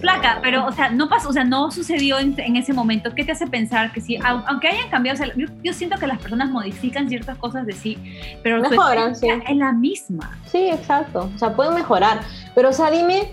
Flaca, 0.00 0.38
pero, 0.42 0.66
o 0.66 0.72
sea, 0.72 0.88
no 0.88 1.10
pasó, 1.10 1.28
o 1.28 1.32
sea, 1.34 1.44
no 1.44 1.70
sucedió 1.70 2.18
en, 2.18 2.56
ese 2.56 2.72
momento. 2.72 3.14
¿Qué 3.14 3.24
te 3.24 3.32
hace 3.32 3.46
pensar 3.46 3.92
que 3.92 4.00
sí, 4.00 4.18
aunque 4.24 4.68
hayan 4.68 4.88
cambiado, 4.88 5.20
o 5.20 5.24
sea, 5.24 5.34
yo, 5.62 5.72
siento 5.74 5.98
que 5.98 6.06
las 6.06 6.18
personas 6.18 6.48
modifican 6.48 7.10
ciertas 7.10 7.36
cosas 7.36 7.66
de 7.66 7.74
sí, 7.74 7.98
pero 8.42 8.58
mejoran, 8.62 9.14
sí. 9.14 9.28
es 9.28 9.56
la 9.56 9.72
misma. 9.72 10.38
Sí, 10.46 10.70
exacto. 10.70 11.30
O 11.34 11.38
sea, 11.38 11.54
pueden 11.54 11.74
mejorar. 11.74 12.20
Pero, 12.54 12.70
o 12.70 12.72
sea, 12.72 12.90
dime, 12.90 13.32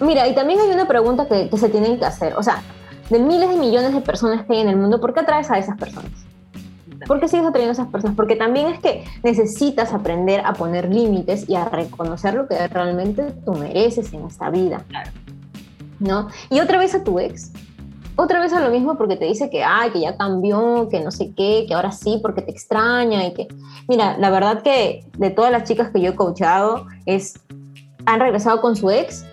mira, 0.00 0.26
y 0.26 0.34
también 0.34 0.60
hay 0.60 0.70
una 0.70 0.86
pregunta 0.86 1.28
que, 1.28 1.50
que 1.50 1.58
se 1.58 1.68
tienen 1.68 1.98
que 1.98 2.06
hacer. 2.06 2.32
O 2.38 2.42
sea, 2.42 2.62
de 3.10 3.18
miles 3.18 3.50
de 3.50 3.56
millones 3.56 3.92
de 3.92 4.00
personas 4.00 4.46
que 4.46 4.54
hay 4.54 4.60
en 4.60 4.68
el 4.68 4.76
mundo, 4.76 4.98
¿por 4.98 5.12
qué 5.12 5.20
atraes 5.20 5.50
a 5.50 5.58
esas 5.58 5.76
personas? 5.76 6.23
¿Por 7.06 7.20
qué 7.20 7.28
sigues 7.28 7.46
atrayendo 7.46 7.70
a 7.70 7.74
esas 7.74 7.88
personas? 7.88 8.16
Porque 8.16 8.36
también 8.36 8.68
es 8.68 8.80
que 8.80 9.04
necesitas 9.22 9.92
aprender 9.92 10.40
a 10.44 10.52
poner 10.52 10.92
límites 10.92 11.48
y 11.48 11.54
a 11.54 11.66
reconocer 11.66 12.34
lo 12.34 12.48
que 12.48 12.66
realmente 12.68 13.32
tú 13.44 13.52
mereces 13.54 14.12
en 14.12 14.24
esta 14.24 14.50
vida. 14.50 14.84
¿No? 16.00 16.28
Y 16.50 16.60
otra 16.60 16.78
vez 16.78 16.94
a 16.94 17.04
tu 17.04 17.18
ex. 17.18 17.52
Otra 18.16 18.40
vez 18.40 18.52
a 18.52 18.60
lo 18.60 18.70
mismo 18.70 18.96
porque 18.96 19.16
te 19.16 19.24
dice 19.24 19.50
que, 19.50 19.64
ay, 19.64 19.90
que 19.90 20.00
ya 20.00 20.16
cambió, 20.16 20.88
que 20.88 21.00
no 21.00 21.10
sé 21.10 21.32
qué, 21.34 21.64
que 21.66 21.74
ahora 21.74 21.90
sí 21.90 22.20
porque 22.22 22.42
te 22.42 22.50
extraña 22.50 23.26
y 23.26 23.34
que... 23.34 23.48
Mira, 23.88 24.16
la 24.18 24.30
verdad 24.30 24.62
que 24.62 25.04
de 25.18 25.30
todas 25.30 25.50
las 25.50 25.64
chicas 25.64 25.90
que 25.90 26.00
yo 26.00 26.10
he 26.10 26.14
coachado, 26.14 26.86
es, 27.06 27.34
han 28.06 28.20
regresado 28.20 28.60
con 28.60 28.76
su 28.76 28.90
ex. 28.90 29.24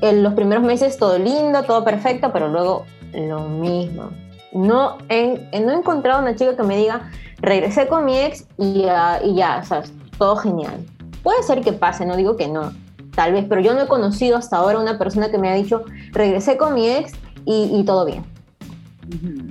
En 0.00 0.24
los 0.24 0.34
primeros 0.34 0.64
meses 0.64 0.96
todo 0.96 1.16
lindo, 1.18 1.62
todo 1.62 1.84
perfecto, 1.84 2.32
pero 2.32 2.48
luego 2.48 2.84
lo 3.12 3.40
mismo 3.48 4.10
no 4.54 4.98
he, 5.08 5.48
no 5.60 5.72
he 5.72 5.74
encontrado 5.74 6.20
una 6.20 6.34
chica 6.34 6.56
que 6.56 6.62
me 6.62 6.76
diga, 6.76 7.10
regresé 7.38 7.88
con 7.88 8.04
mi 8.04 8.18
ex 8.18 8.46
y, 8.58 8.84
y 9.24 9.34
ya, 9.34 9.60
o 9.62 9.64
sea, 9.64 9.82
todo 10.18 10.36
genial. 10.36 10.84
Puede 11.22 11.42
ser 11.42 11.60
que 11.60 11.72
pase, 11.72 12.04
no 12.04 12.16
digo 12.16 12.36
que 12.36 12.48
no, 12.48 12.72
tal 13.14 13.32
vez, 13.32 13.44
pero 13.48 13.60
yo 13.60 13.74
no 13.74 13.82
he 13.82 13.86
conocido 13.86 14.36
hasta 14.36 14.56
ahora 14.56 14.78
una 14.78 14.98
persona 14.98 15.30
que 15.30 15.38
me 15.38 15.48
ha 15.48 15.54
dicho, 15.54 15.84
regresé 16.12 16.56
con 16.56 16.74
mi 16.74 16.88
ex 16.88 17.12
y, 17.44 17.82
todo 17.84 18.04
bien. 18.04 18.24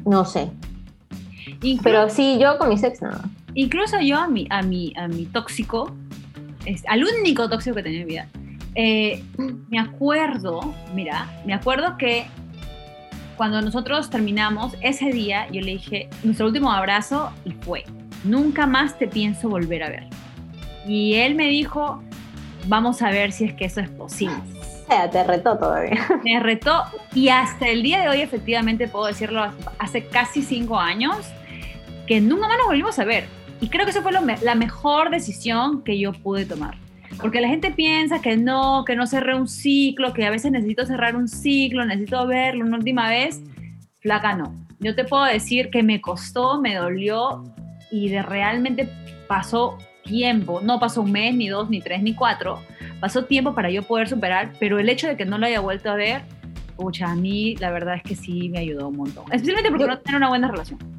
No 0.05 0.25
sé. 0.25 0.49
pero 1.83 2.09
sí, 2.09 2.37
yo 2.39 2.57
con 2.57 2.69
mis 2.69 2.83
ex 2.83 3.01
nada. 3.01 3.23
Incluso 3.53 3.99
yo 3.99 4.17
a 4.17 4.27
mi, 4.27 4.47
a 4.49 4.61
mi, 4.61 4.93
a 4.97 5.07
mi 5.07 5.25
tóxico, 5.25 5.91
es, 6.65 6.83
al 6.87 7.03
único 7.03 7.49
tóxico 7.49 7.75
que 7.75 7.83
tenía 7.83 8.01
en 8.01 8.07
mi 8.07 8.13
vida, 8.13 8.27
eh, 8.75 9.23
me 9.69 9.79
acuerdo, 9.79 10.73
mira, 10.93 11.29
me 11.45 11.53
acuerdo 11.53 11.97
que 11.97 12.25
cuando 13.41 13.59
nosotros 13.59 14.11
terminamos, 14.11 14.75
ese 14.81 15.07
día 15.07 15.47
yo 15.51 15.61
le 15.61 15.71
dije 15.71 16.07
nuestro 16.21 16.45
último 16.45 16.71
abrazo 16.71 17.31
y 17.43 17.49
fue, 17.53 17.83
nunca 18.23 18.67
más 18.67 18.99
te 18.99 19.07
pienso 19.07 19.49
volver 19.49 19.81
a 19.81 19.89
ver. 19.89 20.03
Y 20.85 21.15
él 21.15 21.33
me 21.33 21.47
dijo, 21.47 22.03
vamos 22.67 23.01
a 23.01 23.09
ver 23.09 23.31
si 23.31 23.45
es 23.45 23.55
que 23.55 23.65
eso 23.65 23.79
es 23.79 23.89
posible. 23.89 24.35
O 24.59 24.85
sea, 24.85 25.09
te 25.09 25.23
retó 25.23 25.57
todavía. 25.57 26.07
Me 26.23 26.39
retó 26.39 26.83
y 27.15 27.29
hasta 27.29 27.67
el 27.67 27.81
día 27.81 28.01
de 28.01 28.09
hoy 28.09 28.21
efectivamente 28.21 28.87
puedo 28.87 29.07
decirlo, 29.07 29.51
hace 29.79 30.05
casi 30.05 30.43
cinco 30.43 30.79
años, 30.79 31.17
que 32.05 32.21
nunca 32.21 32.47
más 32.47 32.59
nos 32.59 32.67
volvimos 32.67 32.99
a 32.99 33.05
ver. 33.05 33.25
Y 33.59 33.69
creo 33.69 33.85
que 33.85 33.89
esa 33.89 34.03
fue 34.03 34.11
la 34.11 34.53
mejor 34.53 35.09
decisión 35.09 35.83
que 35.83 35.97
yo 35.97 36.13
pude 36.13 36.45
tomar. 36.45 36.75
Porque 37.19 37.41
la 37.41 37.47
gente 37.47 37.71
piensa 37.71 38.21
que 38.21 38.37
no, 38.37 38.83
que 38.85 38.95
no 38.95 39.05
cerré 39.07 39.35
un 39.35 39.47
ciclo, 39.47 40.13
que 40.13 40.25
a 40.25 40.29
veces 40.29 40.51
necesito 40.51 40.85
cerrar 40.85 41.15
un 41.15 41.27
ciclo, 41.27 41.85
necesito 41.85 42.25
verlo 42.27 42.65
una 42.65 42.77
última 42.77 43.09
vez. 43.09 43.41
Flaca, 43.99 44.35
no. 44.35 44.55
Yo 44.79 44.95
te 44.95 45.03
puedo 45.03 45.23
decir 45.25 45.69
que 45.69 45.83
me 45.83 46.01
costó, 46.01 46.59
me 46.59 46.75
dolió 46.75 47.43
y 47.91 48.09
de 48.09 48.23
realmente 48.23 48.89
pasó 49.27 49.77
tiempo, 50.03 50.61
no 50.61 50.79
pasó 50.79 51.01
un 51.01 51.11
mes, 51.11 51.35
ni 51.35 51.47
dos, 51.47 51.69
ni 51.69 51.81
tres, 51.81 52.01
ni 52.01 52.15
cuatro, 52.15 52.59
pasó 52.99 53.25
tiempo 53.25 53.53
para 53.53 53.69
yo 53.69 53.83
poder 53.83 54.09
superar, 54.09 54.53
pero 54.59 54.79
el 54.79 54.89
hecho 54.89 55.07
de 55.07 55.15
que 55.15 55.25
no 55.25 55.37
lo 55.37 55.45
haya 55.45 55.59
vuelto 55.59 55.91
a 55.91 55.95
ver, 55.95 56.23
pucha, 56.75 57.11
a 57.11 57.15
mí 57.15 57.55
la 57.57 57.69
verdad 57.69 57.95
es 57.97 58.03
que 58.03 58.15
sí 58.15 58.49
me 58.49 58.59
ayudó 58.59 58.87
un 58.87 58.97
montón, 58.97 59.25
especialmente 59.31 59.69
porque 59.69 59.85
no 59.85 59.99
tenía 59.99 60.17
una 60.17 60.29
buena 60.29 60.49
relación 60.49 60.90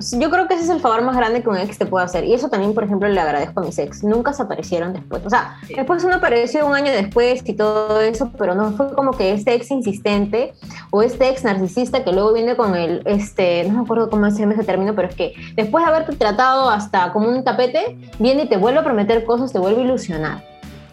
yo 0.00 0.30
creo 0.30 0.46
que 0.46 0.54
ese 0.54 0.64
es 0.64 0.70
el 0.70 0.80
favor 0.80 1.02
más 1.02 1.16
grande 1.16 1.42
que 1.42 1.48
un 1.48 1.56
ex 1.56 1.76
te 1.76 1.86
puede 1.86 2.04
hacer. 2.04 2.24
Y 2.24 2.32
eso 2.32 2.48
también, 2.48 2.72
por 2.72 2.84
ejemplo, 2.84 3.08
le 3.08 3.20
agradezco 3.20 3.60
a 3.60 3.64
mis 3.64 3.78
ex. 3.78 4.04
Nunca 4.04 4.32
se 4.32 4.42
aparecieron 4.42 4.92
después. 4.92 5.26
O 5.26 5.30
sea, 5.30 5.58
después 5.74 6.04
uno 6.04 6.16
apareció 6.16 6.66
un 6.66 6.74
año 6.74 6.92
después 6.92 7.42
y 7.44 7.54
todo 7.54 8.00
eso, 8.00 8.30
pero 8.38 8.54
no 8.54 8.72
fue 8.72 8.92
como 8.94 9.12
que 9.12 9.32
este 9.32 9.54
ex 9.54 9.70
insistente 9.70 10.54
o 10.90 11.02
este 11.02 11.28
ex 11.28 11.42
narcisista 11.42 12.04
que 12.04 12.12
luego 12.12 12.32
viene 12.32 12.56
con 12.56 12.76
el, 12.76 13.02
este, 13.06 13.64
no 13.64 13.74
me 13.74 13.80
acuerdo 13.80 14.08
cómo 14.08 14.30
se 14.30 14.38
llama 14.38 14.54
ese 14.54 14.64
término, 14.64 14.94
pero 14.94 15.08
es 15.08 15.16
que 15.16 15.34
después 15.56 15.84
de 15.84 15.90
haberte 15.90 16.14
tratado 16.14 16.70
hasta 16.70 17.12
como 17.12 17.28
un 17.28 17.42
tapete, 17.42 17.98
viene 18.18 18.44
y 18.44 18.48
te 18.48 18.56
vuelve 18.56 18.78
a 18.80 18.84
prometer 18.84 19.24
cosas, 19.24 19.52
te 19.52 19.58
vuelve 19.58 19.82
a 19.82 19.84
ilusionar. 19.84 20.44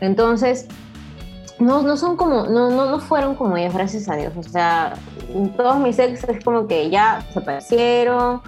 Entonces, 0.02 0.68
no, 1.60 1.84
no 1.84 1.96
son 1.96 2.18
como, 2.18 2.46
no, 2.48 2.72
no, 2.72 2.90
no 2.90 3.00
fueron 3.00 3.36
como 3.36 3.56
ellos, 3.56 3.74
gracias 3.74 4.10
a 4.10 4.16
Dios. 4.16 4.34
O 4.36 4.44
sea, 4.44 4.96
todos 5.56 5.78
mis 5.78 6.00
ex 6.00 6.24
es 6.24 6.44
como 6.44 6.68
que 6.68 6.90
ya 6.90 7.24
se 7.32 7.40
aparecieron 7.40 8.42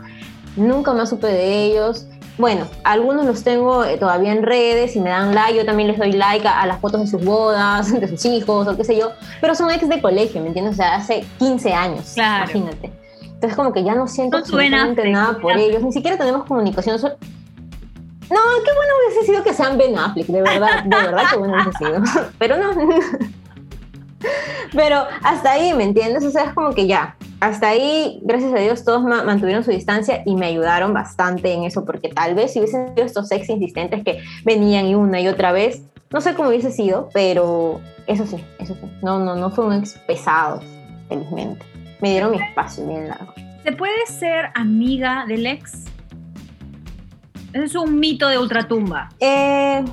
nunca 0.57 0.93
más 0.93 1.09
supe 1.09 1.27
de 1.27 1.65
ellos. 1.65 2.07
Bueno, 2.37 2.67
algunos 2.83 3.25
los 3.25 3.43
tengo 3.43 3.83
eh, 3.83 3.97
todavía 3.97 4.31
en 4.31 4.43
redes 4.43 4.95
y 4.95 4.99
me 4.99 5.09
dan 5.09 5.33
like, 5.33 5.57
yo 5.57 5.65
también 5.65 5.87
les 5.87 5.97
doy 5.97 6.11
like 6.11 6.47
a, 6.47 6.67
las 6.67 6.79
fotos 6.79 7.01
de 7.01 7.07
sus 7.07 7.23
bodas, 7.23 7.91
de 7.99 8.07
sus 8.07 8.23
hijos 8.25 8.67
o 8.67 8.77
qué 8.77 8.83
sé 8.83 8.95
yo, 8.95 9.11
pero 9.41 9.55
son 9.55 9.71
ex 9.71 9.89
de 9.89 10.01
colegio, 10.01 10.41
¿me 10.41 10.47
entiendes? 10.47 10.73
O 10.73 10.77
sea, 10.77 10.95
hace 10.95 11.25
15 11.39 11.73
años, 11.73 12.15
imagínate. 12.15 12.91
Entonces 13.23 13.55
como 13.55 13.71
que 13.71 13.83
ya 13.83 13.95
no 13.95 14.07
siento 14.07 14.37
absolutamente 14.37 15.09
nada 15.09 15.37
por 15.39 15.57
ellos, 15.57 15.83
ni 15.83 15.91
siquiera 15.91 16.17
tenemos 16.17 16.45
comunicación. 16.45 16.99
No, 18.29 18.41
qué 18.65 18.71
bueno 18.75 18.93
hubiese 18.99 19.25
sido 19.25 19.43
que 19.43 19.53
sean 19.53 19.77
Ben 19.77 19.97
Affleck, 19.97 20.27
de 20.27 20.41
verdad, 20.41 20.83
de 20.83 20.95
verdad 20.95 21.23
que 21.31 21.37
bueno 21.37 21.53
hubiese 21.53 21.71
sido. 21.77 22.03
Pero 22.39 22.57
no. 22.57 22.71
Pero 24.73 25.05
hasta 25.23 25.51
ahí, 25.51 25.73
¿me 25.73 25.83
entiendes? 25.83 26.25
O 26.25 26.31
sea, 26.31 26.45
es 26.45 26.53
como 26.53 26.73
que 26.73 26.87
ya, 26.87 27.15
hasta 27.39 27.69
ahí, 27.69 28.19
gracias 28.23 28.53
a 28.53 28.57
Dios, 28.57 28.83
todos 28.83 29.03
mantuvieron 29.03 29.63
su 29.63 29.71
distancia 29.71 30.23
y 30.25 30.35
me 30.35 30.47
ayudaron 30.47 30.93
bastante 30.93 31.53
en 31.53 31.63
eso, 31.63 31.85
porque 31.85 32.09
tal 32.09 32.33
vez 32.33 32.53
si 32.53 32.59
hubiesen 32.59 32.95
sido 32.95 33.05
estos 33.05 33.31
ex 33.31 33.49
insistentes 33.49 34.03
que 34.03 34.21
venían 34.43 34.85
y 34.87 34.95
una 34.95 35.21
y 35.21 35.27
otra 35.27 35.51
vez, 35.51 35.83
no 36.11 36.19
sé 36.21 36.33
cómo 36.33 36.49
hubiese 36.49 36.71
sido, 36.71 37.09
pero 37.13 37.79
eso 38.07 38.25
sí, 38.25 38.43
eso 38.59 38.75
sí. 38.75 38.89
No, 39.03 39.19
no, 39.19 39.35
no 39.35 39.51
fue 39.51 39.65
un 39.65 39.73
ex 39.73 39.93
pesado, 40.07 40.61
felizmente. 41.09 41.63
Me 42.01 42.11
dieron 42.11 42.31
mi 42.31 42.37
espacio 42.37 42.87
bien 42.87 43.09
largo. 43.09 43.33
¿Se 43.63 43.71
puede 43.71 44.05
ser 44.07 44.49
amiga 44.55 45.25
del 45.27 45.45
ex? 45.45 45.85
es 47.53 47.75
un 47.75 47.99
mito 47.99 48.27
de 48.27 48.37
ultratumba. 48.37 49.09
Eh, 49.19 49.83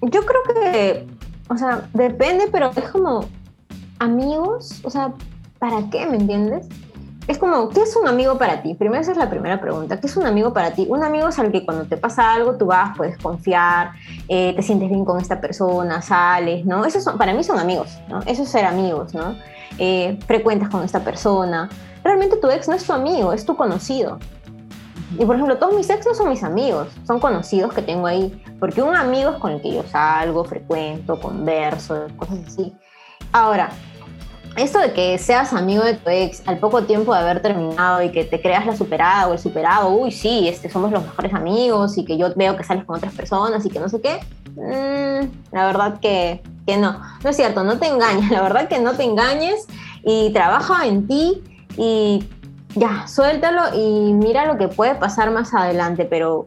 yo 0.00 0.20
creo 0.24 0.42
que, 0.54 1.06
o 1.48 1.56
sea, 1.56 1.88
depende, 1.92 2.48
pero 2.50 2.70
es 2.74 2.88
como 2.90 3.28
amigos, 3.98 4.80
o 4.84 4.90
sea, 4.90 5.12
¿para 5.62 5.88
qué? 5.90 6.04
¿Me 6.06 6.16
entiendes? 6.16 6.66
Es 7.28 7.38
como, 7.38 7.68
¿qué 7.68 7.82
es 7.82 7.94
un 7.94 8.08
amigo 8.08 8.36
para 8.36 8.62
ti? 8.62 8.74
Primero 8.74 9.00
esa 9.00 9.12
es 9.12 9.16
la 9.16 9.30
primera 9.30 9.60
pregunta. 9.60 10.00
¿Qué 10.00 10.08
es 10.08 10.16
un 10.16 10.26
amigo 10.26 10.52
para 10.52 10.72
ti? 10.72 10.88
Un 10.90 11.04
amigo 11.04 11.28
es 11.28 11.38
al 11.38 11.52
que 11.52 11.64
cuando 11.64 11.84
te 11.84 11.96
pasa 11.96 12.34
algo 12.34 12.56
tú 12.56 12.66
vas, 12.66 12.96
puedes 12.96 13.16
confiar, 13.16 13.92
eh, 14.26 14.54
te 14.56 14.62
sientes 14.62 14.88
bien 14.88 15.04
con 15.04 15.20
esta 15.20 15.40
persona, 15.40 16.02
sales, 16.02 16.66
¿no? 16.66 16.84
Esos 16.84 17.04
son, 17.04 17.16
para 17.16 17.32
mí 17.32 17.44
son 17.44 17.60
amigos, 17.60 17.96
¿no? 18.08 18.18
Eso 18.26 18.42
es 18.42 18.48
ser 18.48 18.64
amigos, 18.64 19.14
¿no? 19.14 19.36
Eh, 19.78 20.18
frecuentas 20.26 20.68
con 20.68 20.82
esta 20.82 21.04
persona. 21.04 21.68
Realmente 22.02 22.38
tu 22.38 22.50
ex 22.50 22.66
no 22.66 22.74
es 22.74 22.84
tu 22.84 22.92
amigo, 22.92 23.32
es 23.32 23.46
tu 23.46 23.54
conocido. 23.54 24.18
Y 25.16 25.24
por 25.24 25.36
ejemplo, 25.36 25.58
todos 25.58 25.76
mis 25.76 25.88
ex 25.90 26.04
no 26.04 26.14
son 26.14 26.28
mis 26.28 26.42
amigos, 26.42 26.88
son 27.06 27.20
conocidos 27.20 27.72
que 27.72 27.82
tengo 27.82 28.08
ahí. 28.08 28.42
Porque 28.58 28.82
un 28.82 28.96
amigo 28.96 29.30
es 29.30 29.36
con 29.36 29.52
el 29.52 29.62
que 29.62 29.72
yo 29.72 29.84
salgo, 29.84 30.44
frecuento, 30.44 31.20
converso, 31.20 32.08
cosas 32.16 32.40
así. 32.48 32.74
Ahora, 33.30 33.70
esto 34.56 34.78
de 34.78 34.92
que 34.92 35.18
seas 35.18 35.52
amigo 35.52 35.82
de 35.82 35.94
tu 35.94 36.10
ex 36.10 36.42
al 36.46 36.58
poco 36.58 36.82
tiempo 36.84 37.14
de 37.14 37.20
haber 37.20 37.40
terminado 37.40 38.02
y 38.02 38.10
que 38.10 38.24
te 38.24 38.40
creas 38.40 38.66
la 38.66 38.76
superada 38.76 39.28
o 39.28 39.32
el 39.32 39.38
superado, 39.38 39.90
uy, 39.90 40.12
sí, 40.12 40.48
este, 40.48 40.68
somos 40.68 40.90
los 40.92 41.02
mejores 41.02 41.32
amigos 41.32 41.96
y 41.96 42.04
que 42.04 42.18
yo 42.18 42.28
veo 42.36 42.56
que 42.56 42.64
sales 42.64 42.84
con 42.84 42.96
otras 42.96 43.14
personas 43.14 43.64
y 43.64 43.70
que 43.70 43.80
no 43.80 43.88
sé 43.88 44.00
qué, 44.00 44.20
mm, 44.56 45.54
la 45.54 45.66
verdad 45.66 46.00
que, 46.00 46.42
que 46.66 46.76
no. 46.76 47.00
No 47.22 47.30
es 47.30 47.36
cierto, 47.36 47.64
no 47.64 47.78
te 47.78 47.86
engañes, 47.86 48.30
la 48.30 48.42
verdad 48.42 48.68
que 48.68 48.78
no 48.78 48.92
te 48.92 49.04
engañes 49.04 49.66
y 50.04 50.30
trabaja 50.32 50.86
en 50.86 51.06
ti 51.06 51.42
y 51.76 52.24
ya, 52.74 53.06
suéltalo 53.06 53.74
y 53.74 54.12
mira 54.12 54.46
lo 54.46 54.58
que 54.58 54.68
puede 54.68 54.94
pasar 54.94 55.30
más 55.30 55.54
adelante, 55.54 56.04
pero 56.04 56.46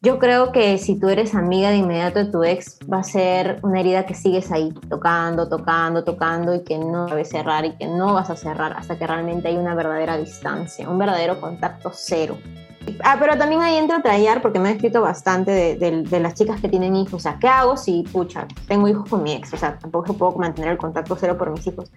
yo 0.00 0.20
creo 0.20 0.52
que 0.52 0.78
si 0.78 0.98
tú 0.98 1.08
eres 1.08 1.34
amiga 1.34 1.70
de 1.70 1.76
inmediato 1.78 2.20
de 2.20 2.26
tu 2.26 2.44
ex, 2.44 2.78
va 2.90 2.98
a 2.98 3.02
ser 3.02 3.58
una 3.62 3.80
herida 3.80 4.06
que 4.06 4.14
sigues 4.14 4.52
ahí, 4.52 4.72
tocando, 4.88 5.48
tocando, 5.48 6.04
tocando 6.04 6.54
y 6.54 6.62
que 6.62 6.78
no 6.78 7.06
debes 7.06 7.30
cerrar 7.30 7.64
y 7.64 7.76
que 7.76 7.86
no 7.88 8.14
vas 8.14 8.30
a 8.30 8.36
cerrar 8.36 8.74
hasta 8.74 8.96
que 8.96 9.06
realmente 9.06 9.48
hay 9.48 9.56
una 9.56 9.74
verdadera 9.74 10.16
distancia, 10.16 10.88
un 10.88 10.98
verdadero 10.98 11.40
contacto 11.40 11.90
cero. 11.92 12.38
Ah, 13.02 13.16
pero 13.18 13.36
también 13.36 13.60
ahí 13.60 13.76
entra 13.76 13.96
a 13.96 14.40
porque 14.40 14.60
me 14.60 14.68
han 14.68 14.76
escrito 14.76 15.02
bastante 15.02 15.50
de, 15.50 16.02
de, 16.02 16.20
las 16.20 16.34
chicas 16.34 16.60
que 16.60 16.68
tienen 16.68 16.94
hijos. 16.94 17.14
O 17.14 17.18
sea, 17.18 17.36
¿qué 17.38 17.48
hago 17.48 17.76
si, 17.76 18.04
pucha, 18.04 18.46
tengo 18.68 18.88
hijos 18.88 19.08
con 19.10 19.24
mi 19.24 19.32
ex? 19.32 19.52
O 19.52 19.56
sea, 19.56 19.78
tampoco 19.78 20.14
puedo 20.14 20.32
mantener 20.36 20.70
el 20.70 20.78
contacto 20.78 21.16
cero 21.18 21.36
por 21.36 21.50
mis 21.50 21.66
hijos. 21.66 21.90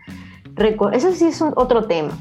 Eso 0.91 1.11
sí 1.13 1.27
es 1.27 1.41
otro 1.41 1.85
tema. 1.85 2.11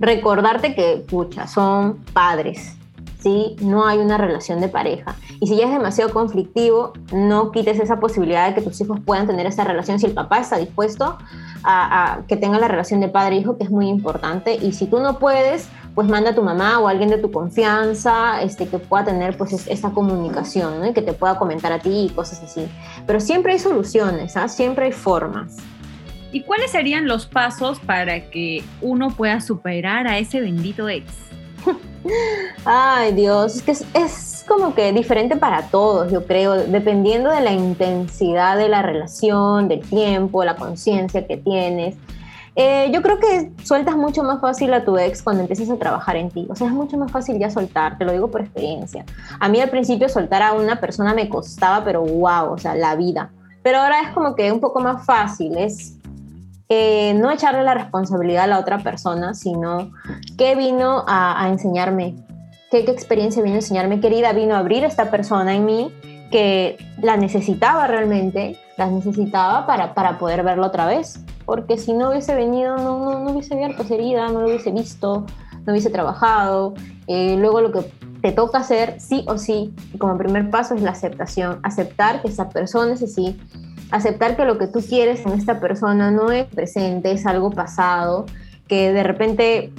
Recordarte 0.00 0.74
que, 0.74 1.04
pucha, 1.08 1.46
son 1.46 1.98
padres, 2.12 2.76
¿sí? 3.22 3.56
No 3.60 3.86
hay 3.86 3.98
una 3.98 4.18
relación 4.18 4.60
de 4.60 4.68
pareja. 4.68 5.16
Y 5.40 5.46
si 5.46 5.56
ya 5.56 5.66
es 5.66 5.72
demasiado 5.72 6.12
conflictivo, 6.12 6.92
no 7.12 7.50
quites 7.50 7.78
esa 7.80 8.00
posibilidad 8.00 8.48
de 8.48 8.54
que 8.54 8.62
tus 8.62 8.80
hijos 8.80 8.98
puedan 9.04 9.26
tener 9.26 9.46
esa 9.46 9.64
relación 9.64 9.98
si 9.98 10.06
el 10.06 10.12
papá 10.12 10.40
está 10.40 10.58
dispuesto 10.58 11.18
a, 11.64 12.20
que 12.28 12.36
tenga 12.36 12.58
la 12.58 12.68
relación 12.68 13.00
de 13.00 13.08
padre-hijo, 13.08 13.56
que 13.56 13.64
es 13.64 13.70
muy 13.70 13.88
importante. 13.88 14.54
Y 14.54 14.72
si 14.72 14.86
tú 14.86 15.00
no 15.00 15.18
puedes, 15.18 15.68
pues 15.94 16.08
manda 16.08 16.30
a 16.30 16.34
tu 16.34 16.42
mamá 16.42 16.78
o 16.78 16.88
a 16.88 16.90
alguien 16.90 17.10
de 17.10 17.18
tu 17.18 17.30
confianza 17.30 18.42
este, 18.42 18.68
que 18.68 18.78
pueda 18.78 19.04
tener 19.04 19.36
pues 19.36 19.66
esa 19.66 19.90
comunicación, 19.90 20.80
¿no? 20.80 20.86
Y 20.86 20.92
que 20.92 21.02
te 21.02 21.12
pueda 21.12 21.38
comentar 21.38 21.72
a 21.72 21.78
ti 21.78 22.06
y 22.06 22.08
cosas 22.10 22.42
así. 22.42 22.68
Pero 23.06 23.20
siempre 23.20 23.52
hay 23.52 23.58
soluciones, 23.58 24.36
¿ah? 24.36 24.48
Siempre 24.48 24.86
hay 24.86 24.92
formas. 24.92 25.56
¿Y 26.32 26.42
cuáles 26.42 26.70
serían 26.70 27.08
los 27.08 27.26
pasos 27.26 27.80
para 27.80 28.30
que 28.30 28.62
uno 28.80 29.10
pueda 29.10 29.40
superar 29.40 30.06
a 30.06 30.18
ese 30.18 30.40
bendito 30.40 30.88
ex? 30.88 31.29
Ay, 32.64 33.12
Dios, 33.12 33.56
es 33.56 33.62
que 33.62 33.72
es, 33.98 34.44
como 34.46 34.74
que 34.74 34.92
diferente 34.92 35.36
para 35.36 35.62
todos, 35.68 36.10
yo 36.10 36.26
creo, 36.26 36.54
dependiendo 36.54 37.30
de 37.30 37.40
la 37.40 37.52
intensidad 37.52 38.56
de 38.56 38.68
la 38.68 38.82
relación, 38.82 39.68
del 39.68 39.80
tiempo, 39.80 40.44
la 40.44 40.56
conciencia 40.56 41.26
que 41.26 41.36
tienes. 41.36 41.96
Eh, 42.56 42.90
yo 42.92 43.00
creo 43.00 43.18
que 43.18 43.52
sueltas 43.64 43.96
mucho 43.96 44.22
más 44.24 44.40
fácil 44.40 44.74
a 44.74 44.84
tu 44.84 44.98
ex 44.98 45.22
cuando 45.22 45.42
empiezas 45.42 45.70
a 45.70 45.76
trabajar 45.76 46.16
en 46.16 46.30
ti. 46.30 46.46
O 46.50 46.56
sea, 46.56 46.66
es 46.66 46.72
mucho 46.72 46.96
más 46.96 47.12
fácil 47.12 47.38
ya 47.38 47.48
soltar, 47.48 47.96
te 47.96 48.04
lo 48.04 48.12
digo 48.12 48.28
por 48.28 48.40
experiencia. 48.40 49.04
A 49.38 49.48
mí 49.48 49.60
al 49.60 49.70
principio 49.70 50.08
soltar 50.08 50.42
a 50.42 50.52
una 50.52 50.80
persona 50.80 51.14
me 51.14 51.28
costaba, 51.28 51.84
pero 51.84 52.02
wow, 52.02 52.52
o 52.52 52.58
sea, 52.58 52.74
la 52.74 52.96
vida. 52.96 53.30
Pero 53.62 53.78
ahora 53.78 54.00
es 54.00 54.10
como 54.10 54.34
que 54.34 54.50
un 54.50 54.60
poco 54.60 54.80
más 54.80 55.04
fácil, 55.04 55.56
es 55.56 55.99
eh, 56.72 57.14
no 57.14 57.32
echarle 57.32 57.64
la 57.64 57.74
responsabilidad 57.74 58.44
a 58.44 58.46
la 58.46 58.60
otra 58.60 58.78
persona, 58.78 59.34
sino 59.34 59.90
qué 60.38 60.54
vino 60.54 61.04
a, 61.08 61.48
enseñarme, 61.48 62.14
¿Qué, 62.70 62.78
experiencia 62.78 63.42
vino 63.42 63.56
a 63.56 63.58
enseñarme, 63.58 63.98
querida, 63.98 64.32
vino 64.32 64.54
a 64.54 64.58
abrir 64.58 64.84
esta 64.84 65.10
persona 65.10 65.56
en 65.56 65.64
mí 65.64 65.92
que 66.30 66.78
la 67.02 67.16
necesitaba 67.16 67.88
realmente, 67.88 68.56
la 68.76 68.86
necesitaba 68.86 69.66
para, 69.66 69.94
para 69.94 70.18
poder 70.18 70.44
verlo 70.44 70.68
otra 70.68 70.86
vez, 70.86 71.18
porque 71.44 71.76
si 71.76 71.92
no 71.92 72.10
hubiese 72.10 72.36
venido, 72.36 72.76
no, 72.76 72.98
no, 73.00 73.18
no 73.18 73.32
hubiese 73.32 73.54
abierto 73.54 73.82
esa 73.82 73.94
herida, 73.94 74.28
no 74.28 74.40
lo 74.40 74.46
hubiese 74.46 74.70
visto, 74.70 75.26
no 75.66 75.72
hubiese 75.72 75.90
trabajado, 75.90 76.74
eh, 77.08 77.36
luego 77.36 77.60
lo 77.62 77.72
que 77.72 77.80
te 78.22 78.30
toca 78.30 78.58
hacer 78.58 79.00
sí 79.00 79.24
o 79.26 79.38
sí, 79.38 79.74
como 79.98 80.16
primer 80.16 80.50
paso 80.50 80.76
es 80.76 80.82
la 80.82 80.92
aceptación, 80.92 81.58
aceptar 81.64 82.22
que 82.22 82.28
esa 82.28 82.48
persona 82.48 82.92
es 82.94 83.02
así, 83.02 83.36
aceptar 83.90 84.36
que 84.36 84.44
lo 84.44 84.58
que 84.58 84.66
tú 84.66 84.80
quieres 84.80 85.24
en 85.26 85.32
esta 85.32 85.60
persona 85.60 86.10
no 86.10 86.30
es 86.30 86.46
presente, 86.46 87.12
es 87.12 87.26
algo 87.26 87.50
pasado, 87.50 88.26
que 88.68 88.92
de 88.92 89.02
repente 89.02 89.72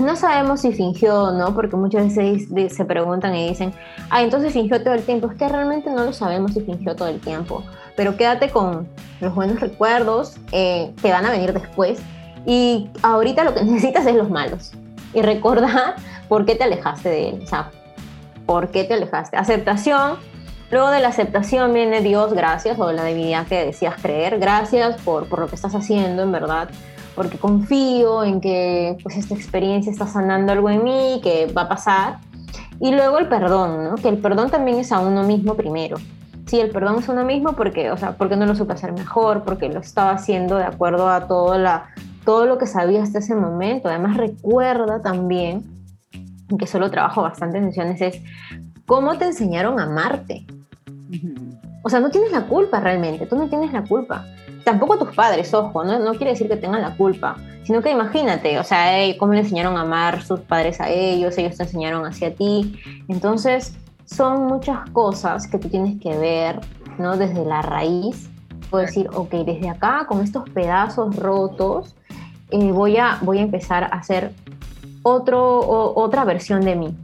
no 0.00 0.16
sabemos 0.16 0.62
si 0.62 0.72
fingió 0.72 1.24
o 1.24 1.32
no, 1.32 1.54
porque 1.54 1.76
muchas 1.76 2.14
veces 2.14 2.48
se 2.74 2.84
preguntan 2.84 3.34
y 3.34 3.48
dicen, 3.48 3.72
ah, 4.08 4.22
entonces 4.22 4.52
fingió 4.52 4.82
todo 4.82 4.94
el 4.94 5.02
tiempo. 5.02 5.30
Es 5.30 5.36
que 5.36 5.48
realmente 5.48 5.90
no 5.90 6.04
lo 6.04 6.12
sabemos 6.12 6.54
si 6.54 6.60
fingió 6.60 6.96
todo 6.96 7.08
el 7.08 7.20
tiempo, 7.20 7.62
pero 7.96 8.16
quédate 8.16 8.50
con 8.50 8.88
los 9.20 9.34
buenos 9.34 9.60
recuerdos 9.60 10.36
eh, 10.52 10.92
que 11.02 11.10
van 11.10 11.26
a 11.26 11.30
venir 11.30 11.52
después 11.52 12.00
y 12.46 12.88
ahorita 13.02 13.44
lo 13.44 13.54
que 13.54 13.62
necesitas 13.64 14.06
es 14.06 14.14
los 14.14 14.30
malos. 14.30 14.72
Y 15.12 15.22
recordar 15.22 15.96
por 16.28 16.46
qué 16.46 16.54
te 16.54 16.64
alejaste 16.64 17.08
de 17.08 17.28
él, 17.30 17.40
o 17.42 17.46
sea, 17.46 17.70
por 18.46 18.70
qué 18.70 18.84
te 18.84 18.94
alejaste. 18.94 19.36
Aceptación, 19.36 20.18
Luego 20.70 20.90
de 20.90 21.00
la 21.00 21.08
aceptación 21.08 21.74
viene 21.74 22.00
Dios, 22.00 22.32
gracias, 22.32 22.78
o 22.78 22.92
la 22.92 23.04
divinidad 23.04 23.46
que 23.46 23.66
decías 23.66 23.94
creer, 24.00 24.38
gracias 24.38 25.00
por, 25.02 25.28
por 25.28 25.40
lo 25.40 25.48
que 25.48 25.56
estás 25.56 25.74
haciendo, 25.74 26.22
en 26.22 26.30
verdad, 26.30 26.70
porque 27.16 27.38
confío 27.38 28.22
en 28.22 28.40
que 28.40 28.96
pues 29.02 29.16
esta 29.16 29.34
experiencia 29.34 29.90
está 29.90 30.06
sanando 30.06 30.52
algo 30.52 30.70
en 30.70 30.84
mí, 30.84 31.20
que 31.22 31.46
va 31.46 31.62
a 31.62 31.68
pasar. 31.68 32.18
Y 32.80 32.92
luego 32.92 33.18
el 33.18 33.28
perdón, 33.28 33.84
¿no? 33.84 33.94
Que 33.96 34.08
el 34.08 34.18
perdón 34.18 34.50
también 34.50 34.78
es 34.78 34.92
a 34.92 35.00
uno 35.00 35.24
mismo 35.24 35.54
primero. 35.54 35.96
Sí, 36.46 36.60
el 36.60 36.70
perdón 36.70 36.98
es 36.98 37.08
a 37.08 37.12
uno 37.12 37.24
mismo 37.24 37.52
porque, 37.52 37.90
o 37.90 37.96
sea, 37.96 38.16
porque 38.16 38.36
no 38.36 38.46
lo 38.46 38.54
supe 38.54 38.72
hacer 38.72 38.92
mejor, 38.92 39.42
porque 39.42 39.68
lo 39.68 39.80
estaba 39.80 40.12
haciendo 40.12 40.56
de 40.56 40.64
acuerdo 40.64 41.08
a 41.08 41.26
todo, 41.26 41.58
la, 41.58 41.88
todo 42.24 42.46
lo 42.46 42.58
que 42.58 42.66
sabía 42.66 43.02
hasta 43.02 43.18
ese 43.18 43.34
momento. 43.34 43.88
Además, 43.88 44.16
recuerda 44.16 45.02
también, 45.02 45.64
que 46.58 46.66
solo 46.66 46.90
trabajo 46.90 47.22
bastante 47.22 47.58
en 47.58 47.66
sesiones, 47.66 48.00
es 48.00 48.22
cómo 48.86 49.18
te 49.18 49.26
enseñaron 49.26 49.78
a 49.78 49.84
amarte. 49.84 50.46
O 51.82 51.88
sea, 51.88 52.00
no 52.00 52.10
tienes 52.10 52.30
la 52.30 52.42
culpa 52.46 52.80
realmente, 52.80 53.26
tú 53.26 53.36
no 53.36 53.48
tienes 53.48 53.72
la 53.72 53.82
culpa. 53.82 54.26
Tampoco 54.64 54.98
tus 54.98 55.14
padres, 55.14 55.52
ojo, 55.54 55.84
no, 55.84 55.98
no 55.98 56.12
quiere 56.12 56.32
decir 56.32 56.48
que 56.48 56.56
tengan 56.56 56.82
la 56.82 56.94
culpa, 56.96 57.36
sino 57.64 57.80
que 57.80 57.90
imagínate, 57.90 58.58
o 58.58 58.64
sea, 58.64 58.92
cómo 59.18 59.32
le 59.32 59.40
enseñaron 59.40 59.76
a 59.76 59.82
amar 59.82 60.22
sus 60.22 60.40
padres 60.40 60.80
a 60.80 60.90
ellos, 60.90 61.38
ellos 61.38 61.56
te 61.56 61.62
enseñaron 61.62 62.04
hacia 62.04 62.34
ti. 62.34 62.78
Entonces, 63.08 63.74
son 64.04 64.46
muchas 64.46 64.90
cosas 64.90 65.46
que 65.46 65.58
tú 65.58 65.68
tienes 65.68 66.00
que 66.00 66.16
ver, 66.16 66.60
¿no? 66.98 67.16
Desde 67.16 67.44
la 67.44 67.62
raíz. 67.62 68.28
Puedo 68.70 68.84
decir, 68.84 69.08
ok, 69.14 69.30
desde 69.30 69.68
acá, 69.68 70.04
con 70.06 70.20
estos 70.20 70.48
pedazos 70.50 71.16
rotos, 71.16 71.96
eh, 72.50 72.72
voy, 72.72 72.96
a, 72.96 73.18
voy 73.22 73.38
a 73.38 73.42
empezar 73.42 73.84
a 73.84 73.86
hacer 73.86 74.32
otro, 75.02 75.94
otra 75.94 76.24
versión 76.24 76.60
de 76.62 76.76
mí. 76.76 76.96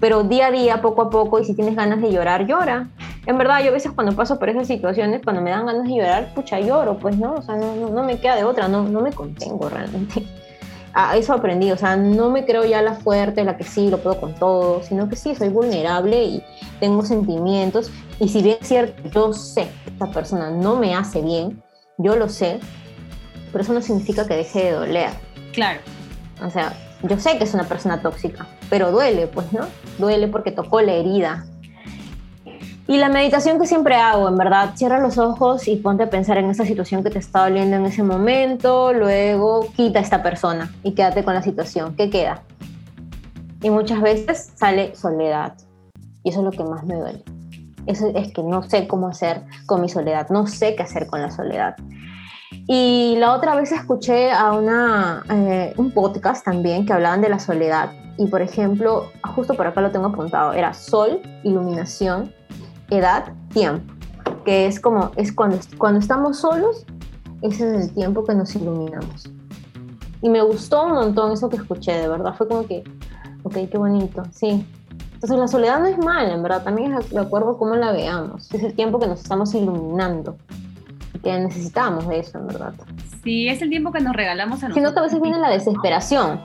Pero 0.00 0.24
día 0.24 0.46
a 0.46 0.50
día, 0.50 0.80
poco 0.80 1.02
a 1.02 1.10
poco, 1.10 1.38
y 1.38 1.44
si 1.44 1.54
tienes 1.54 1.76
ganas 1.76 2.00
de 2.00 2.10
llorar, 2.10 2.46
llora 2.46 2.88
en 3.26 3.36
verdad, 3.36 3.62
yo 3.62 3.68
a 3.68 3.72
veces 3.72 3.92
cuando 3.92 4.14
paso 4.16 4.38
por 4.38 4.48
esas 4.48 4.66
situaciones, 4.66 5.20
cuando 5.22 5.42
me 5.42 5.50
dan 5.50 5.66
ganas 5.66 5.84
de 5.84 5.94
llorar, 5.94 6.32
pucha, 6.34 6.58
lloro, 6.58 6.98
pues 6.98 7.18
no, 7.18 7.34
o 7.34 7.42
sea, 7.42 7.56
no, 7.56 7.90
no 7.90 8.02
me 8.02 8.18
queda 8.18 8.36
de 8.36 8.44
otra, 8.44 8.66
no, 8.68 8.82
no 8.84 9.02
me 9.02 9.12
contengo 9.12 9.68
realmente. 9.68 10.24
A 10.94 11.16
eso 11.16 11.34
aprendí, 11.34 11.70
o 11.70 11.76
sea, 11.76 11.96
no 11.96 12.30
me 12.30 12.46
creo 12.46 12.64
ya 12.64 12.80
la 12.80 12.94
fuerte, 12.94 13.44
la 13.44 13.56
que 13.56 13.64
sí, 13.64 13.90
lo 13.90 13.98
puedo 13.98 14.18
con 14.18 14.34
todo, 14.34 14.82
sino 14.82 15.08
que 15.08 15.16
sí, 15.16 15.34
soy 15.34 15.50
vulnerable 15.50 16.24
y 16.24 16.42
tengo 16.80 17.04
sentimientos. 17.04 17.90
Y 18.18 18.28
si 18.28 18.42
bien 18.42 18.56
es 18.60 18.68
cierto, 18.68 19.02
yo 19.10 19.32
sé 19.34 19.68
que 19.84 19.90
esta 19.90 20.10
persona 20.10 20.50
no 20.50 20.76
me 20.76 20.94
hace 20.94 21.20
bien, 21.20 21.62
yo 21.98 22.16
lo 22.16 22.28
sé, 22.28 22.58
pero 23.52 23.62
eso 23.62 23.74
no 23.74 23.82
significa 23.82 24.26
que 24.26 24.34
deje 24.34 24.64
de 24.64 24.72
doler. 24.72 25.10
Claro. 25.52 25.80
O 26.42 26.48
sea, 26.48 26.72
yo 27.02 27.18
sé 27.18 27.36
que 27.36 27.44
es 27.44 27.52
una 27.52 27.64
persona 27.64 28.00
tóxica, 28.00 28.46
pero 28.70 28.90
duele, 28.90 29.26
pues, 29.26 29.52
¿no? 29.52 29.66
Duele 30.00 30.28
porque 30.28 30.50
tocó 30.50 30.80
la 30.80 30.94
herida, 30.94 31.44
y 32.90 32.98
la 32.98 33.08
meditación 33.08 33.60
que 33.60 33.68
siempre 33.68 33.94
hago, 33.94 34.28
en 34.28 34.36
verdad, 34.36 34.72
cierra 34.74 34.98
los 34.98 35.16
ojos 35.16 35.68
y 35.68 35.76
ponte 35.76 36.02
a 36.02 36.10
pensar 36.10 36.38
en 36.38 36.50
esa 36.50 36.64
situación 36.64 37.04
que 37.04 37.10
te 37.10 37.20
está 37.20 37.44
doliendo 37.44 37.76
en 37.76 37.86
ese 37.86 38.02
momento, 38.02 38.92
luego 38.92 39.68
quita 39.76 40.00
a 40.00 40.02
esta 40.02 40.24
persona 40.24 40.72
y 40.82 40.90
quédate 40.94 41.22
con 41.22 41.34
la 41.34 41.42
situación. 41.44 41.94
¿Qué 41.94 42.10
queda? 42.10 42.42
Y 43.62 43.70
muchas 43.70 44.00
veces 44.00 44.50
sale 44.56 44.96
soledad. 44.96 45.54
Y 46.24 46.30
eso 46.30 46.40
es 46.40 46.44
lo 46.46 46.50
que 46.50 46.64
más 46.64 46.84
me 46.84 46.96
duele. 46.96 47.22
Eso 47.86 48.10
es 48.12 48.32
que 48.32 48.42
no 48.42 48.64
sé 48.64 48.88
cómo 48.88 49.06
hacer 49.06 49.42
con 49.66 49.82
mi 49.82 49.88
soledad, 49.88 50.28
no 50.28 50.48
sé 50.48 50.74
qué 50.74 50.82
hacer 50.82 51.06
con 51.06 51.22
la 51.22 51.30
soledad. 51.30 51.76
Y 52.66 53.14
la 53.18 53.34
otra 53.34 53.54
vez 53.54 53.70
escuché 53.70 54.32
a 54.32 54.50
una, 54.50 55.22
eh, 55.30 55.74
un 55.76 55.92
podcast 55.92 56.44
también 56.44 56.86
que 56.86 56.92
hablaban 56.92 57.20
de 57.20 57.28
la 57.28 57.38
soledad. 57.38 57.92
Y 58.20 58.26
por 58.26 58.42
ejemplo, 58.42 59.06
justo 59.34 59.54
por 59.54 59.66
acá 59.66 59.80
lo 59.80 59.90
tengo 59.90 60.08
apuntado, 60.08 60.52
era 60.52 60.74
sol, 60.74 61.22
iluminación, 61.42 62.30
edad, 62.90 63.32
tiempo, 63.50 63.94
que 64.44 64.66
es 64.66 64.78
como, 64.78 65.10
es 65.16 65.32
cuando, 65.32 65.58
cuando 65.78 66.00
estamos 66.00 66.36
solos, 66.36 66.84
ese 67.40 67.74
es 67.74 67.84
el 67.84 67.94
tiempo 67.94 68.22
que 68.22 68.34
nos 68.34 68.54
iluminamos. 68.54 69.30
Y 70.20 70.28
me 70.28 70.42
gustó 70.42 70.84
un 70.84 70.92
montón 70.92 71.32
eso 71.32 71.48
que 71.48 71.56
escuché, 71.56 71.92
de 71.92 72.08
verdad, 72.08 72.34
fue 72.36 72.46
como 72.46 72.66
que, 72.66 72.84
ok, 73.42 73.54
qué 73.72 73.78
bonito, 73.78 74.22
sí. 74.32 74.66
Entonces 75.14 75.38
la 75.38 75.48
soledad 75.48 75.80
no 75.80 75.86
es 75.86 75.96
mala, 75.96 76.34
en 76.34 76.42
verdad, 76.42 76.62
también 76.62 76.92
es 76.92 77.08
de 77.08 77.20
acuerdo 77.20 77.52
a 77.52 77.58
cómo 77.58 77.74
la 77.74 77.90
veamos. 77.90 78.52
Es 78.52 78.62
el 78.62 78.74
tiempo 78.74 78.98
que 78.98 79.06
nos 79.06 79.22
estamos 79.22 79.54
iluminando, 79.54 80.36
que 81.22 81.38
necesitamos 81.38 82.06
de 82.06 82.18
eso, 82.18 82.36
en 82.36 82.48
verdad. 82.48 82.74
Sí, 83.24 83.48
es 83.48 83.62
el 83.62 83.70
tiempo 83.70 83.92
que 83.92 84.00
nos 84.00 84.14
regalamos 84.14 84.62
a 84.62 84.68
nosotros. 84.68 84.74
Sino 84.74 84.92
que 84.92 84.98
a 84.98 85.02
veces 85.04 85.22
viene 85.22 85.38
la 85.38 85.48
desesperación. 85.48 86.38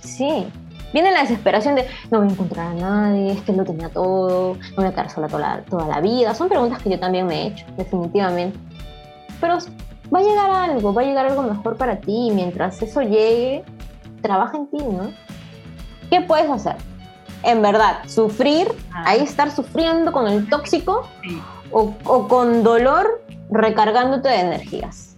Sí, 0.00 0.48
viene 0.92 1.10
la 1.12 1.20
desesperación 1.22 1.74
de 1.74 1.86
no 2.10 2.18
voy 2.20 2.28
a 2.28 2.32
encontrar 2.32 2.66
a 2.68 2.74
nadie, 2.74 3.32
es 3.32 3.42
que 3.42 3.52
lo 3.52 3.64
tenía 3.64 3.88
todo, 3.88 4.54
no 4.54 4.76
voy 4.76 4.86
a 4.86 4.90
quedar 4.90 5.10
sola 5.10 5.28
toda 5.28 5.40
la, 5.40 5.62
toda 5.62 5.86
la 5.86 6.00
vida. 6.00 6.34
Son 6.34 6.48
preguntas 6.48 6.82
que 6.82 6.90
yo 6.90 6.98
también 7.00 7.26
me 7.26 7.42
he 7.42 7.46
hecho, 7.48 7.66
definitivamente. 7.76 8.58
Pero 9.40 9.58
va 10.14 10.18
a 10.18 10.22
llegar 10.22 10.50
algo, 10.50 10.92
va 10.94 11.02
a 11.02 11.04
llegar 11.04 11.26
algo 11.26 11.42
mejor 11.42 11.76
para 11.76 11.98
ti. 11.98 12.30
Mientras 12.32 12.80
eso 12.82 13.02
llegue, 13.02 13.64
trabaja 14.22 14.56
en 14.56 14.70
ti, 14.70 14.78
¿no? 14.78 15.10
¿Qué 16.10 16.20
puedes 16.22 16.50
hacer? 16.50 16.76
En 17.42 17.62
verdad, 17.62 17.98
sufrir, 18.06 18.68
Ah. 18.92 19.04
ahí 19.06 19.20
estar 19.20 19.50
sufriendo 19.50 20.10
con 20.12 20.26
el 20.26 20.48
tóxico 20.48 21.06
o, 21.70 21.92
o 22.04 22.26
con 22.28 22.62
dolor 22.64 23.22
recargándote 23.50 24.28
de 24.28 24.40
energías. 24.40 25.16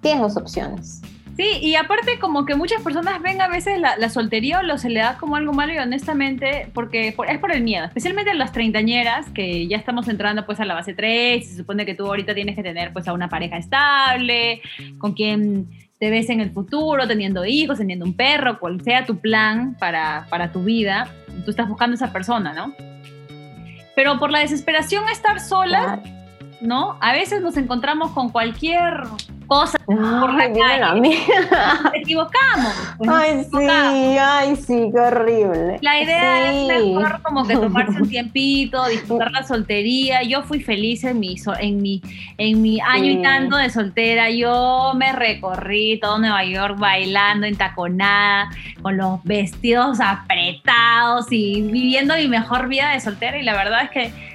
Tienes 0.00 0.22
dos 0.22 0.36
opciones. 0.36 1.01
Sí, 1.36 1.46
y 1.62 1.76
aparte 1.76 2.18
como 2.18 2.44
que 2.44 2.54
muchas 2.54 2.82
personas 2.82 3.22
ven 3.22 3.40
a 3.40 3.48
veces 3.48 3.78
la, 3.80 4.08
soltería 4.10 4.58
o 4.58 4.62
la 4.62 4.76
soledad 4.76 5.16
como 5.16 5.36
algo 5.36 5.52
malo 5.54 5.72
y 5.72 5.78
honestamente, 5.78 6.68
porque 6.74 7.12
por- 7.16 7.30
es 7.30 7.38
por 7.38 7.52
el 7.52 7.62
miedo, 7.62 7.86
especialmente 7.86 8.34
las 8.34 8.52
treintañeras, 8.52 9.30
que 9.30 9.66
ya 9.66 9.78
estamos 9.78 10.08
entrando 10.08 10.44
pues 10.44 10.60
a 10.60 10.66
la 10.66 10.74
base 10.74 10.92
3, 10.92 11.48
se 11.48 11.56
supone 11.56 11.86
que 11.86 11.94
tú 11.94 12.06
ahorita 12.06 12.34
tienes 12.34 12.54
que 12.54 12.62
tener 12.62 12.92
pues 12.92 13.08
a 13.08 13.14
una 13.14 13.28
pareja 13.30 13.56
estable, 13.56 14.60
con 14.98 15.14
quien 15.14 15.68
te 15.98 16.10
ves 16.10 16.28
en 16.28 16.40
el 16.40 16.50
futuro, 16.50 17.08
teniendo 17.08 17.46
hijos, 17.46 17.78
teniendo 17.78 18.04
un 18.04 18.14
perro, 18.14 18.58
cual 18.58 18.82
sea 18.82 19.06
tu 19.06 19.18
plan 19.18 19.74
para, 19.78 20.26
para 20.28 20.52
tu 20.52 20.62
vida, 20.64 21.08
tú 21.44 21.50
estás 21.50 21.66
buscando 21.68 21.94
a 21.94 21.96
esa 21.96 22.12
persona, 22.12 22.52
¿no? 22.52 22.74
Pero 23.94 24.18
por 24.18 24.30
la 24.30 24.40
desesperación 24.40 25.08
estar 25.08 25.38
Claro. 25.96 26.21
¿No? 26.62 26.96
A 27.00 27.12
veces 27.12 27.40
nos 27.42 27.56
encontramos 27.56 28.10
con 28.12 28.30
cualquier 28.30 29.02
cosa, 29.48 29.76
Ay, 29.86 29.96
la 30.36 30.48
dímelo 30.48 30.62
a 30.86 30.88
calle. 30.88 31.00
mí. 31.00 31.18
nos 31.84 31.94
equivocamos. 31.94 32.72
pues, 32.96 33.08
nos 33.10 33.18
Ay, 33.18 33.44
sí, 33.50 34.16
ay, 34.18 34.56
sí, 34.56 34.90
qué 34.94 34.98
horrible. 35.00 35.78
La 35.82 36.00
idea 36.00 36.52
Sí. 36.52 36.70
es 36.70 36.84
mejor 36.96 37.20
como 37.22 37.44
que 37.46 37.54
tomarse 37.56 38.00
un 38.02 38.08
tiempito, 38.08 38.86
disfrutar 38.86 39.30
la 39.30 39.42
soltería. 39.42 40.22
Yo 40.22 40.42
fui 40.42 40.60
feliz 40.60 41.04
en 41.04 41.20
mi, 41.20 41.36
en 41.60 41.82
mi, 41.82 42.00
en 42.38 42.62
mi 42.62 42.80
año 42.80 43.10
y 43.10 43.22
tanto 43.22 43.56
de 43.56 43.68
soltera. 43.68 44.30
Yo 44.30 44.92
me 44.96 45.12
recorrí 45.12 45.98
todo 46.00 46.18
Nueva 46.18 46.44
York 46.44 46.78
bailando 46.78 47.46
en 47.46 47.56
taconada, 47.56 48.48
con 48.80 48.96
los 48.96 49.22
vestidos 49.24 50.00
apretados 50.00 51.26
y 51.30 51.62
viviendo 51.62 52.14
mi 52.14 52.28
mejor 52.28 52.68
vida 52.68 52.90
de 52.92 53.00
soltera. 53.00 53.36
Y 53.38 53.42
la 53.42 53.54
verdad 53.54 53.82
es 53.84 53.90
que 53.90 54.31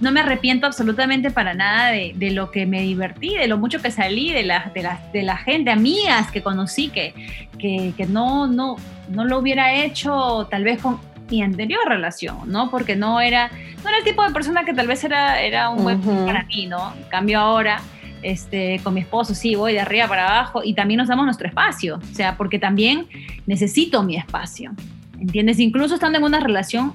no 0.00 0.12
me 0.12 0.20
arrepiento 0.20 0.66
absolutamente 0.66 1.30
para 1.30 1.54
nada 1.54 1.90
de, 1.90 2.12
de 2.14 2.30
lo 2.30 2.50
que 2.50 2.66
me 2.66 2.82
divertí, 2.82 3.34
de 3.34 3.48
lo 3.48 3.58
mucho 3.58 3.80
que 3.80 3.90
salí, 3.90 4.32
de 4.32 4.44
la, 4.44 4.70
de 4.74 4.82
la, 4.82 5.00
de 5.12 5.22
la 5.22 5.36
gente, 5.36 5.70
amigas 5.70 6.30
que 6.30 6.42
conocí, 6.42 6.88
que, 6.88 7.14
que, 7.58 7.92
que 7.96 8.06
no, 8.06 8.46
no, 8.46 8.76
no 9.08 9.24
lo 9.24 9.38
hubiera 9.38 9.74
hecho 9.74 10.46
tal 10.50 10.64
vez 10.64 10.80
con 10.80 10.98
mi 11.30 11.42
anterior 11.42 11.80
relación, 11.86 12.38
¿no? 12.46 12.70
Porque 12.70 12.96
no 12.96 13.20
era, 13.20 13.50
no 13.82 13.88
era 13.88 13.98
el 13.98 14.04
tipo 14.04 14.22
de 14.22 14.30
persona 14.30 14.64
que 14.64 14.74
tal 14.74 14.86
vez 14.86 15.02
era, 15.04 15.40
era 15.40 15.70
un 15.70 15.82
buen 15.82 15.98
Ujú. 15.98 16.26
para 16.26 16.44
mí, 16.44 16.66
¿no? 16.66 16.92
En 16.94 17.08
cambio 17.08 17.40
ahora, 17.40 17.80
este, 18.22 18.80
con 18.82 18.94
mi 18.94 19.00
esposo, 19.00 19.34
sí, 19.34 19.54
voy 19.54 19.72
de 19.72 19.80
arriba 19.80 20.06
para 20.08 20.26
abajo 20.26 20.62
y 20.64 20.74
también 20.74 20.98
nos 20.98 21.08
damos 21.08 21.24
nuestro 21.24 21.48
espacio, 21.48 21.96
o 21.96 22.14
sea, 22.14 22.36
porque 22.36 22.58
también 22.58 23.06
necesito 23.46 24.02
mi 24.02 24.16
espacio, 24.16 24.72
¿entiendes? 25.18 25.58
Incluso 25.58 25.94
estando 25.94 26.18
en 26.18 26.24
una 26.24 26.40
relación, 26.40 26.92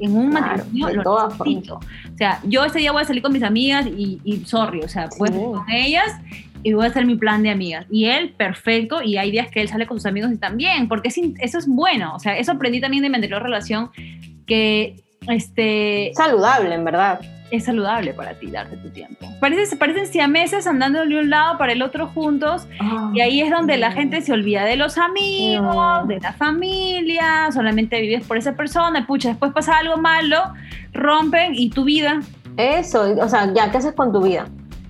en 0.00 0.16
un 0.16 0.30
Claro, 0.30 0.56
matrimonio, 0.64 0.96
lo 0.96 1.02
todas 1.02 1.38
necesito. 1.40 1.74
O 1.76 2.16
sea, 2.16 2.40
yo 2.44 2.64
ese 2.64 2.78
día 2.78 2.92
voy 2.92 3.02
a 3.02 3.04
salir 3.04 3.22
con 3.22 3.32
mis 3.32 3.42
amigas 3.42 3.86
y, 3.86 4.20
y 4.24 4.44
sorry, 4.44 4.80
o 4.82 4.88
sea, 4.88 5.10
Sí. 5.10 5.18
pues 5.18 5.30
con 5.30 5.70
ellas 5.70 6.06
y 6.62 6.72
voy 6.74 6.84
a 6.84 6.88
hacer 6.88 7.06
mi 7.06 7.16
plan 7.16 7.42
de 7.42 7.50
amigas. 7.50 7.86
Y 7.90 8.04
él, 8.06 8.34
perfecto, 8.36 9.02
y 9.02 9.16
hay 9.16 9.30
días 9.30 9.48
que 9.50 9.62
él 9.62 9.68
sale 9.68 9.86
con 9.86 9.96
sus 9.98 10.06
amigos 10.06 10.30
y 10.32 10.36
también, 10.36 10.88
porque 10.88 11.08
eso 11.08 11.58
es 11.58 11.66
bueno. 11.66 12.14
O 12.14 12.18
sea, 12.18 12.36
eso 12.36 12.52
aprendí 12.52 12.80
también 12.80 13.02
de 13.02 13.08
mi 13.08 13.14
anterior 13.14 13.42
relación, 13.42 13.90
que 14.46 14.96
este, 15.28 16.12
Saludable, 16.14 16.74
en 16.74 16.84
verdad. 16.84 17.20
es 17.50 17.64
saludable 17.64 18.14
para 18.14 18.34
ti 18.34 18.50
darte 18.50 18.76
tu 18.76 18.90
tiempo. 18.90 19.26
Parecen, 19.40 19.78
parecen 19.78 20.06
siameses 20.06 20.66
andando 20.66 21.04
de 21.04 21.18
un 21.18 21.30
lado 21.30 21.58
para 21.58 21.72
el 21.72 21.82
otro 21.82 22.06
juntos, 22.08 22.66
y 23.12 23.20
ahí 23.20 23.40
es 23.40 23.50
donde 23.50 23.76
la 23.76 23.90
gente 23.92 24.20
se 24.22 24.32
olvida 24.32 24.64
de 24.64 24.76
los 24.76 24.98
amigos, 24.98 25.74
No. 25.74 26.06
de 26.06 26.20
la 26.20 26.32
familia, 26.32 27.50
solamente 27.52 28.00
vives 28.00 28.24
por 28.26 28.36
esa 28.36 28.52
persona, 28.52 29.06
pucha, 29.06 29.28
después 29.30 29.52
pasa 29.52 29.78
algo 29.78 29.96
malo, 29.96 30.36
rompen 30.92 31.54
y 31.54 31.70
tu 31.70 31.84
vida. 31.84 32.20
Eso, 32.56 33.02
o 33.20 33.28
sea, 33.28 33.52
ya, 33.54 33.70
¿qué 33.70 33.78
haces 33.78 33.94
con 33.94 34.12
tu 34.12 34.22
vida? 34.22 34.46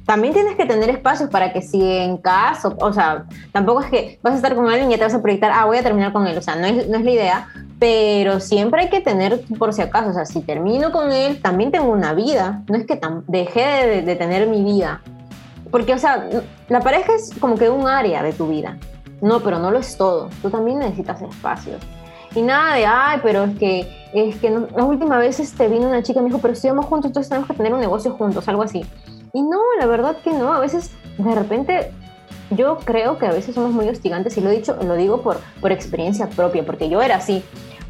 También 0.07 0.35
tienes 0.35 0.57
que 0.57 0.67
tener 0.67 0.91
espacios 0.91 1.31
para 1.31 1.53
que 1.53 1.63
si 1.63 1.81
en 1.83 2.17
caso, 2.17 2.77
o 2.81 2.93
sea, 2.93 3.25
tampoco 3.53 3.83
es 3.83 3.91
que 3.91 4.19
vas 4.23 4.33
a 4.35 4.37
estar 4.37 4.55
con 4.57 4.69
alguien 4.69 4.89
y 4.89 4.93
ya 4.93 4.99
te 4.99 5.05
vas 5.05 5.15
a 5.15 5.23
proyectar, 5.23 5.53
ah, 5.55 5.67
voy 5.67 5.79
a 5.79 5.83
terminar 5.83 6.13
con 6.13 6.27
él, 6.27 6.37
o 6.37 6.43
sea, 6.43 6.57
no 6.57 6.67
es, 6.67 6.89
no 6.89 6.99
es 6.99 7.05
la 7.05 7.11
idea, 7.11 7.49
pero 7.81 8.39
siempre 8.39 8.83
hay 8.83 8.89
que 8.91 9.01
tener 9.01 9.41
por 9.59 9.73
si 9.73 9.83
acaso, 9.83 10.11
o 10.11 10.13
sea, 10.13 10.27
si 10.27 10.43
termino 10.43 10.93
con 10.93 11.11
él, 11.11 11.41
también 11.43 11.73
tengo 11.73 11.91
una 11.91 12.13
vida, 12.13 12.63
no 12.69 12.77
es 12.77 12.87
que 12.87 13.01
dejé 13.27 13.87
de, 13.89 14.03
de 14.03 14.17
tener 14.17 14.47
mi 14.47 14.63
vida, 14.63 15.01
porque, 15.73 15.95
o 15.95 15.99
sea, 15.99 16.29
la 16.69 16.81
pareja 16.81 17.15
es 17.15 17.33
como 17.41 17.57
que 17.57 17.71
un 17.71 17.89
área 17.89 18.23
de 18.23 18.33
tu 18.35 18.47
vida, 18.49 18.77
no, 19.23 19.41
pero 19.41 19.59
no 19.59 19.71
lo 19.71 19.79
es 19.79 19.97
todo, 19.97 20.29
tú 20.43 20.51
también 20.51 20.79
necesitas 20.79 21.21
espacios. 21.23 21.81
Y 22.35 22.43
nada 22.43 22.75
de, 22.77 22.87
ay, 22.87 23.19
pero 23.25 23.45
es 23.45 23.59
que, 23.59 23.89
es 24.15 24.37
que 24.37 24.51
no- 24.51 24.69
la 24.77 24.85
última 24.85 25.19
vez 25.19 25.41
este, 25.41 25.67
vino 25.67 25.89
una 25.89 26.03
chica 26.03 26.21
y 26.21 26.23
me 26.23 26.29
dijo, 26.29 26.39
pero 26.41 26.53
estudiamos 26.53 26.85
juntos, 26.87 27.09
entonces 27.09 27.29
tenemos 27.29 27.49
que 27.49 27.57
tener 27.57 27.75
un 27.75 27.81
negocio 27.81 28.13
juntos, 28.13 28.47
algo 28.49 28.63
así. 28.63 28.85
Y 29.33 29.43
no, 29.43 29.59
la 29.81 29.87
verdad 29.87 30.17
que 30.23 30.33
no, 30.33 30.53
a 30.53 30.61
veces 30.61 30.91
de 31.19 31.35
repente 31.35 31.93
yo 32.51 32.79
creo 32.85 33.19
que 33.19 33.27
a 33.27 33.33
veces 33.33 33.55
somos 33.55 33.73
muy 33.73 33.89
hostigantes 33.89 34.37
y 34.37 34.41
lo 34.41 34.51
he 34.51 34.57
dicho, 34.57 34.77
lo 34.83 34.95
digo 34.97 35.23
por, 35.23 35.39
por 35.61 35.73
experiencia 35.73 36.29
propia, 36.29 36.65
porque 36.65 36.89
yo 36.89 37.01
era 37.03 37.17
así. 37.17 37.43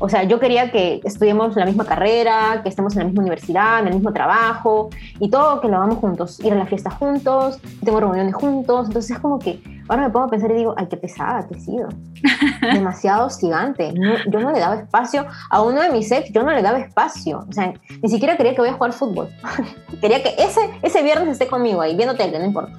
O 0.02 0.08
sea, 0.08 0.22
yo 0.22 0.40
quería 0.40 0.70
que 0.72 1.02
estudiemos 1.04 1.54
la 1.56 1.66
misma 1.66 1.84
carrera, 1.84 2.60
que 2.62 2.70
estemos 2.70 2.94
en 2.94 3.00
la 3.00 3.04
misma 3.04 3.20
universidad, 3.20 3.80
en 3.80 3.88
el 3.88 3.94
mismo 3.94 4.14
trabajo 4.14 4.88
y 5.18 5.28
todo 5.28 5.60
que 5.60 5.68
lo 5.68 5.76
hagamos 5.76 5.98
juntos, 5.98 6.40
ir 6.40 6.54
a 6.54 6.56
la 6.56 6.64
fiesta 6.64 6.90
juntos, 6.90 7.60
tengo 7.84 8.00
reuniones 8.00 8.34
juntos, 8.34 8.86
entonces 8.86 9.10
es 9.10 9.18
como 9.18 9.38
que 9.38 9.60
ahora 9.88 10.04
me 10.04 10.10
pongo 10.10 10.26
a 10.26 10.30
pensar 10.30 10.50
y 10.52 10.54
digo, 10.54 10.74
ay, 10.78 10.86
qué 10.86 10.96
pesada 10.96 11.46
que 11.46 11.54
he 11.54 11.60
sido. 11.60 11.88
Demasiado 12.72 13.26
hostigante. 13.26 13.92
No, 13.92 14.14
yo 14.26 14.40
no 14.40 14.52
le 14.52 14.60
daba 14.60 14.76
espacio 14.76 15.26
a 15.50 15.60
uno 15.60 15.82
de 15.82 15.90
mis 15.90 16.10
ex, 16.10 16.32
yo 16.32 16.42
no 16.44 16.50
le 16.50 16.62
daba 16.62 16.78
espacio. 16.78 17.44
O 17.46 17.52
sea, 17.52 17.74
ni 18.02 18.08
siquiera 18.08 18.38
quería 18.38 18.54
que 18.54 18.62
vaya 18.62 18.72
a 18.72 18.76
jugar 18.76 18.94
fútbol. 18.94 19.28
quería 20.00 20.22
que 20.22 20.34
ese, 20.38 20.60
ese 20.80 21.02
viernes 21.02 21.28
esté 21.28 21.46
conmigo 21.46 21.82
ahí, 21.82 21.94
viendo 21.94 22.16
tele, 22.16 22.38
no 22.38 22.46
importa. 22.46 22.72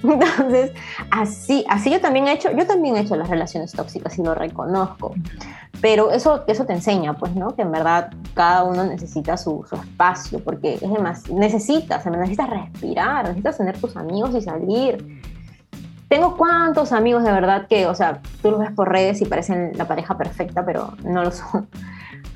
Entonces, 0.08 0.72
así, 1.10 1.64
así 1.68 1.90
yo 1.90 2.00
también 2.00 2.26
he 2.28 2.32
hecho, 2.32 2.50
yo 2.56 2.66
también 2.66 2.96
he 2.96 3.00
hecho 3.00 3.16
las 3.16 3.28
relaciones 3.28 3.72
tóxicas 3.72 4.18
y 4.18 4.22
lo 4.22 4.34
reconozco. 4.34 5.14
Pero 5.80 6.10
eso, 6.10 6.44
eso 6.46 6.64
te 6.64 6.72
enseña, 6.72 7.14
pues, 7.14 7.34
¿no? 7.34 7.54
Que 7.54 7.62
en 7.62 7.72
verdad 7.72 8.10
cada 8.34 8.64
uno 8.64 8.84
necesita 8.84 9.36
su, 9.36 9.64
su 9.68 9.76
espacio, 9.76 10.40
porque 10.40 10.74
es 10.74 10.80
demás, 10.80 11.28
necesitas, 11.30 12.04
necesitas 12.06 12.50
respirar, 12.50 13.24
necesitas 13.24 13.58
tener 13.58 13.78
tus 13.78 13.96
amigos 13.96 14.34
y 14.34 14.42
salir. 14.42 15.20
Tengo 16.08 16.36
cuantos 16.36 16.92
amigos 16.92 17.22
de 17.22 17.32
verdad 17.32 17.66
que, 17.68 17.86
o 17.86 17.94
sea, 17.94 18.20
tú 18.42 18.50
los 18.50 18.60
ves 18.60 18.72
por 18.72 18.90
redes 18.90 19.22
y 19.22 19.26
parecen 19.26 19.72
la 19.76 19.86
pareja 19.86 20.18
perfecta, 20.18 20.64
pero 20.64 20.94
no 21.04 21.22
lo 21.22 21.30
son. 21.30 21.68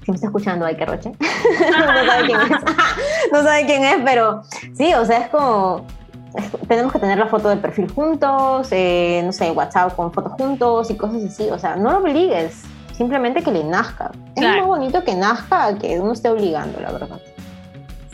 Si 0.05 0.11
me 0.11 0.15
está 0.15 0.29
escuchando, 0.29 0.65
hay 0.65 0.77
que 0.77 0.87
roche. 0.87 1.13
no 1.71 2.07
sabe 2.07 2.27
quién 2.27 2.41
es. 2.41 2.51
no 3.33 3.43
sabe 3.43 3.67
quién 3.67 3.85
es, 3.85 3.97
pero 4.05 4.43
sí, 4.75 4.95
o 4.95 5.05
sea, 5.05 5.19
es 5.19 5.29
como 5.29 5.87
tenemos 6.69 6.93
que 6.93 6.99
tener 6.99 7.19
la 7.19 7.27
foto 7.27 7.49
de 7.49 7.57
perfil 7.57 7.91
juntos, 7.91 8.69
eh, 8.71 9.23
no 9.25 9.33
sé, 9.33 9.51
WhatsApp 9.51 9.95
con 9.95 10.13
fotos 10.13 10.33
juntos 10.33 10.91
y 10.91 10.97
cosas 10.97 11.25
así. 11.25 11.49
O 11.51 11.59
sea, 11.59 11.77
no 11.77 11.93
lo 11.93 11.99
obligues, 11.99 12.63
simplemente 12.93 13.43
que 13.43 13.53
le 13.53 13.65
nazca. 13.65 14.11
Es 14.35 14.43
más 14.43 14.67
bonito 14.67 15.05
que 15.05 15.15
nazca 15.15 15.77
que 15.79 15.99
uno 16.01 16.13
esté 16.13 16.29
obligando, 16.29 16.81
la 16.81 16.93
verdad. 16.93 17.21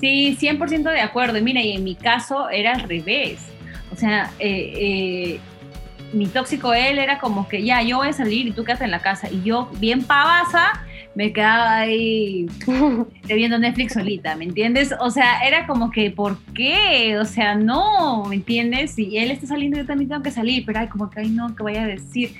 Sí, 0.00 0.36
100% 0.40 0.90
de 0.90 1.00
acuerdo. 1.00 1.38
Y 1.38 1.42
mira, 1.42 1.60
y 1.60 1.72
en 1.72 1.84
mi 1.84 1.94
caso 1.94 2.48
era 2.48 2.72
al 2.72 2.82
revés. 2.82 3.40
O 3.92 3.96
sea, 3.96 4.30
eh, 4.38 4.72
eh, 4.76 5.40
mi 6.12 6.26
tóxico 6.26 6.72
él 6.72 6.98
era 6.98 7.18
como 7.18 7.48
que 7.48 7.62
ya, 7.62 7.82
yo 7.82 7.98
voy 7.98 8.08
a 8.08 8.12
salir 8.12 8.46
y 8.46 8.52
tú 8.52 8.64
quédate 8.64 8.84
en 8.84 8.90
la 8.90 9.00
casa. 9.00 9.28
Y 9.30 9.42
yo, 9.42 9.68
bien 9.78 10.04
pavasa, 10.04 10.84
me 11.14 11.32
quedaba 11.32 11.78
ahí 11.78 12.46
viendo 13.24 13.58
Netflix 13.58 13.94
solita, 13.94 14.36
¿me 14.36 14.44
entiendes? 14.44 14.94
O 15.00 15.10
sea, 15.10 15.40
era 15.46 15.66
como 15.66 15.90
que, 15.90 16.10
¿por 16.10 16.38
qué? 16.54 17.18
O 17.18 17.24
sea, 17.24 17.54
no, 17.54 18.24
¿me 18.26 18.36
entiendes? 18.36 18.92
Si 18.92 19.16
él 19.16 19.30
está 19.30 19.46
saliendo, 19.46 19.78
yo 19.78 19.86
también 19.86 20.08
tengo 20.08 20.22
que 20.22 20.30
salir, 20.30 20.64
pero 20.64 20.80
ay, 20.80 20.88
como 20.88 21.10
que, 21.10 21.20
ay, 21.20 21.30
no, 21.30 21.54
que 21.54 21.62
vaya 21.62 21.82
a 21.82 21.86
decir 21.86 22.34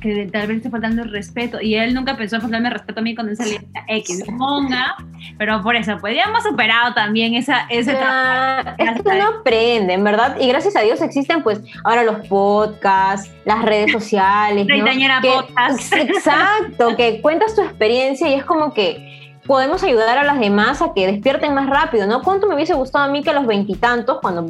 que 0.00 0.26
tal 0.26 0.46
vez 0.46 0.58
esté 0.58 0.70
faltando 0.70 1.02
el 1.02 1.10
respeto. 1.10 1.60
Y 1.60 1.74
él 1.74 1.94
nunca 1.94 2.16
pensó 2.16 2.36
en 2.36 2.42
faltarme 2.42 2.68
el 2.68 2.74
respeto 2.74 3.00
a 3.00 3.02
mí 3.02 3.14
cuando 3.14 3.32
él 3.32 3.36
salía 3.36 3.60
X, 3.88 4.24
monga. 4.30 4.96
pero 5.38 5.62
por 5.62 5.76
eso, 5.76 5.96
pues 6.00 6.16
ya 6.16 6.24
hemos 6.24 6.42
superado 6.42 6.94
también 6.94 7.34
esa, 7.34 7.66
ese 7.68 7.92
trabajo. 7.92 8.70
Es 8.78 9.02
que 9.02 9.08
uno 9.08 9.28
aprende, 9.40 9.94
en 9.94 10.04
verdad, 10.04 10.36
y 10.40 10.48
gracias 10.48 10.76
a 10.76 10.80
Dios 10.80 11.00
existen 11.02 11.42
pues 11.42 11.60
ahora 11.84 12.02
los 12.02 12.26
podcasts, 12.26 13.30
las 13.44 13.62
redes 13.62 13.92
sociales. 13.92 14.66
¿no? 14.66 14.74
podcast. 15.20 15.92
Exacto, 15.92 16.96
que 16.96 17.20
cuentas 17.20 17.54
tu 17.54 17.62
experiencia 17.62 18.05
y 18.28 18.34
es 18.34 18.44
como 18.44 18.72
que 18.72 19.16
podemos 19.46 19.82
ayudar 19.82 20.18
a 20.18 20.24
las 20.24 20.40
demás 20.40 20.82
a 20.82 20.92
que 20.92 21.06
despierten 21.06 21.54
más 21.54 21.70
rápido, 21.70 22.06
¿no? 22.06 22.22
¿Cuánto 22.22 22.48
me 22.48 22.54
hubiese 22.54 22.74
gustado 22.74 23.04
a 23.04 23.08
mí 23.08 23.22
que 23.22 23.30
a 23.30 23.32
los 23.32 23.46
veintitantos, 23.46 24.18
cuando 24.20 24.44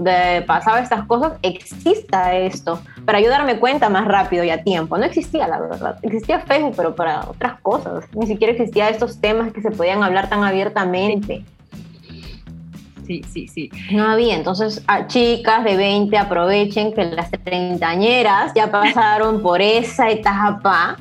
pasaba 0.46 0.80
estas 0.80 1.04
cosas, 1.06 1.34
exista 1.42 2.34
esto? 2.34 2.80
Para 3.04 3.18
ayudarme 3.18 3.58
cuenta 3.58 3.88
más 3.88 4.06
rápido 4.06 4.42
y 4.44 4.50
a 4.50 4.62
tiempo. 4.62 4.96
No 4.96 5.04
existía, 5.04 5.46
la 5.48 5.60
verdad. 5.60 5.98
Existía 6.02 6.40
Facebook, 6.40 6.74
pero 6.76 6.94
para 6.94 7.28
otras 7.28 7.60
cosas. 7.60 8.04
Ni 8.14 8.26
siquiera 8.26 8.52
existía 8.52 8.88
estos 8.88 9.20
temas 9.20 9.52
que 9.52 9.60
se 9.60 9.70
podían 9.70 10.02
hablar 10.02 10.28
tan 10.28 10.44
abiertamente 10.44 11.44
sí, 13.06 13.22
sí, 13.32 13.48
sí. 13.48 13.70
No 13.90 14.04
había, 14.04 14.34
entonces 14.34 14.82
a 14.86 15.06
chicas 15.06 15.64
de 15.64 15.76
20 15.76 16.16
aprovechen 16.18 16.92
que 16.92 17.04
las 17.04 17.30
treintañeras 17.30 18.52
ya 18.54 18.70
pasaron 18.70 19.42
por 19.42 19.62
esa 19.62 20.10
etapa. 20.10 20.96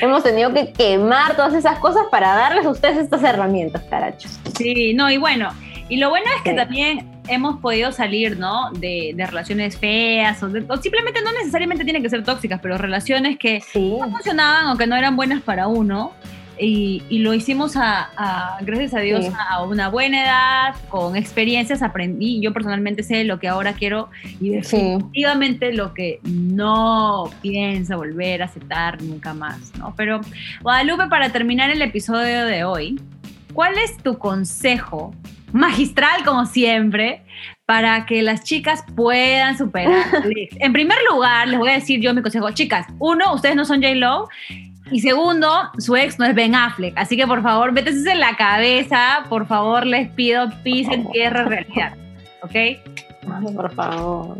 Hemos 0.00 0.22
tenido 0.22 0.52
que 0.52 0.72
quemar 0.72 1.36
todas 1.36 1.54
esas 1.54 1.78
cosas 1.78 2.04
para 2.10 2.34
darles 2.34 2.64
a 2.64 2.70
ustedes 2.70 2.98
estas 2.98 3.22
herramientas, 3.22 3.82
caracho. 3.90 4.28
Sí, 4.56 4.94
no, 4.94 5.10
y 5.10 5.18
bueno, 5.18 5.50
y 5.88 5.96
lo 5.96 6.10
bueno 6.10 6.26
es 6.36 6.42
que 6.42 6.54
también 6.54 7.06
hemos 7.28 7.60
podido 7.60 7.92
salir, 7.92 8.38
¿no? 8.38 8.70
De, 8.72 9.14
relaciones 9.16 9.76
feas 9.76 10.42
o, 10.42 10.48
simplemente 10.80 11.20
no 11.22 11.32
necesariamente 11.32 11.84
tienen 11.84 12.02
que 12.02 12.10
ser 12.10 12.24
tóxicas, 12.24 12.60
pero 12.62 12.78
relaciones 12.78 13.38
que 13.38 13.62
no 13.74 14.10
funcionaban 14.10 14.68
o 14.68 14.76
que 14.76 14.86
no 14.86 14.96
eran 14.96 15.16
buenas 15.16 15.42
para 15.42 15.66
uno 15.66 16.12
y, 16.60 17.18
lo 17.18 17.34
hicimos 17.34 17.76
a, 17.76 18.58
gracias 18.62 18.94
a 18.94 19.00
Dios 19.00 19.26
a 19.50 19.62
una 19.62 19.88
buena 19.88 20.22
edad, 20.22 20.74
con 20.88 21.16
experiencias, 21.16 21.82
aprendí, 21.82 22.40
yo 22.40 22.52
personalmente 22.52 23.02
sé 23.02 23.24
lo 23.24 23.38
que 23.38 23.48
ahora 23.48 23.72
quiero 23.74 24.08
y 24.40 24.50
definitivamente 24.50 25.72
lo 25.72 25.94
que 25.94 26.20
no 26.24 27.30
pienso 27.42 27.96
volver 27.96 28.42
a 28.42 28.46
aceptar 28.46 29.02
nunca 29.02 29.34
más, 29.34 29.72
¿no? 29.78 29.94
Pero 29.96 30.20
Guadalupe, 30.62 31.08
para 31.08 31.30
terminar 31.30 31.70
el 31.70 31.82
episodio 31.82 32.44
de 32.46 32.64
hoy, 32.64 33.00
¿cuál 33.52 33.74
es 33.78 33.96
tu 33.98 34.18
consejo 34.18 35.14
magistral 35.52 36.24
como 36.24 36.46
siempre 36.46 37.22
para 37.68 38.06
que 38.06 38.22
las 38.22 38.44
chicas 38.44 38.82
puedan 38.96 39.58
superar. 39.58 40.06
en 40.24 40.72
primer 40.72 40.96
lugar, 41.10 41.48
les 41.48 41.58
voy 41.58 41.70
a 41.70 41.74
decir 41.74 42.00
yo 42.00 42.14
mi 42.14 42.22
consejo, 42.22 42.50
chicas, 42.52 42.86
uno, 42.98 43.34
ustedes 43.34 43.56
no 43.56 43.64
son 43.64 43.82
J. 43.82 43.94
Y 44.90 45.00
segundo, 45.00 45.48
su 45.78 45.96
ex 45.96 46.18
no 46.18 46.24
es 46.24 46.34
Ben 46.34 46.54
Affleck. 46.54 46.96
Así 46.96 47.16
que 47.16 47.26
por 47.26 47.42
favor, 47.42 47.72
métese 47.72 48.12
en 48.12 48.20
la 48.20 48.36
cabeza. 48.36 49.24
Por 49.28 49.46
favor, 49.46 49.84
les 49.86 50.08
pido 50.10 50.48
pis 50.62 50.88
en 50.88 51.10
tierra 51.10 51.44
realidad. 51.44 51.94
¿Ok? 52.42 52.54
por 53.54 53.74
favor. 53.74 54.38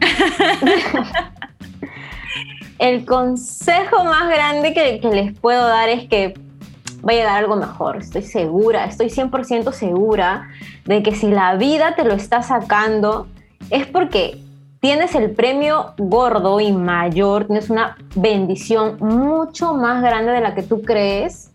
El 2.78 3.04
consejo 3.04 4.04
más 4.04 4.30
grande 4.30 4.72
que, 4.72 5.00
que 5.00 5.08
les 5.08 5.38
puedo 5.38 5.66
dar 5.66 5.90
es 5.90 6.08
que 6.08 6.32
va 7.06 7.12
a 7.12 7.16
llegar 7.16 7.38
algo 7.38 7.56
mejor. 7.56 7.98
Estoy 7.98 8.22
segura, 8.22 8.86
estoy 8.86 9.08
100% 9.08 9.72
segura 9.72 10.48
de 10.86 11.02
que 11.02 11.14
si 11.14 11.28
la 11.28 11.56
vida 11.56 11.94
te 11.94 12.04
lo 12.04 12.14
está 12.14 12.42
sacando, 12.42 13.28
es 13.68 13.86
porque 13.86 14.42
tienes 14.80 15.14
el 15.14 15.30
premio 15.30 15.92
gordo 15.98 16.58
y 16.58 16.72
mayor, 16.72 17.46
tienes 17.46 17.70
una 17.70 17.96
bendición 18.14 18.96
mucho 19.00 19.74
más 19.74 20.02
grande 20.02 20.32
de 20.32 20.40
la 20.40 20.54
que 20.54 20.62
tú 20.62 20.82
crees 20.82 21.50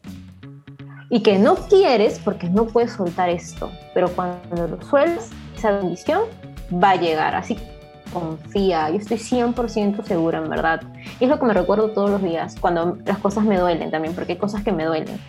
y 1.10 1.22
que 1.22 1.40
no 1.40 1.56
quieres 1.56 2.20
porque 2.24 2.50
no 2.50 2.68
puedes 2.68 2.94
soltar 2.94 3.30
esto. 3.30 3.72
Pero 3.94 4.10
cuando 4.10 4.68
lo 4.68 4.82
sueltas, 4.84 5.32
esa 5.58 5.72
bendición 5.72 6.22
va 6.72 6.92
a 6.92 6.96
llegar. 6.96 7.36
Así 7.36 7.58
confía, 8.14 8.90
yo 8.92 8.98
estoy 8.98 9.18
100% 9.18 10.04
segura, 10.04 10.38
en 10.38 10.50
verdad. 10.50 10.82
Y 11.20 11.26
es 11.26 11.30
lo 11.30 11.40
que 11.40 11.46
me 11.46 11.54
recuerdo 11.54 11.90
todos 11.90 12.10
los 12.10 12.22
días, 12.22 12.56
cuando 12.60 12.98
las 13.06 13.18
cosas 13.18 13.44
me 13.44 13.58
duelen 13.58 13.92
también, 13.92 14.14
porque 14.14 14.34
hay 14.34 14.38
cosas 14.38 14.64
que 14.64 14.72
me 14.72 14.86
duelen. 14.86 15.20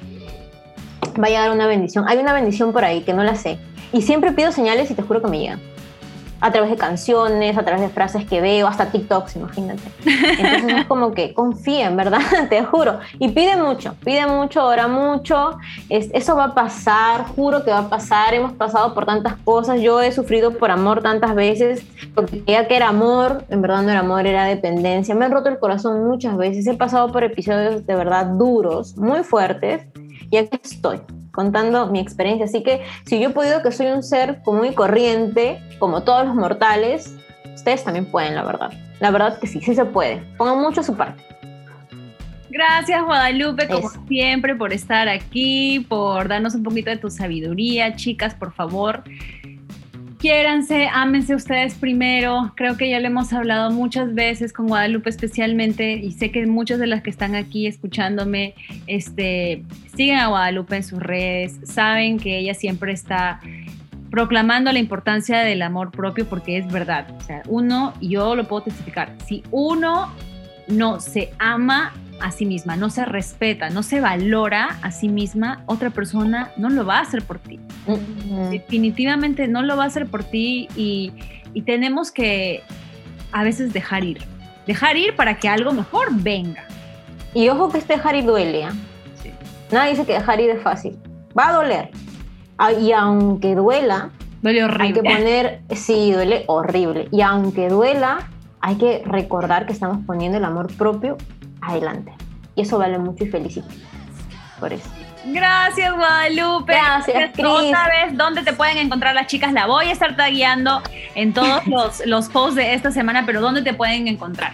Va 1.19 1.27
a 1.27 1.31
llegar 1.31 1.51
una 1.51 1.67
bendición. 1.67 2.05
Hay 2.07 2.19
una 2.19 2.35
bendición 2.35 2.73
por 2.73 2.85
ahí 2.85 3.03
que 3.03 3.15
no 3.15 3.25
la 3.25 3.37
sé. 3.37 3.59
Y 3.93 4.03
siempre 4.03 4.33
pido 4.33 4.53
señales 4.53 4.91
y 4.91 4.95
te 4.95 5.03
juro 5.03 5.23
que 5.23 5.29
me 5.29 5.39
llegan 5.39 5.76
a 6.41 6.53
través 6.53 6.71
de 6.71 6.77
canciones, 6.77 7.57
a 7.57 7.63
través 7.65 7.81
de 7.81 7.89
frases 7.89 8.25
que 8.27 8.41
veo, 8.41 8.67
hasta 8.67 8.91
TikToks, 8.91 9.37
imagínate. 9.37 9.83
Entonces 10.05 10.81
es 10.81 10.87
como 10.87 11.13
que 11.13 11.33
confía, 11.33 11.87
en 11.87 11.97
verdad, 11.97 12.21
te 12.51 12.63
juro. 12.65 12.99
Y 13.19 13.29
pide 13.29 13.57
mucho, 13.57 13.95
pide 14.05 14.27
mucho, 14.27 14.65
ora 14.65 14.89
mucho. 14.89 15.59
Es, 15.89 16.11
eso 16.13 16.37
va 16.37 16.45
a 16.45 16.55
pasar, 16.55 17.27
juro 17.35 17.65
que 17.65 17.71
va 17.71 17.81
a 17.81 17.89
pasar. 17.89 18.35
Hemos 18.35 18.53
pasado 18.53 18.95
por 18.95 19.07
tantas 19.07 19.37
cosas. 19.45 19.81
Yo 19.81 20.01
he 20.03 20.13
sufrido 20.13 20.53
por 20.59 20.71
amor 20.71 21.03
tantas 21.03 21.35
veces, 21.35 21.85
porque 22.15 22.43
creía 22.43 22.69
que 22.69 22.77
era 22.77 22.89
amor, 22.89 23.45
en 23.49 23.63
verdad 23.63 23.83
no 23.83 23.91
era 23.91 24.01
amor, 24.01 24.27
era 24.27 24.45
dependencia. 24.45 25.15
Me 25.15 25.25
han 25.25 25.33
roto 25.33 25.49
el 25.49 25.59
corazón 25.59 26.07
muchas 26.07 26.37
veces. 26.37 26.67
He 26.67 26.75
pasado 26.75 27.11
por 27.13 27.25
episodios 27.25 27.87
de 27.87 27.95
verdad 27.95 28.27
duros, 28.27 28.97
muy 28.97 29.23
fuertes, 29.23 29.87
y 30.31 30.37
aquí 30.37 30.61
estoy 30.63 31.01
contando 31.37 31.87
mi 31.87 32.01
experiencia. 32.01 32.47
Así 32.47 32.65
que 32.65 32.83
si 33.05 33.21
yo 33.21 33.29
he 33.29 33.33
podido 33.33 33.63
que 33.63 33.71
soy 33.71 33.87
un 33.87 34.03
ser 34.03 34.43
común 34.43 34.67
y 34.67 34.75
corriente, 34.75 35.61
como 35.79 36.03
todos 36.03 36.27
los 36.27 36.35
mortales, 36.35 37.15
ustedes 37.55 37.85
también 37.85 38.07
pueden, 38.07 38.35
la 38.35 38.43
verdad. 38.43 38.73
La 38.99 39.13
verdad 39.13 39.39
que 39.39 39.47
sí, 39.47 39.61
sí 39.61 39.75
se 39.75 39.85
puede. 39.85 40.23
Pongan 40.39 40.61
mucho 40.61 40.83
su 40.83 40.97
parte. 40.97 41.23
Gracias 42.49 43.05
Guadalupe, 43.05 43.69
como 43.69 43.91
siempre, 44.09 44.55
por 44.55 44.73
estar 44.73 45.09
aquí, 45.09 45.85
por 45.89 46.27
darnos 46.27 46.55
un 46.55 46.63
poquito 46.63 46.89
de 46.89 46.97
tu 46.97 47.11
sabiduría. 47.11 47.95
Chicas, 47.97 48.35
por 48.35 48.53
favor, 48.53 49.05
quiéranse, 50.27 50.89
ámense 50.93 51.37
ustedes 51.37 51.77
primero. 51.77 52.53
Creo 52.57 52.77
que 52.77 52.91
ya 52.91 52.99
lo 52.99 53.07
hemos 53.07 53.33
hablado 53.33 53.71
muchas 53.71 54.13
veces 54.13 54.53
con 54.53 54.67
Guadalupe 54.67 55.09
especialmente 55.09 55.93
y 55.93 56.11
sé 56.11 56.33
que 56.33 56.45
muchas 56.47 56.81
de 56.81 56.89
las 56.89 57.05
que 57.05 57.11
están 57.11 57.37
aquí 57.37 57.69
escuchándome 57.69 58.57
este, 58.89 59.63
siguen 59.95 60.19
a 60.19 60.27
Guadalupe 60.27 60.75
en 60.75 60.83
sus 60.83 60.99
redes, 60.99 61.61
saben 61.63 62.19
que 62.19 62.39
ella 62.41 62.55
siempre 62.55 62.91
está 62.91 63.39
proclamando 64.11 64.73
la 64.73 64.81
importancia 64.81 65.39
del 65.43 65.63
amor 65.63 65.93
propio 65.93 66.27
porque 66.27 66.59
es 66.59 66.67
verdad. 66.73 67.07
O 67.17 67.21
sea, 67.21 67.45
uno, 67.47 67.95
yo 68.01 68.35
lo 68.35 68.49
puedo 68.49 68.65
testificar, 68.65 69.15
si 69.29 69.45
uno 69.53 70.13
no 70.67 70.99
se 70.99 71.31
ama, 71.39 71.93
a 72.21 72.31
sí 72.31 72.47
misma, 72.47 72.77
no 72.77 72.91
se 72.91 73.05
respeta, 73.05 73.71
no 73.71 73.83
se 73.83 74.01
valora 74.01 74.79
a 74.83 74.91
sí 74.91 75.09
misma, 75.09 75.63
otra 75.67 75.91
persona 75.91 76.51
no 76.57 76.71
lo 76.71 76.85
va 76.87 76.99
a 76.99 77.03
hacer 77.03 77.23
por 77.23 77.39
ti. 77.39 77.61
Definitivamente 78.51 79.49
no 79.49 79.63
lo 79.63 79.77
va 79.77 79.85
a 79.85 79.87
hacer 79.87 80.07
por 80.07 80.25
ti 80.25 80.69
y, 80.77 81.13
tenemos 81.65 82.11
que 82.13 82.63
a 83.33 83.43
veces 83.43 83.73
dejar 83.73 84.05
ir. 84.05 84.19
Dejar 84.67 84.99
ir 84.99 85.17
para 85.17 85.39
que 85.39 85.49
algo 85.49 85.73
mejor 85.73 86.09
venga. 86.11 86.65
Y 87.33 87.49
ojo 87.49 87.71
que 87.71 87.79
este 87.79 87.95
dejar 87.95 88.15
ir 88.15 88.27
duele. 88.27 88.65
¿eh? 88.65 89.33
Nadie 89.73 89.93
dice 89.93 90.05
que 90.05 90.13
dejar 90.13 90.39
ir 90.41 90.51
es 90.51 90.63
fácil. 90.63 90.99
Va 91.39 91.49
a 91.49 91.53
doler. 91.55 91.91
Ah, 92.59 92.73
y 92.73 92.93
aunque 92.93 93.55
duela, 93.55 94.11
duele 94.43 94.65
horrible. 94.65 94.87
Hay 94.87 94.93
que 94.93 95.03
poner, 95.03 95.63
sí, 95.75 96.13
duele 96.13 96.45
horrible. 96.47 97.09
Y 97.11 97.23
aunque 97.23 97.71
duela, 97.71 98.29
hay 98.61 98.77
que 98.77 99.03
recordar 99.07 99.65
que 99.65 99.73
estamos 99.73 100.05
poniendo 100.05 100.37
el 100.37 100.45
amor 100.45 100.71
propio 100.77 101.17
adelante. 101.67 102.13
Y 102.55 102.63
eso 102.63 102.79
vale 102.79 102.99
mucho 102.99 103.25
y 103.25 103.29
felicito 103.29 103.69
por 104.59 104.73
eso. 104.73 104.89
Gracias, 105.27 105.95
Guadalupe. 105.95 106.73
Gracias. 106.73 107.31
Otra 107.39 107.89
vez, 107.89 108.17
¿dónde 108.17 108.43
te 108.43 108.53
pueden 108.53 108.79
encontrar 108.79 109.15
las 109.15 109.27
chicas? 109.27 109.53
La 109.53 109.67
voy 109.67 109.87
a 109.87 109.93
estar 109.93 110.17
tagueando 110.17 110.83
en 111.15 111.33
todos 111.33 111.67
los, 111.67 112.07
los 112.07 112.29
posts 112.29 112.55
de 112.55 112.75
esta 112.75 112.91
semana, 112.91 113.25
pero 113.27 113.41
¿dónde 113.41 113.63
te 113.63 113.75
pueden 113.75 114.09
encontrar? 114.09 114.53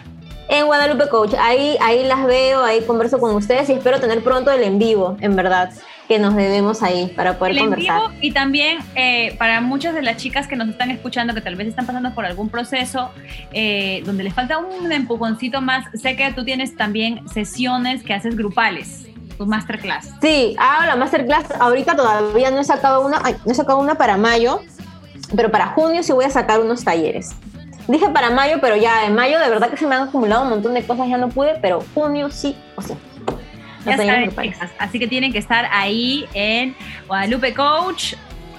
En 0.48 0.66
Guadalupe 0.66 1.08
Coach. 1.08 1.34
Ahí, 1.38 1.76
ahí 1.80 2.04
las 2.04 2.24
veo, 2.24 2.64
ahí 2.64 2.82
converso 2.82 3.18
con 3.18 3.34
ustedes 3.34 3.68
y 3.68 3.74
espero 3.74 4.00
tener 4.00 4.22
pronto 4.24 4.50
el 4.50 4.62
en 4.62 4.78
vivo, 4.78 5.16
en 5.20 5.36
verdad 5.36 5.70
que 6.12 6.18
nos 6.18 6.36
debemos 6.36 6.82
ahí 6.82 7.10
para 7.16 7.38
poder 7.38 7.56
conversar. 7.56 8.02
y 8.20 8.32
también 8.32 8.80
eh, 8.94 9.34
para 9.38 9.62
muchas 9.62 9.94
de 9.94 10.02
las 10.02 10.18
chicas 10.18 10.46
que 10.46 10.56
nos 10.56 10.68
están 10.68 10.90
escuchando, 10.90 11.32
que 11.32 11.40
tal 11.40 11.56
vez 11.56 11.68
están 11.68 11.86
pasando 11.86 12.14
por 12.14 12.26
algún 12.26 12.50
proceso 12.50 13.10
eh, 13.50 14.02
donde 14.04 14.22
les 14.22 14.34
falta 14.34 14.58
un 14.58 14.92
empujoncito 14.92 15.62
más, 15.62 15.86
sé 15.94 16.14
que 16.14 16.30
tú 16.34 16.44
tienes 16.44 16.76
también 16.76 17.26
sesiones 17.30 18.02
que 18.02 18.12
haces 18.12 18.36
grupales. 18.36 19.06
Tu 19.38 19.46
masterclass. 19.46 20.10
Sí, 20.20 20.54
hago 20.58 20.84
la 20.84 20.96
masterclass. 20.96 21.46
Ahorita 21.58 21.96
todavía 21.96 22.50
no 22.50 22.60
he 22.60 22.64
sacado 22.64 23.06
una, 23.06 23.22
no 23.46 23.50
he 23.50 23.54
sacado 23.54 23.78
una 23.78 23.94
para 23.94 24.18
mayo, 24.18 24.60
pero 25.34 25.50
para 25.50 25.68
junio 25.68 26.02
sí 26.02 26.12
voy 26.12 26.26
a 26.26 26.30
sacar 26.30 26.60
unos 26.60 26.84
talleres. 26.84 27.30
Dije 27.88 28.10
para 28.10 28.28
mayo, 28.28 28.58
pero 28.60 28.76
ya 28.76 29.06
en 29.06 29.14
mayo 29.14 29.38
de 29.38 29.48
verdad 29.48 29.70
que 29.70 29.78
se 29.78 29.86
me 29.86 29.94
han 29.94 30.08
acumulado 30.08 30.42
un 30.42 30.50
montón 30.50 30.74
de 30.74 30.84
cosas, 30.84 31.08
ya 31.08 31.16
no 31.16 31.30
pude, 31.30 31.58
pero 31.62 31.82
junio 31.94 32.30
sí 32.30 32.54
o 32.76 32.82
sí. 32.82 32.92
Así 34.78 34.98
que 34.98 35.08
tienen 35.08 35.32
que 35.32 35.38
estar 35.38 35.68
ahí 35.70 36.26
en 36.34 36.74
Guadalupe 37.06 37.54
Coach. 37.54 38.14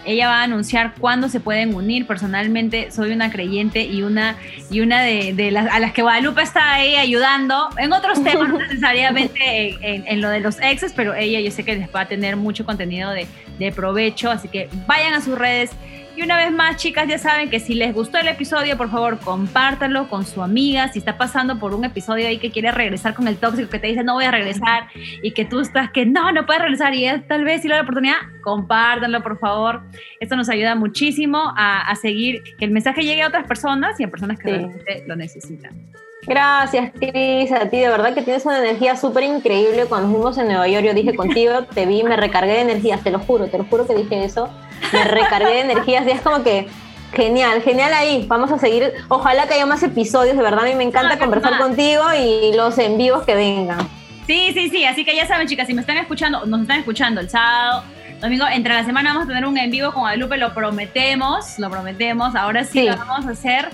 Ella 0.05 0.27
va 0.27 0.41
a 0.41 0.43
anunciar 0.43 0.95
cuándo 0.99 1.29
se 1.29 1.39
pueden 1.39 1.73
unir. 1.73 2.05
Personalmente 2.05 2.91
soy 2.91 3.11
una 3.11 3.31
creyente 3.31 3.83
y 3.83 4.03
una, 4.03 4.35
y 4.69 4.81
una 4.81 5.01
de, 5.01 5.49
las 5.51 5.71
a 5.71 5.79
las 5.79 5.93
que 5.93 6.01
Guadalupe 6.01 6.41
está 6.41 6.73
ahí 6.73 6.95
ayudando 6.95 7.69
en 7.77 7.93
otros 7.93 8.21
temas, 8.21 8.49
no 8.49 8.57
necesariamente 8.67 9.77
en, 9.81 10.19
lo 10.19 10.29
de 10.29 10.41
los 10.41 10.59
exes, 10.59 10.91
pero 10.93 11.13
ella 11.13 11.39
yo 11.39 11.51
sé 11.51 11.63
que 11.63 11.75
les 11.75 11.87
va 11.95 12.01
a 12.01 12.07
tener 12.07 12.35
mucho 12.35 12.65
contenido 12.65 13.11
de, 13.11 13.27
de 13.59 13.71
provecho. 13.71 14.29
Así 14.29 14.49
que 14.49 14.67
vayan 14.87 15.13
a 15.13 15.21
sus 15.21 15.37
redes. 15.37 15.71
Y 16.15 16.21
una 16.21 16.37
vez 16.37 16.51
más, 16.51 16.75
chicas, 16.75 17.07
ya 17.07 17.17
saben 17.17 17.49
que 17.49 17.59
si 17.59 17.73
les 17.73 17.91
gustó 17.91 18.19
el 18.19 18.27
episodio, 18.27 18.77
por 18.77 18.91
favor, 18.91 19.19
compártanlo 19.19 20.07
con 20.09 20.25
su 20.25 20.43
amiga. 20.43 20.87
Si 20.89 20.99
está 20.99 21.17
pasando 21.17 21.57
por 21.57 21.73
un 21.73 21.85
episodio 21.85 22.27
ahí 22.27 22.37
que 22.37 22.51
quiere 22.51 22.71
regresar 22.71 23.15
con 23.15 23.27
el 23.27 23.37
tóxico, 23.37 23.67
que 23.67 23.79
te 23.79 23.87
dice 23.87 24.03
no 24.03 24.13
voy 24.13 24.25
a 24.25 24.31
regresar, 24.31 24.89
y 25.23 25.31
que 25.31 25.43
tú 25.43 25.59
estás 25.59 25.89
que 25.91 26.05
no, 26.05 26.31
no 26.31 26.45
puedes 26.45 26.61
regresar, 26.61 26.93
y 26.93 27.07
tal 27.27 27.43
vez 27.43 27.63
si 27.63 27.67
le 27.67 27.73
da 27.73 27.77
la 27.79 27.83
oportunidad, 27.83 28.17
compártanlo, 28.43 29.23
por 29.23 29.39
favor. 29.39 29.81
Esto 30.19 30.35
nos 30.35 30.49
ayuda 30.49 30.75
muchísimo 30.75 31.51
a, 31.57 31.91
seguir 31.95 32.43
que 32.59 32.65
el 32.65 32.71
mensaje 32.71 33.03
llegue 33.03 33.23
a 33.23 33.27
otras 33.27 33.47
personas 33.47 33.99
y 33.99 34.03
a 34.03 34.07
personas 34.09 34.37
que 34.37 34.49
realmente 34.49 35.03
lo 35.07 35.15
necesitan. 35.15 35.93
Gracias, 36.25 36.91
Cris, 36.93 37.51
a 37.51 37.69
ti 37.69 37.79
de 37.79 37.89
verdad 37.89 38.13
que 38.13 38.21
tienes 38.21 38.45
una 38.45 38.59
energía 38.59 38.95
súper 38.95 39.23
increíble. 39.23 39.85
Cuando 39.89 40.09
fuimos 40.09 40.37
en 40.37 40.47
Nueva 40.47 40.67
York, 40.67 40.85
yo 40.85 40.93
dije 40.93 41.15
contigo, 41.15 41.63
te 41.73 41.85
vi, 41.85 42.03
me 42.03 42.15
recargué 42.15 42.53
de 42.53 42.61
energías, 42.61 43.03
te 43.03 43.11
lo 43.11 43.19
juro, 43.19 43.47
te 43.47 43.57
lo 43.57 43.65
juro 43.65 43.85
que 43.85 43.95
dije 43.95 44.23
eso. 44.23 44.49
Me 44.91 45.03
recargué 45.05 45.53
de 45.53 45.59
energías 45.61 46.05
y 46.07 46.11
es 46.11 46.21
como 46.21 46.43
que 46.43 46.67
genial, 47.13 47.61
genial 47.61 47.93
ahí. 47.93 48.25
Vamos 48.27 48.51
a 48.51 48.57
seguir. 48.57 48.91
Ojalá 49.07 49.47
que 49.47 49.55
haya 49.55 49.65
más 49.65 49.83
episodios, 49.83 50.35
de 50.35 50.43
verdad 50.43 50.65
a 50.65 50.67
mí 50.67 50.75
me 50.75 50.83
encanta 50.83 51.17
conversar 51.17 51.57
contigo 51.57 52.03
y 52.13 52.53
los 52.55 52.77
en 52.77 52.97
vivos 52.97 53.23
que 53.25 53.35
vengan. 53.35 53.87
Sí, 54.27 54.51
sí, 54.53 54.69
sí, 54.69 54.85
así 54.85 55.03
que 55.03 55.15
ya 55.15 55.27
saben, 55.27 55.47
chicas, 55.47 55.67
si 55.67 55.73
me 55.73 55.81
están 55.81 55.97
escuchando, 55.97 56.45
nos 56.45 56.61
están 56.61 56.79
escuchando 56.79 57.19
el 57.19 57.29
sábado, 57.29 57.83
domingo, 58.21 58.45
entre 58.47 58.73
la 58.73 58.85
semana 58.85 59.09
vamos 59.09 59.25
a 59.25 59.27
tener 59.27 59.45
un 59.45 59.57
en 59.57 59.69
vivo 59.69 59.91
con 59.91 60.03
Guadalupe, 60.03 60.37
lo 60.37 60.53
prometemos, 60.53 61.59
lo 61.59 61.69
prometemos, 61.69 62.33
ahora 62.35 62.63
sí, 62.63 62.79
sí. 62.79 62.89
lo 62.89 62.95
vamos 62.95 63.25
a 63.25 63.31
hacer. 63.31 63.69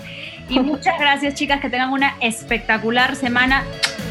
Y 0.48 0.58
muchas 0.58 0.98
gracias, 0.98 1.34
chicas, 1.34 1.60
que 1.60 1.70
tengan 1.70 1.92
una 1.92 2.16
espectacular 2.20 3.14
semana. 3.14 3.62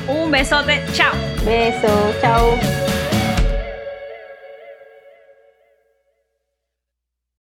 Un 0.08 0.32
besote, 0.32 0.82
chao. 0.94 1.12
Beso, 1.46 2.14
chao. 2.22 2.58